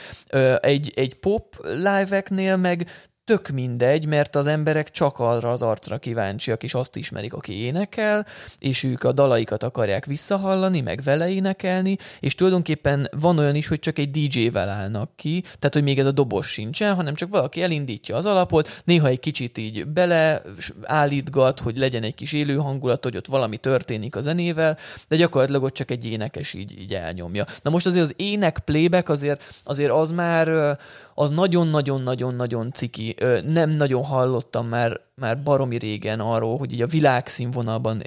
Egy, 0.59 0.93
egy 0.95 1.15
pop 1.15 1.55
live 1.63 2.23
meg 2.55 2.87
tök 3.25 3.47
mindegy, 3.47 4.05
mert 4.05 4.35
az 4.35 4.47
emberek 4.47 4.91
csak 4.91 5.19
arra 5.19 5.49
az 5.49 5.61
arcra 5.61 5.97
kíváncsiak, 5.97 6.63
és 6.63 6.73
azt 6.73 6.95
ismerik, 6.95 7.33
aki 7.33 7.63
énekel, 7.63 8.25
és 8.59 8.83
ők 8.83 9.03
a 9.03 9.11
dalaikat 9.11 9.63
akarják 9.63 10.05
visszahallani, 10.05 10.81
meg 10.81 11.01
vele 11.03 11.29
énekelni, 11.29 11.97
és 12.19 12.35
tulajdonképpen 12.35 13.09
van 13.19 13.37
olyan 13.37 13.55
is, 13.55 13.67
hogy 13.67 13.79
csak 13.79 13.99
egy 13.99 14.11
DJ-vel 14.11 14.69
állnak 14.69 15.09
ki, 15.15 15.41
tehát 15.41 15.73
hogy 15.73 15.83
még 15.83 15.99
ez 15.99 16.05
a 16.05 16.11
dobos 16.11 16.47
sincsen, 16.47 16.95
hanem 16.95 17.15
csak 17.15 17.29
valaki 17.29 17.61
elindítja 17.61 18.15
az 18.15 18.25
alapot, 18.25 18.81
néha 18.83 19.07
egy 19.07 19.19
kicsit 19.19 19.57
így 19.57 19.87
bele 19.87 20.41
állítgat, 20.83 21.59
hogy 21.59 21.77
legyen 21.77 22.03
egy 22.03 22.15
kis 22.15 22.33
élő 22.33 22.55
hangulat, 22.55 23.03
hogy 23.03 23.17
ott 23.17 23.27
valami 23.27 23.57
történik 23.57 24.15
a 24.15 24.21
zenével, 24.21 24.77
de 25.07 25.15
gyakorlatilag 25.15 25.63
ott 25.63 25.73
csak 25.73 25.91
egy 25.91 26.05
énekes 26.05 26.53
így, 26.53 26.79
így 26.79 26.93
elnyomja. 26.93 27.45
Na 27.61 27.69
most 27.69 27.85
azért 27.85 28.03
az 28.03 28.13
ének 28.15 28.59
playback 28.59 29.09
azért, 29.09 29.41
azért 29.63 29.91
az 29.91 30.11
már 30.11 30.77
az 31.17 31.31
nagyon-nagyon-nagyon-nagyon 31.31 32.71
ciki. 32.71 33.15
Nem 33.45 33.69
nagyon 33.69 34.03
hallottam 34.03 34.67
már 34.67 34.99
már 35.21 35.43
baromi 35.43 35.77
régen 35.77 36.19
arról, 36.19 36.57
hogy 36.57 36.73
így 36.73 36.81
a 36.81 36.87
világszínvonalban, 36.87 38.03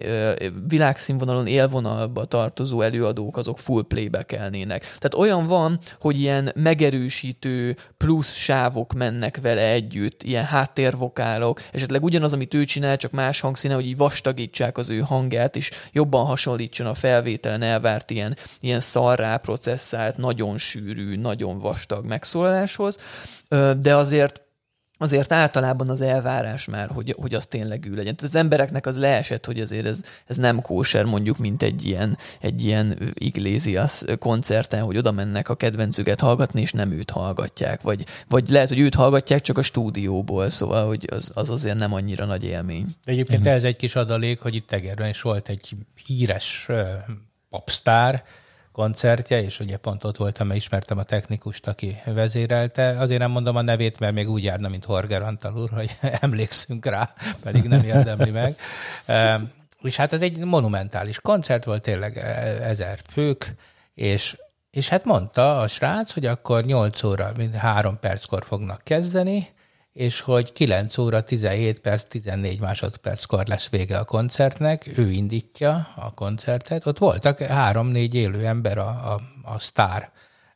világszínvonalon 0.69 1.47
élvonalba 1.47 2.25
tartozó 2.25 2.81
előadók 2.81 3.37
azok 3.37 3.59
full 3.59 3.83
playback-elnének. 3.83 4.83
Tehát 4.83 5.15
olyan 5.15 5.47
van, 5.47 5.79
hogy 6.01 6.21
ilyen 6.21 6.53
megerősítő 6.55 7.77
plusz 7.97 8.35
sávok 8.35 8.93
mennek 8.93 9.41
vele 9.43 9.71
együtt, 9.71 10.23
ilyen 10.23 10.45
háttérvokálok, 10.45 11.63
esetleg 11.73 12.03
ugyanaz, 12.03 12.33
amit 12.33 12.55
ő 12.55 12.65
csinál, 12.65 12.97
csak 12.97 13.11
más 13.11 13.41
hangszíne, 13.41 13.75
hogy 13.75 13.87
így 13.87 13.97
vastagítsák 13.97 14.79
az 14.79 14.91
ő 14.91 14.99
hangját, 14.99 15.57
és 15.57 15.71
jobban 15.93 16.27
hasonlítson 16.27 16.87
a 16.87 16.95
felvételen 16.95 17.63
elvárt 17.63 18.11
ilyen, 18.11 18.37
ilyen 18.61 18.81
szarrá 18.81 19.37
processzált, 19.37 20.17
nagyon 20.17 20.59
sűrű, 20.59 21.17
nagyon 21.17 21.59
vastag 21.59 22.05
megszólaláshoz, 22.05 22.99
de 23.81 23.97
azért 23.97 24.43
azért 24.99 25.33
általában 25.33 25.89
az 25.89 26.01
elvárás 26.01 26.67
már, 26.67 26.89
hogy, 26.89 27.15
hogy 27.19 27.35
az 27.35 27.47
tényleg 27.47 27.87
ő 27.87 27.95
legyen. 27.95 28.17
Tehát 28.17 28.35
az 28.35 28.35
embereknek 28.35 28.87
az 28.87 28.99
leesett, 28.99 29.47
hogy 29.47 29.61
azért 29.61 29.87
ez, 29.87 30.01
ez 30.27 30.37
nem 30.37 30.61
kóser 30.61 31.05
mondjuk, 31.05 31.39
mint 31.39 31.63
egy 31.63 31.87
ilyen, 31.87 32.17
egy 32.41 32.65
ilyen 32.65 33.13
Iglesias 33.15 34.03
koncerten, 34.19 34.83
hogy 34.83 34.97
oda 34.97 35.13
mennek 35.13 35.49
a 35.49 35.55
kedvencüket 35.55 36.21
hallgatni, 36.21 36.61
és 36.61 36.73
nem 36.73 36.93
őt 36.93 37.11
hallgatják. 37.11 37.83
Vagy, 37.83 38.05
vagy 38.29 38.49
lehet, 38.49 38.69
hogy 38.69 38.81
őt 38.81 38.95
hallgatják 38.95 39.41
csak 39.41 39.59
a 39.59 39.63
stúdióból, 39.63 40.51
szóval 40.51 40.87
hogy 40.87 41.09
az, 41.11 41.31
az 41.35 41.51
azért 41.51 41.77
nem 41.77 41.93
annyira 41.93 42.25
nagy 42.25 42.45
élmény. 42.45 42.87
De 43.05 43.13
egyébként 43.13 43.47
ez 43.47 43.65
egy 43.65 43.77
kis 43.77 43.97
adalék, 43.97 44.41
hogy 44.41 44.55
itt 44.55 44.73
Egerben 44.73 45.09
is 45.09 45.21
volt 45.21 45.49
egy 45.49 45.77
híres 46.07 46.69
popstar, 47.51 48.23
koncertje, 48.79 49.43
és 49.43 49.61
ugye 49.61 49.77
pont 49.77 50.05
ott 50.05 50.17
voltam, 50.17 50.47
mert 50.47 50.59
ismertem 50.59 50.99
a 50.99 51.03
technikust, 51.03 51.67
aki 51.67 51.97
vezérelte. 52.05 52.99
Azért 52.99 53.21
nem 53.21 53.31
mondom 53.31 53.57
a 53.57 53.63
nevét, 53.63 53.99
mert 53.99 54.15
még 54.15 54.31
úgy 54.31 54.45
járna, 54.45 54.69
mint 54.69 54.85
Horger 54.85 55.23
Antal 55.23 55.57
úr, 55.57 55.71
hogy 55.71 55.97
emlékszünk 56.21 56.87
rá, 56.87 57.11
pedig 57.43 57.63
nem 57.63 57.85
érdemli 57.85 58.31
meg. 58.31 58.57
És 59.83 59.97
hát 59.97 60.13
ez 60.13 60.21
egy 60.21 60.39
monumentális 60.39 61.21
koncert 61.21 61.65
volt, 61.65 61.83
tényleg 61.83 62.17
e, 62.19 62.23
ezer 62.63 62.99
fők, 63.09 63.55
és, 63.95 64.37
és 64.71 64.89
hát 64.89 65.05
mondta 65.05 65.61
a 65.61 65.69
srác, 65.69 66.13
hogy 66.13 66.27
akkor 66.27 66.65
8 66.65 67.03
óra, 67.03 67.33
3 67.57 67.99
perckor 68.01 68.45
fognak 68.45 68.81
kezdeni, 68.85 69.49
és 69.99 70.21
hogy 70.21 70.53
9 70.53 70.99
óra 70.99 71.23
17 71.23 71.81
perc, 71.81 72.03
14 72.09 72.61
másodperckor 72.61 73.47
lesz 73.47 73.69
vége 73.69 73.99
a 73.99 74.05
koncertnek, 74.05 74.99
ő 74.99 75.11
indítja 75.11 75.89
a 75.97 76.15
koncertet. 76.15 76.87
Ott 76.87 76.99
voltak 76.99 77.39
három-négy 77.39 78.15
élő 78.15 78.47
ember 78.47 78.79
a, 78.79 78.89
a, 78.89 79.21
a 79.43 79.59
sztár 79.59 80.11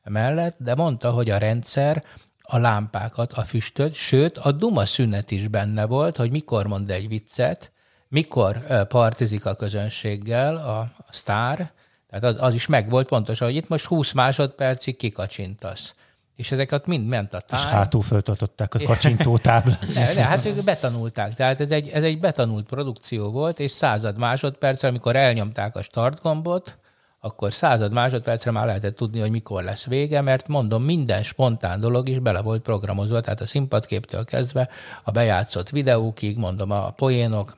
mellett, 0.05 0.57
de 0.59 0.74
mondta, 0.74 1.11
hogy 1.11 1.30
a 1.30 1.38
rendszer 1.38 2.05
a 2.43 2.59
lámpákat, 2.59 3.32
a 3.32 3.40
füstöt, 3.40 3.95
sőt, 3.95 4.38
a 4.38 4.53
duma 4.53 4.86
szünet 4.86 5.30
is 5.30 5.49
benne 5.49 5.86
volt, 5.86 6.16
hogy 6.16 6.30
mikor 6.30 6.66
mond 6.66 6.90
egy 6.90 7.09
viccet, 7.09 7.72
mikor 8.09 8.66
partizik 8.88 9.47
a 9.47 9.55
közönséggel 9.55 10.57
a, 10.57 10.78
a 10.78 11.11
sztár, 11.11 11.72
tehát 12.11 12.24
az, 12.24 12.36
az 12.43 12.55
is 12.55 12.66
megvolt 12.66 13.09
pontosan, 13.09 13.47
hogy 13.47 13.57
itt 13.57 13.68
most 13.68 13.84
20 13.84 14.12
másodpercig 14.12 14.97
kikacsintasz 14.97 15.95
és 16.43 16.53
ezeket 16.53 16.86
mind 16.86 17.07
ment 17.07 17.34
a 17.34 17.40
tár. 17.40 17.61
És 17.61 17.64
hátul 17.64 18.03
föltartották 18.03 18.74
a 18.74 18.78
kacsintótáblát. 18.84 19.86
ne, 19.95 20.12
ne, 20.12 20.22
hát 20.22 20.45
ők 20.45 20.64
betanulták. 20.64 21.34
Tehát 21.34 21.61
ez 21.61 21.70
egy, 21.70 21.88
ez 21.88 22.03
egy 22.03 22.20
betanult 22.20 22.66
produkció 22.66 23.30
volt, 23.30 23.61
és 23.61 23.70
század 23.70 24.18
másodpercre, 24.18 24.88
amikor 24.88 25.16
elnyomták 25.16 25.76
a 25.76 25.82
startgombot, 25.82 26.76
akkor 27.20 27.53
század 27.53 27.93
másodpercre 27.93 28.51
már 28.51 28.66
lehetett 28.66 28.97
tudni, 28.97 29.20
hogy 29.20 29.30
mikor 29.30 29.62
lesz 29.62 29.86
vége, 29.86 30.20
mert 30.20 30.49
mondom, 30.49 30.82
minden 30.82 31.22
spontán 31.22 31.80
dolog 31.80 32.09
is 32.09 32.18
bele 32.18 32.40
volt 32.40 32.62
programozva, 32.62 33.20
tehát 33.20 33.40
a 33.40 33.47
színpadképtől 33.47 34.24
kezdve 34.24 34.68
a 35.03 35.11
bejátszott 35.11 35.70
videókig, 35.70 36.36
mondom, 36.36 36.70
a 36.70 36.90
poénok, 36.90 37.57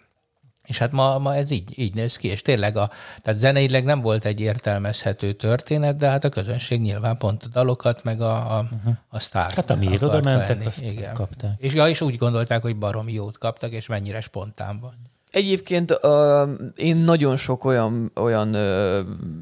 és 0.66 0.78
hát 0.78 0.92
ma, 0.92 1.18
ma 1.18 1.34
ez 1.34 1.50
így, 1.50 1.78
így 1.78 1.94
néz 1.94 2.16
ki, 2.16 2.28
és 2.28 2.42
tényleg 2.42 2.76
a, 2.76 2.90
tehát 3.22 3.40
zeneileg 3.40 3.84
nem 3.84 4.00
volt 4.00 4.24
egy 4.24 4.40
értelmezhető 4.40 5.32
történet, 5.32 5.96
de 5.96 6.08
hát 6.08 6.24
a 6.24 6.28
közönség 6.28 6.80
nyilván 6.80 7.18
pont 7.18 7.44
a 7.44 7.48
dalokat, 7.48 8.04
meg 8.04 8.20
a, 8.20 8.56
a, 8.56 8.62
uh-huh. 8.62 8.94
a 9.08 9.20
sztárt. 9.20 9.54
Hát 9.54 9.70
ami 9.70 9.88
oda 10.00 10.20
mentek, 10.20 10.66
azt 10.66 10.82
Igen. 10.82 11.14
kapták. 11.14 11.52
És, 11.58 11.72
ja, 11.72 11.88
és 11.88 12.00
úgy 12.00 12.16
gondolták, 12.16 12.62
hogy 12.62 12.76
baromi 12.76 13.12
jót 13.12 13.38
kaptak, 13.38 13.72
és 13.72 13.86
mennyire 13.86 14.20
spontán 14.20 14.80
van. 14.80 15.12
Egyébként 15.34 15.98
uh, 16.02 16.48
én 16.76 16.96
nagyon 16.96 17.36
sok 17.36 17.64
olyan, 17.64 18.12
olyan 18.14 18.54
uh, 18.54 18.98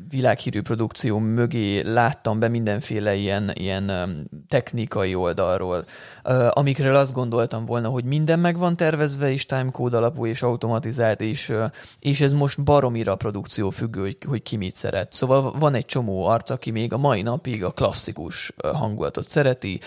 világhírű 0.09 0.63
produkció 0.63 1.19
mögé 1.19 1.81
láttam 1.81 2.39
be 2.39 2.49
mindenféle 2.49 3.15
ilyen, 3.15 3.51
ilyen 3.55 3.91
um, 3.91 4.25
technikai 4.49 5.15
oldalról, 5.15 5.85
uh, 6.25 6.49
amikről 6.51 6.97
azt 6.97 7.13
gondoltam 7.13 7.65
volna, 7.65 7.89
hogy 7.89 8.05
minden 8.05 8.39
meg 8.39 8.59
van 8.59 8.77
tervezve, 8.77 9.33
és 9.33 9.47
timecode 9.47 9.97
alapú, 9.97 10.27
és 10.27 10.43
automatizált, 10.43 11.21
és, 11.21 11.49
uh, 11.49 11.65
és 11.99 12.21
ez 12.21 12.33
most 12.33 12.63
baromira 12.63 13.17
produkció 13.17 13.71
függő, 13.71 14.01
hogy, 14.01 14.17
hogy 14.27 14.43
ki 14.43 14.57
mit 14.57 14.75
szeret. 14.75 15.13
Szóval 15.13 15.53
van 15.59 15.75
egy 15.75 15.87
csomó 15.87 16.27
arc, 16.27 16.51
aki 16.51 16.71
még 16.71 16.93
a 16.93 16.99
mai 16.99 17.23
napig 17.23 17.65
a 17.65 17.71
klasszikus 17.71 18.53
hangulatot 18.73 19.29
szereti, 19.29 19.81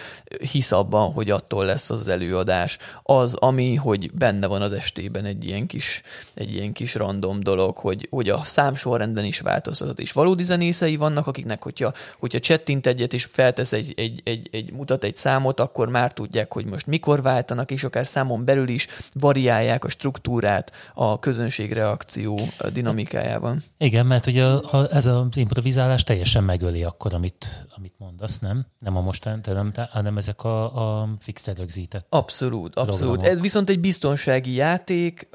hisz 0.51 0.71
abban, 0.71 1.11
hogy 1.11 1.29
attól 1.29 1.65
lesz 1.65 1.89
az 1.89 2.07
előadás. 2.07 2.77
Az, 3.03 3.35
ami, 3.35 3.75
hogy 3.75 4.11
benne 4.13 4.47
van 4.47 4.61
az 4.61 4.71
estében 4.71 5.25
egy 5.25 5.45
ilyen 5.45 5.67
kis 5.67 5.94
egy 6.33 6.53
ilyen 6.53 6.73
kis 6.73 6.95
random 6.95 7.39
dolog, 7.39 7.77
hogy, 7.77 8.07
hogy 8.09 8.29
a 8.29 8.43
számsorrenden 8.43 9.25
is 9.25 9.39
változtat, 9.39 9.99
és 9.99 10.11
valódi 10.11 10.43
zenészei 10.43 10.95
vannak, 10.95 11.27
akiknek, 11.27 11.63
hogyha, 11.63 11.93
hogyha 12.19 12.39
csettint 12.39 12.87
egyet, 12.87 13.13
és 13.13 13.25
feltesz 13.25 13.73
egy, 13.73 13.93
egy, 13.97 14.21
egy, 14.23 14.49
egy, 14.51 14.73
mutat 14.73 15.03
egy 15.03 15.15
számot, 15.15 15.59
akkor 15.59 15.89
már 15.89 16.13
tudják, 16.13 16.53
hogy 16.53 16.65
most 16.65 16.87
mikor 16.87 17.21
váltanak, 17.21 17.71
és 17.71 17.83
akár 17.83 18.05
számon 18.05 18.45
belül 18.45 18.67
is 18.67 18.87
variálják 19.13 19.83
a 19.83 19.89
struktúrát 19.89 20.71
a 20.93 21.19
közönség 21.19 21.71
reakció 21.71 22.39
dinamikájában. 22.73 23.63
Igen, 23.77 24.05
mert 24.05 24.25
ugye 24.25 24.43
ha 24.45 24.87
ez 24.87 25.05
az 25.05 25.37
improvizálás 25.37 26.03
teljesen 26.03 26.43
megöli 26.43 26.83
akkor, 26.83 27.13
amit, 27.13 27.65
amit 27.75 27.93
mondasz, 27.97 28.39
nem? 28.39 28.65
Nem 28.79 28.97
a 28.97 29.01
mostán, 29.01 29.41
nem, 29.45 29.71
hanem 29.89 30.17
ezek 30.17 30.43
a, 30.43 31.01
a 31.01 31.09
fix 31.19 31.47
rögzített. 31.47 32.05
Abszolút, 32.09 32.75
abszolút. 32.75 32.99
Programok. 32.99 33.25
Ez 33.25 33.39
viszont 33.39 33.69
egy 33.69 33.79
biztonsági 33.79 34.53
játék, 34.53 35.27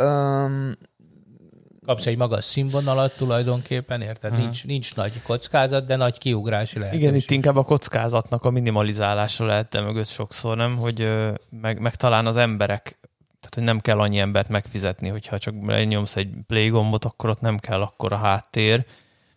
um, 0.51 0.73
Kapsz 1.87 2.07
egy 2.07 2.17
magas 2.17 2.45
színvonalat 2.45 3.17
tulajdonképpen, 3.17 4.01
érted? 4.01 4.31
Uh-huh. 4.31 4.45
Nincs, 4.45 4.67
nincs 4.67 4.95
nagy 4.95 5.23
kockázat, 5.23 5.87
de 5.87 5.97
nagy 5.97 6.19
kiugrási 6.19 6.79
lehetőség. 6.79 7.05
Igen, 7.05 7.21
itt 7.21 7.31
inkább 7.31 7.57
a 7.57 7.63
kockázatnak 7.63 8.45
a 8.45 8.51
minimalizálása 8.51 9.45
lehet 9.45 9.83
mögött 9.85 10.09
sokszor, 10.09 10.57
nem? 10.57 10.77
Hogy 10.77 11.09
meg, 11.61 11.81
meg 11.81 11.95
talán 11.95 12.27
az 12.27 12.37
emberek 12.37 12.99
tehát, 13.41 13.55
hogy 13.55 13.65
nem 13.65 13.81
kell 13.81 14.01
annyi 14.01 14.19
embert 14.19 14.49
megfizetni, 14.49 15.09
hogyha 15.09 15.39
csak 15.39 15.85
nyomsz 15.87 16.17
egy 16.17 16.29
play 16.47 16.69
gombot, 16.69 17.05
akkor 17.05 17.31
ott 17.31 17.41
nem 17.41 17.59
kell 17.59 17.81
akkor 17.81 18.13
a 18.13 18.17
háttér, 18.17 18.85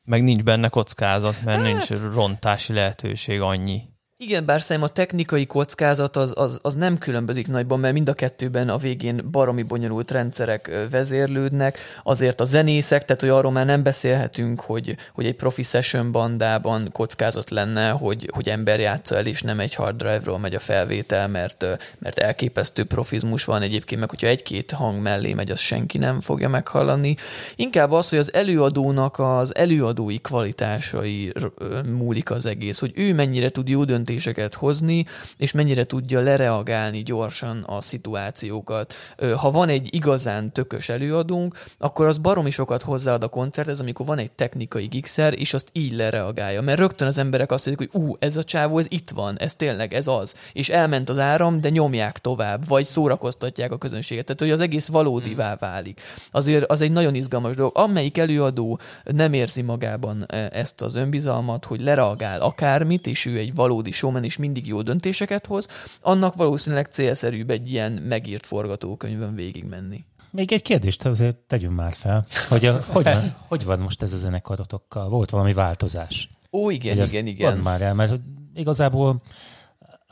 meg 0.04 0.24
nincs 0.24 0.44
benne 0.44 0.68
kockázat, 0.68 1.42
mert 1.44 1.62
hát... 1.62 1.66
nincs 1.66 2.02
rontási 2.14 2.74
lehetőség 2.74 3.42
annyi. 3.42 3.82
Igen, 4.26 4.46
bár 4.46 4.62
szerintem 4.62 4.92
a 4.92 4.94
technikai 4.94 5.46
kockázat 5.46 6.16
az, 6.16 6.34
az, 6.36 6.60
az 6.62 6.76
nem 6.76 6.98
különbözik 6.98 7.48
nagyban, 7.48 7.80
mert 7.80 7.94
mind 7.94 8.10
a 8.10 8.14
kettőben 8.14 8.70
a 8.70 8.78
végén 8.78 9.22
baromi 9.32 9.64
bonyolult 9.64 10.12
rendszerek 10.12 10.88
vezérlődnek. 10.92 11.78
Azért 12.04 12.42
a 12.42 12.46
zenészek, 12.46 13.06
tehát 13.06 13.22
hogy 13.22 13.30
arról 13.30 13.52
már 13.52 13.66
nem 13.66 13.84
beszélhetünk, 13.84 14.62
hogy, 14.62 14.96
hogy 15.14 15.26
egy 15.26 15.36
profi 15.36 15.64
session 15.64 16.12
bandában 16.12 16.90
kockázat 16.92 17.50
lenne, 17.50 17.90
hogy, 17.90 18.30
hogy 18.34 18.50
ember 18.50 18.80
játsza 18.80 19.16
el, 19.16 19.26
és 19.26 19.42
nem 19.42 19.60
egy 19.60 19.76
hard 19.76 19.98
drive-ról 19.98 20.40
megy 20.40 20.56
a 20.56 20.60
felvétel, 20.60 21.28
mert, 21.28 21.66
mert 22.00 22.18
elképesztő 22.18 22.84
profizmus 22.84 23.46
van 23.46 23.62
egyébként, 23.62 24.00
meg 24.00 24.10
hogyha 24.10 24.28
egy-két 24.28 24.72
hang 24.72 25.02
mellé 25.02 25.34
megy, 25.34 25.52
az 25.52 25.60
senki 25.60 25.98
nem 25.98 26.22
fogja 26.22 26.50
meghallani. 26.50 27.16
Inkább 27.56 27.92
az, 27.92 28.10
hogy 28.10 28.20
az 28.20 28.34
előadónak 28.34 29.20
az 29.20 29.56
előadói 29.56 30.18
kvalitásai 30.18 31.34
múlik 31.86 32.32
az 32.32 32.46
egész, 32.46 32.80
hogy 32.80 32.92
ő 32.96 33.14
mennyire 33.14 33.50
tud 33.50 33.70
jó 33.70 33.84
dönteni 33.84 34.12
döntéseket 34.14 34.54
hozni, 34.54 35.06
és 35.38 35.52
mennyire 35.52 35.84
tudja 35.84 36.20
lereagálni 36.20 37.04
gyorsan 37.04 37.64
a 37.68 37.82
szituációkat. 37.82 38.94
Ha 39.38 39.52
van 39.52 39.70
egy 39.70 39.96
igazán 39.96 40.52
tökös 40.52 40.90
előadónk, 40.90 41.64
akkor 41.78 42.06
az 42.06 42.18
baromi 42.18 42.52
sokat 42.52 42.84
hozzáad 42.84 43.24
a 43.24 43.28
koncerthez, 43.28 43.80
amikor 43.80 44.06
van 44.06 44.18
egy 44.18 44.32
technikai 44.32 44.86
gigszer, 44.86 45.40
és 45.40 45.54
azt 45.54 45.70
így 45.72 45.94
lereagálja. 45.94 46.62
Mert 46.62 46.80
rögtön 46.80 47.08
az 47.08 47.18
emberek 47.18 47.52
azt 47.52 47.66
mondják, 47.66 47.92
hogy 47.92 48.02
ú, 48.02 48.16
ez 48.20 48.38
a 48.38 48.44
csávó, 48.44 48.80
ez 48.80 48.86
itt 48.90 49.10
van, 49.10 49.40
ez 49.40 49.56
tényleg, 49.56 49.94
ez 49.94 50.08
az. 50.08 50.36
És 50.54 50.70
elment 50.70 51.10
az 51.10 51.20
áram, 51.20 51.62
de 51.62 51.70
nyomják 51.70 52.18
tovább, 52.18 52.68
vagy 52.68 52.86
szórakoztatják 52.86 53.72
a 53.72 53.78
közönséget. 53.78 54.26
Tehát, 54.26 54.42
hogy 54.42 54.52
az 54.52 54.60
egész 54.60 54.88
valódivá 54.88 55.48
hmm. 55.48 55.58
válik. 55.60 56.02
Azért 56.32 56.72
az 56.72 56.82
egy 56.82 56.92
nagyon 56.92 57.16
izgalmas 57.16 57.56
dolog. 57.56 57.78
Amelyik 57.78 58.18
előadó 58.18 58.80
nem 59.04 59.34
érzi 59.34 59.62
magában 59.62 60.26
ezt 60.52 60.82
az 60.82 60.96
önbizalmat, 60.96 61.66
hogy 61.66 61.82
lereagál 61.82 62.42
akármit, 62.42 63.08
és 63.08 63.26
ő 63.26 63.38
egy 63.38 63.56
valódi 63.56 63.92
showman 63.94 64.24
is 64.24 64.38
mindig 64.38 64.68
jó 64.68 64.82
döntéseket 64.82 65.46
hoz, 65.46 65.68
annak 66.02 66.36
valószínűleg 66.36 66.86
célszerűbb 66.86 67.50
egy 67.50 67.72
ilyen 67.72 67.92
megírt 67.92 68.46
forgatókönyvön 68.46 69.36
végigmenni. 69.36 70.06
Még 70.32 70.52
egy 70.52 70.62
kérdést 70.62 71.06
azért 71.06 71.36
tegyünk 71.36 71.76
már 71.76 71.94
fel, 71.94 72.26
hogy, 72.50 72.66
a, 72.66 72.80
hogy, 72.88 73.04
van, 73.04 73.36
hogy 73.48 73.66
van 73.66 73.80
most 73.80 74.02
ez 74.02 74.14
a 74.14 74.18
zenekarotokkal? 74.18 75.10
Volt 75.10 75.30
valami 75.30 75.54
változás? 75.54 76.30
Ó, 76.52 76.70
igen, 76.70 76.98
igen, 76.98 77.26
igen. 77.26 77.54
Van 77.54 77.64
már 77.64 77.82
el, 77.82 77.94
mert 77.94 78.20
igazából 78.54 79.22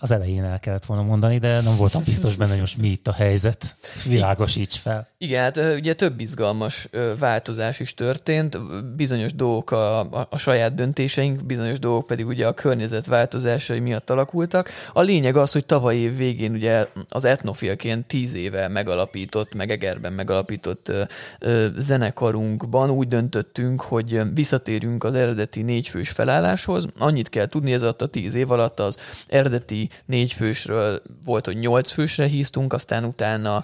az 0.04 0.12
elején 0.12 0.44
el 0.44 0.60
kellett 0.60 0.86
volna 0.86 1.04
mondani, 1.04 1.38
de 1.38 1.62
nem 1.62 1.76
voltam 1.76 2.04
biztos 2.04 2.36
benne, 2.36 2.52
hogy 2.52 2.60
most 2.60 2.78
mi 2.78 2.88
itt 2.88 3.08
a 3.08 3.12
helyzet. 3.12 3.76
Világosíts 4.08 4.78
fel. 4.78 5.08
Igen, 5.18 5.42
hát 5.42 5.58
ugye 5.58 5.94
több 5.94 6.20
izgalmas 6.20 6.88
változás 7.20 7.80
is 7.80 7.94
történt. 7.94 8.58
Bizonyos 8.96 9.34
dolgok 9.34 9.72
a, 9.72 10.00
a, 10.00 10.28
a 10.30 10.38
saját 10.38 10.74
döntéseink, 10.74 11.46
bizonyos 11.46 11.80
dolgok 11.80 12.08
pedig 12.08 12.28
ugye 12.28 12.48
a 12.48 12.54
környezet 12.54 13.06
változásai 13.06 13.80
miatt 13.80 14.10
alakultak. 14.10 14.70
A 14.94 15.02
lényeg 15.02 15.36
az, 15.36 15.52
hogy 15.52 15.66
tavaly 15.66 15.96
év 15.96 16.18
végén 16.18 16.54
ugye 16.54 16.88
az 17.10 17.26
etnofilként 17.26 18.08
tíz 18.08 18.34
éve 18.34 18.68
megalapított, 18.68 19.54
meg 19.54 19.72
Egerben 19.72 20.14
megalapított 20.14 20.90
ö, 20.90 21.04
ö, 21.40 21.68
zenekarunkban 21.78 22.90
úgy 22.90 23.08
döntöttünk, 23.08 23.82
hogy 23.82 24.22
visszatérünk 24.34 25.04
az 25.04 25.14
eredeti 25.14 25.62
négyfős 25.62 26.10
felálláshoz. 26.10 26.86
Annyit 26.98 27.30
kell 27.30 27.48
tudni, 27.48 27.74
ez 27.74 27.82
alatt 27.82 28.02
a 28.02 28.08
tíz 28.08 28.34
év 28.34 28.52
alatt 28.52 28.80
az 28.80 28.98
eredeti 29.28 29.90
négy 30.06 30.34
fősről 30.34 31.02
volt, 31.26 31.46
hogy 31.46 31.58
nyolc 31.58 31.92
fősre 31.92 32.26
híztunk, 32.26 32.74
aztán 32.74 33.04
utána, 33.04 33.64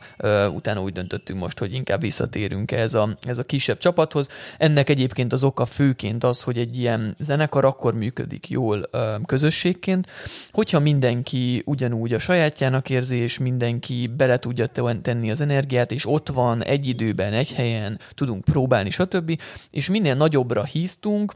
utána 0.54 0.82
úgy 0.82 0.94
döntöttünk 0.94 1.40
most, 1.40 1.60
hogy 1.60 1.74
inkább 1.74 2.02
visszatérünk 2.02 2.72
ez 2.72 2.94
a, 2.94 3.18
ez 3.22 3.38
a 3.38 3.44
kisebb 3.44 3.78
csapathoz. 3.78 4.28
Ennek 4.58 4.90
egyébként 4.90 5.34
az 5.34 5.44
oka 5.44 5.66
főként 5.66 6.24
az, 6.24 6.42
hogy 6.42 6.58
egy 6.58 6.78
ilyen 6.78 7.16
zenekar 7.20 7.66
akkor 7.66 7.94
működik 7.94 8.50
jól 8.50 8.90
közösségként, 9.26 10.08
hogyha 10.52 10.80
mindenki 10.80 11.62
ugyanúgy 11.66 12.14
a 12.14 12.20
sajátjának 12.20 12.90
érzi, 12.90 13.16
és 13.16 13.38
mindenki 13.38 14.12
bele 14.18 14.38
tudja 14.40 14.66
tenni 15.02 15.32
az 15.32 15.42
energiát, 15.42 15.92
és 15.92 16.06
ott 16.06 16.30
van 16.30 16.64
egy 16.64 16.88
időben, 16.88 17.34
egy 17.34 17.54
helyen, 17.54 18.00
tudunk 18.14 18.44
próbálni, 18.44 18.90
stb. 18.90 19.42
És 19.72 19.90
minél 19.90 20.16
nagyobbra 20.16 20.64
híztunk, 20.64 21.34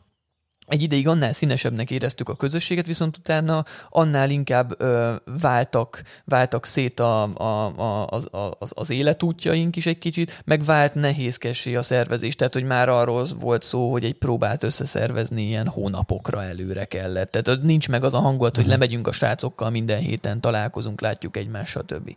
egy 0.71 0.81
ideig 0.81 1.07
annál 1.07 1.33
színesebbnek 1.33 1.91
éreztük 1.91 2.29
a 2.29 2.35
közösséget, 2.35 2.85
viszont 2.85 3.17
utána 3.17 3.65
annál 3.89 4.29
inkább 4.29 4.81
ö, 4.81 5.13
váltak, 5.41 6.01
váltak 6.25 6.65
szét 6.65 6.99
a, 6.99 7.23
a, 7.23 7.79
a, 7.79 8.07
az, 8.07 8.27
az, 8.59 8.71
az 8.75 8.89
életútjaink 8.89 9.75
is 9.75 9.85
egy 9.85 9.97
kicsit, 9.97 10.41
meg 10.45 10.63
vált 10.63 10.93
nehézkessé 10.93 11.75
a 11.75 11.81
szervezés, 11.81 12.35
tehát 12.35 12.53
hogy 12.53 12.63
már 12.63 12.89
arról 12.89 13.27
volt 13.39 13.63
szó, 13.63 13.91
hogy 13.91 14.03
egy 14.03 14.13
próbát 14.13 14.63
összeszervezni 14.63 15.41
ilyen 15.41 15.67
hónapokra 15.67 16.43
előre 16.43 16.85
kellett. 16.85 17.31
Tehát 17.31 17.61
nincs 17.61 17.89
meg 17.89 18.03
az 18.03 18.13
a 18.13 18.19
hangulat, 18.19 18.55
hogy 18.55 18.63
mhm. 18.63 18.73
lemegyünk 18.73 19.07
a 19.07 19.11
srácokkal 19.11 19.69
minden 19.69 19.99
héten, 19.99 20.41
találkozunk, 20.41 21.01
látjuk 21.01 21.37
egymást, 21.37 21.71
stb. 21.71 22.15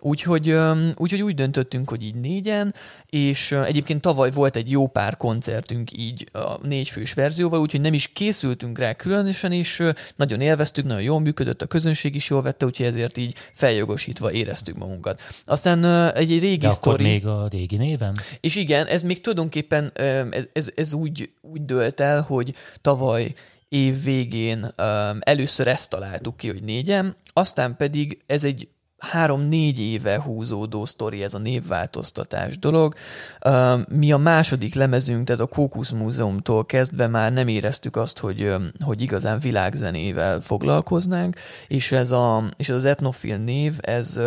Úgyhogy, 0.00 0.56
úgyhogy 0.96 1.22
úgy 1.22 1.34
döntöttünk, 1.34 1.88
hogy 1.90 2.04
így 2.04 2.14
négyen, 2.14 2.74
és 3.06 3.52
egyébként 3.52 4.00
tavaly 4.00 4.30
volt 4.30 4.56
egy 4.56 4.70
jó 4.70 4.86
pár 4.86 5.16
koncertünk 5.16 5.90
így 5.92 6.28
a 6.32 6.66
négyfős 6.66 7.12
verzióval, 7.12 7.60
úgyhogy 7.60 7.80
nem 7.80 7.89
is 7.94 8.12
készültünk 8.12 8.78
rá 8.78 8.92
különösen, 8.92 9.52
és 9.52 9.82
nagyon 10.16 10.40
élveztük, 10.40 10.84
nagyon 10.84 11.02
jól 11.02 11.20
működött, 11.20 11.62
a 11.62 11.66
közönség 11.66 12.14
is 12.14 12.30
jól 12.30 12.42
vette, 12.42 12.66
úgyhogy 12.66 12.86
ezért 12.86 13.16
így 13.16 13.34
feljogosítva 13.52 14.32
éreztük 14.32 14.76
magunkat. 14.76 15.22
Aztán 15.44 15.84
egy, 16.14 16.32
egy 16.32 16.40
régi 16.40 16.66
De 16.66 16.70
sztori... 16.70 16.94
akkor 16.94 17.06
még 17.06 17.26
a 17.26 17.48
régi 17.50 17.76
néven? 17.76 18.16
És 18.40 18.56
igen, 18.56 18.86
ez 18.86 19.02
még 19.02 19.20
tulajdonképpen 19.20 19.92
ez, 20.30 20.44
ez, 20.52 20.68
ez 20.74 20.92
úgy, 20.92 21.30
úgy 21.40 21.64
dölt 21.64 22.00
el, 22.00 22.20
hogy 22.20 22.54
tavaly 22.80 23.34
év 23.68 24.02
végén 24.02 24.62
um, 24.62 25.18
először 25.20 25.66
ezt 25.66 25.90
találtuk 25.90 26.36
ki, 26.36 26.48
hogy 26.48 26.62
négyen, 26.62 27.16
aztán 27.32 27.76
pedig 27.76 28.22
ez 28.26 28.44
egy 28.44 28.68
három-négy 29.00 29.80
éve 29.80 30.20
húzódó 30.22 30.86
sztori 30.86 31.22
ez 31.22 31.34
a 31.34 31.38
névváltoztatás 31.38 32.58
dolog. 32.58 32.94
Mi 33.88 34.12
a 34.12 34.16
második 34.16 34.74
lemezünk, 34.74 35.26
tehát 35.26 35.40
a 35.40 35.46
Kókusz 35.46 35.90
Múzeumtól 35.90 36.66
kezdve 36.66 37.06
már 37.06 37.32
nem 37.32 37.48
éreztük 37.48 37.96
azt, 37.96 38.18
hogy, 38.18 38.54
hogy 38.84 39.02
igazán 39.02 39.38
világzenével 39.38 40.40
foglalkoznánk, 40.40 41.36
és 41.68 41.92
ez 41.92 42.10
a, 42.10 42.44
és 42.56 42.68
az 42.68 42.84
etnofil 42.84 43.36
név, 43.36 43.74
ez 43.80 44.20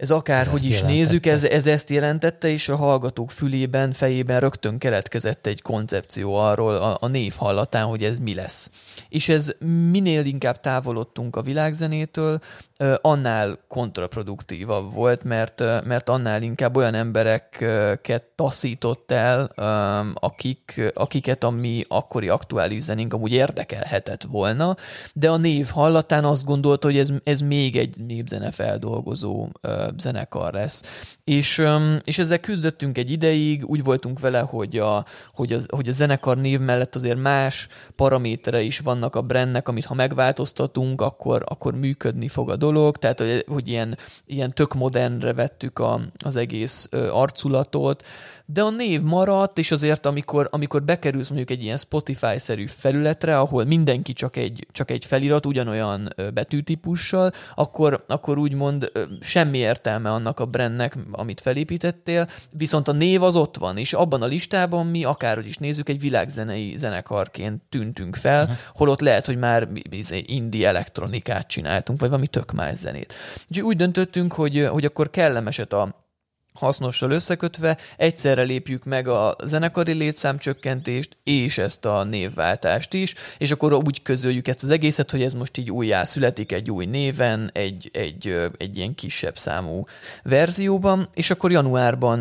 ez 0.00 0.10
akárhogy 0.10 0.64
is 0.64 0.70
jelentette. 0.70 0.94
nézzük, 0.94 1.26
ez, 1.26 1.44
ez 1.44 1.66
ezt 1.66 1.90
jelentette, 1.90 2.48
és 2.48 2.68
a 2.68 2.76
hallgatók 2.76 3.30
fülében, 3.30 3.92
fejében 3.92 4.40
rögtön 4.40 4.78
keletkezett 4.78 5.46
egy 5.46 5.62
koncepció 5.62 6.34
arról 6.34 6.76
a, 6.76 6.96
a 7.00 7.06
név 7.06 7.34
hallatán, 7.36 7.84
hogy 7.84 8.04
ez 8.04 8.18
mi 8.18 8.34
lesz. 8.34 8.70
És 9.08 9.28
ez 9.28 9.52
minél 9.90 10.24
inkább 10.24 10.60
távolodtunk 10.60 11.36
a 11.36 11.42
világzenétől, 11.42 12.40
annál 13.00 13.58
kontraproduktívabb 13.68 14.92
volt, 14.92 15.24
mert, 15.24 15.84
mert 15.84 16.08
annál 16.08 16.42
inkább 16.42 16.76
olyan 16.76 16.94
embereket 16.94 18.22
taszított 18.34 19.10
el, 19.10 19.44
akik, 20.14 20.92
akiket 20.94 21.44
a 21.44 21.50
mi 21.50 21.84
akkori 21.88 22.28
aktuális 22.28 22.82
zenénk 22.82 23.12
amúgy 23.12 23.32
érdekelhetett 23.32 24.22
volna, 24.22 24.76
de 25.12 25.30
a 25.30 25.36
név 25.36 25.68
hallatán 25.68 26.24
azt 26.24 26.44
gondolta, 26.44 26.86
hogy 26.86 26.98
ez, 26.98 27.08
ez 27.24 27.40
még 27.40 27.76
egy 27.76 27.96
népzene 28.06 28.50
feldolgozó 28.50 29.48
zenekar 29.98 30.52
lesz. 30.52 30.82
És, 31.30 31.62
és 32.04 32.18
ezzel 32.18 32.38
küzdöttünk 32.38 32.98
egy 32.98 33.10
ideig, 33.10 33.66
úgy 33.66 33.84
voltunk 33.84 34.20
vele, 34.20 34.40
hogy 34.40 34.78
a, 34.78 35.04
hogy, 35.34 35.52
az, 35.52 35.66
hogy 35.70 35.88
a 35.88 35.92
zenekar 35.92 36.38
név 36.38 36.60
mellett 36.60 36.94
azért 36.94 37.18
más 37.18 37.68
paramétere 37.96 38.60
is 38.60 38.78
vannak 38.78 39.16
a 39.16 39.22
brandnek, 39.22 39.68
amit 39.68 39.84
ha 39.84 39.94
megváltoztatunk, 39.94 41.00
akkor, 41.00 41.44
akkor 41.46 41.74
működni 41.74 42.28
fog 42.28 42.50
a 42.50 42.56
dolog, 42.56 42.96
tehát 42.96 43.18
hogy, 43.18 43.44
hogy 43.48 43.68
ilyen, 43.68 43.98
ilyen 44.26 44.50
tök 44.50 44.74
modernre 44.74 45.32
vettük 45.32 45.78
a, 45.78 46.00
az 46.24 46.36
egész 46.36 46.88
arculatot, 47.10 48.04
de 48.52 48.62
a 48.62 48.70
név 48.70 49.02
maradt, 49.02 49.58
és 49.58 49.70
azért 49.70 50.06
amikor, 50.06 50.48
amikor 50.50 50.82
bekerülsz 50.82 51.28
mondjuk 51.28 51.50
egy 51.50 51.62
ilyen 51.62 51.76
Spotify-szerű 51.76 52.66
felületre, 52.66 53.38
ahol 53.38 53.64
mindenki 53.64 54.12
csak 54.12 54.36
egy, 54.36 54.66
csak 54.72 54.90
egy 54.90 55.04
felirat, 55.04 55.46
ugyanolyan 55.46 56.14
betűtípussal, 56.34 57.32
akkor, 57.54 58.04
akkor 58.08 58.38
úgymond 58.38 58.92
semmi 59.20 59.58
értelme 59.58 60.10
annak 60.10 60.40
a 60.40 60.44
brandnek, 60.44 60.96
amit 61.20 61.40
felépítettél, 61.40 62.28
viszont 62.50 62.88
a 62.88 62.92
név 62.92 63.22
az 63.22 63.36
ott 63.36 63.56
van, 63.56 63.76
és 63.76 63.92
abban 63.92 64.22
a 64.22 64.26
listában 64.26 64.86
mi 64.86 65.04
akárhogy 65.04 65.46
is 65.46 65.56
nézzük, 65.56 65.88
egy 65.88 66.00
világzenei 66.00 66.76
zenekarként 66.76 67.62
tűntünk 67.68 68.16
fel, 68.16 68.42
uh-huh. 68.42 68.56
holott 68.74 69.00
lehet, 69.00 69.26
hogy 69.26 69.38
már 69.38 69.68
izé, 69.90 70.24
indie 70.26 70.68
elektronikát 70.68 71.46
csináltunk, 71.46 72.00
vagy 72.00 72.08
valami 72.08 72.26
tök 72.26 72.52
más 72.52 72.76
zenét. 72.76 73.14
Úgyhogy 73.48 73.64
úgy 73.64 73.76
döntöttünk, 73.76 74.32
hogy, 74.32 74.66
hogy 74.70 74.84
akkor 74.84 75.10
kellemeset 75.10 75.72
a 75.72 76.08
hasznossal 76.52 77.10
összekötve 77.10 77.76
egyszerre 77.96 78.42
lépjük 78.42 78.84
meg 78.84 79.08
a 79.08 79.36
zenekari 79.44 79.92
létszámcsökkentést 79.92 81.16
és 81.24 81.58
ezt 81.58 81.84
a 81.84 82.04
névváltást 82.04 82.94
is, 82.94 83.14
és 83.38 83.50
akkor 83.50 83.72
úgy 83.72 84.02
közöljük 84.02 84.48
ezt 84.48 84.62
az 84.62 84.70
egészet, 84.70 85.10
hogy 85.10 85.22
ez 85.22 85.32
most 85.32 85.58
így 85.58 85.70
újjá 85.70 86.04
születik 86.04 86.52
egy 86.52 86.70
új 86.70 86.86
néven, 86.86 87.50
egy, 87.52 87.90
egy, 87.92 88.36
egy 88.56 88.76
ilyen 88.76 88.94
kisebb 88.94 89.38
számú 89.38 89.84
verzióban, 90.22 91.08
és 91.14 91.30
akkor 91.30 91.50
januárban 91.50 92.18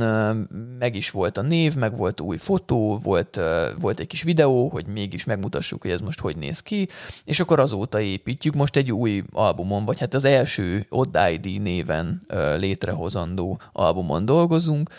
meg 0.80 0.96
is 0.96 1.12
volt 1.12 1.38
a 1.38 1.42
név, 1.42 1.76
meg 1.76 1.98
volt 1.98 2.22
új 2.22 2.38
fotó, 2.38 3.00
volt, 3.04 3.40
volt 3.80 4.00
egy 4.00 4.08
kis 4.08 4.24
videó, 4.24 4.70
hogy 4.70 4.86
mégis 4.86 5.24
megmutassuk, 5.24 5.82
hogy 5.82 5.92
ez 5.92 6.02
most 6.02 6.20
hogy 6.20 6.38
néz 6.38 6.60
ki, 6.60 6.88
és 7.26 7.40
akkor 7.40 7.60
azóta 7.60 8.00
építjük. 8.00 8.54
Most 8.54 8.76
egy 8.76 8.92
új 8.92 9.24
albumon, 9.32 9.86
vagy 9.86 10.00
hát 10.00 10.14
az 10.14 10.26
első 10.26 10.86
Odd 10.90 11.18
ID 11.32 11.62
néven 11.62 12.22
létrehozandó 12.58 13.60
albumon 13.72 14.19
dolgozunk, 14.26 14.90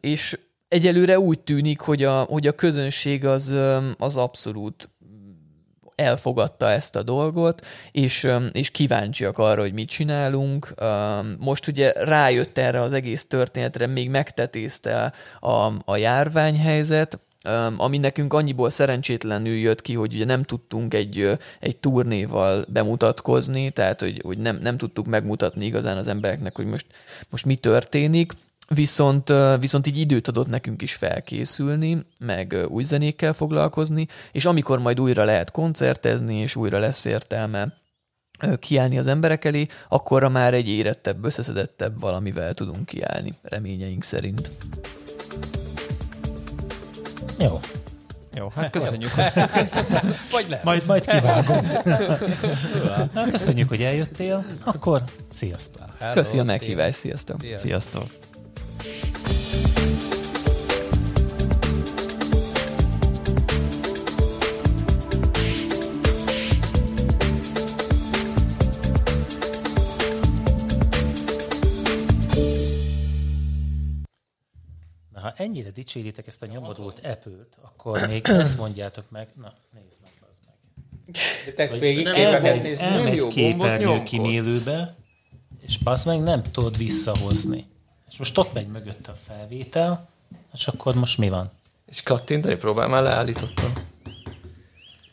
és 0.00 0.38
egyelőre 0.68 1.18
úgy 1.18 1.40
tűnik, 1.40 1.80
hogy 1.80 2.04
a, 2.04 2.22
hogy 2.22 2.46
a 2.46 2.52
közönség 2.52 3.26
az, 3.26 3.54
az 3.98 4.16
abszolút 4.16 4.88
elfogadta 5.94 6.70
ezt 6.70 6.96
a 6.96 7.02
dolgot, 7.02 7.66
és, 7.90 8.28
és 8.52 8.70
kíváncsiak 8.70 9.38
arra, 9.38 9.60
hogy 9.60 9.72
mit 9.72 9.88
csinálunk. 9.88 10.74
Most 11.38 11.66
ugye 11.66 11.92
rájött 11.92 12.58
erre 12.58 12.80
az 12.80 12.92
egész 12.92 13.26
történetre, 13.26 13.86
még 13.86 14.10
megtetézte 14.10 15.12
a, 15.40 15.72
a 15.84 15.96
járványhelyzet, 15.96 17.20
ami 17.76 17.98
nekünk 17.98 18.32
annyiból 18.32 18.70
szerencsétlenül 18.70 19.56
jött 19.56 19.82
ki, 19.82 19.94
hogy 19.94 20.14
ugye 20.14 20.24
nem 20.24 20.42
tudtunk 20.42 20.94
egy, 20.94 21.38
egy 21.60 21.76
turnéval 21.76 22.64
bemutatkozni, 22.68 23.70
tehát 23.70 24.00
hogy, 24.00 24.20
hogy 24.24 24.38
nem, 24.38 24.58
nem 24.62 24.76
tudtuk 24.76 25.06
megmutatni 25.06 25.64
igazán 25.64 25.96
az 25.96 26.08
embereknek, 26.08 26.56
hogy 26.56 26.66
most, 26.66 26.86
most 27.30 27.44
mi 27.44 27.56
történik, 27.56 28.32
Viszont, 28.74 29.32
viszont 29.60 29.86
így 29.86 29.98
időt 29.98 30.28
adott 30.28 30.46
nekünk 30.46 30.82
is 30.82 30.94
felkészülni, 30.94 32.04
meg 32.20 32.56
új 32.68 32.82
zenékkel 32.82 33.32
foglalkozni, 33.32 34.06
és 34.32 34.44
amikor 34.44 34.78
majd 34.78 35.00
újra 35.00 35.24
lehet 35.24 35.50
koncertezni, 35.50 36.36
és 36.36 36.56
újra 36.56 36.78
lesz 36.78 37.04
értelme 37.04 37.72
kiállni 38.58 38.98
az 38.98 39.06
emberek 39.06 39.44
elé, 39.44 39.66
akkorra 39.88 40.28
már 40.28 40.54
egy 40.54 40.68
érettebb, 40.68 41.24
összeszedettebb 41.24 42.00
valamivel 42.00 42.54
tudunk 42.54 42.86
kiállni, 42.86 43.34
reményeink 43.42 44.04
szerint. 44.04 44.50
Jó. 47.38 47.60
Jó, 48.34 48.52
hát 48.54 48.70
köszönjük. 48.70 49.10
Vagy 50.32 50.46
nem. 50.48 50.60
Majd, 50.62 50.82
majd 50.86 51.06
kivágom. 51.06 51.66
Na, 53.14 53.26
köszönjük, 53.30 53.68
hogy 53.68 53.82
eljöttél. 53.82 54.44
Akkor 54.64 55.02
sziasztok. 55.34 55.82
Hello, 55.98 56.12
Köszi 56.12 56.38
a 56.38 56.44
meghívást, 56.44 56.98
sziasztok! 56.98 57.40
Sziasztok. 57.40 57.68
Sziasztok. 57.68 58.06
Ha 75.28 75.42
ennyire 75.42 75.70
dicséritek 75.70 76.26
ezt 76.26 76.42
a 76.42 76.46
nyomorult 76.46 76.98
Apple-t, 77.06 77.56
akkor 77.62 78.06
még 78.06 78.22
ezt 78.28 78.58
mondjátok 78.58 79.10
meg. 79.10 79.28
Na, 79.40 79.54
nézd 79.74 79.98
meg, 80.02 80.12
az 80.30 80.36
meg. 80.46 81.54
Te 81.54 81.68
Hogy 81.68 81.78
végig 81.80 82.04
képeket 82.12 82.62
nézni. 82.62 82.84
elmegy 82.84 83.28
képernyő 83.28 84.02
kimélőbe, 84.02 84.94
és 85.60 85.78
bazd 85.78 86.06
meg 86.06 86.20
nem 86.20 86.42
tudod 86.42 86.76
visszahozni. 86.76 87.66
És 88.10 88.18
most 88.18 88.38
ott 88.38 88.52
megy 88.52 88.66
mögött 88.66 89.06
a 89.06 89.14
felvétel, 89.22 90.08
és 90.52 90.68
akkor 90.68 90.94
most 90.94 91.18
mi 91.18 91.28
van? 91.28 91.50
És 91.86 92.02
kattintani 92.02 92.56
próbál, 92.56 92.88
már 92.88 93.02
leállítottam. 93.02 93.72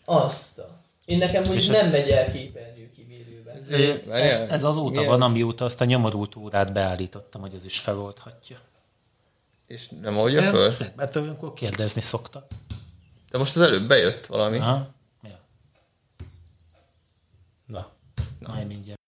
Azt. 0.05 0.61
Én 1.05 1.17
nekem 1.17 1.43
ez- 1.43 1.67
nem 1.67 1.91
megy 1.91 2.09
el 2.09 2.31
képernyő 2.31 2.91
kimélőben. 2.95 4.11
Ez, 4.11 4.39
ez 4.39 4.63
azóta 4.63 4.99
mi 5.01 5.05
van, 5.07 5.21
ez? 5.21 5.29
amióta 5.29 5.65
azt 5.65 5.81
a 5.81 5.85
nyomorult 5.85 6.35
órát 6.35 6.73
beállítottam, 6.73 7.41
hogy 7.41 7.55
az 7.55 7.65
is 7.65 7.79
feloldhatja. 7.79 8.57
És 9.67 9.87
nem 10.01 10.17
oldja 10.17 10.43
föl? 10.43 10.75
De, 10.75 10.93
hát 10.97 11.15
akkor 11.15 11.53
kérdezni 11.53 12.01
szokta. 12.01 12.47
De 13.31 13.37
most 13.37 13.55
az 13.55 13.61
előbb 13.61 13.87
bejött 13.87 14.25
valami. 14.25 14.57
Aha. 14.57 14.93
Ja. 15.23 15.39
Na, 17.65 17.91
majd 18.39 18.67
mindjárt. 18.67 18.99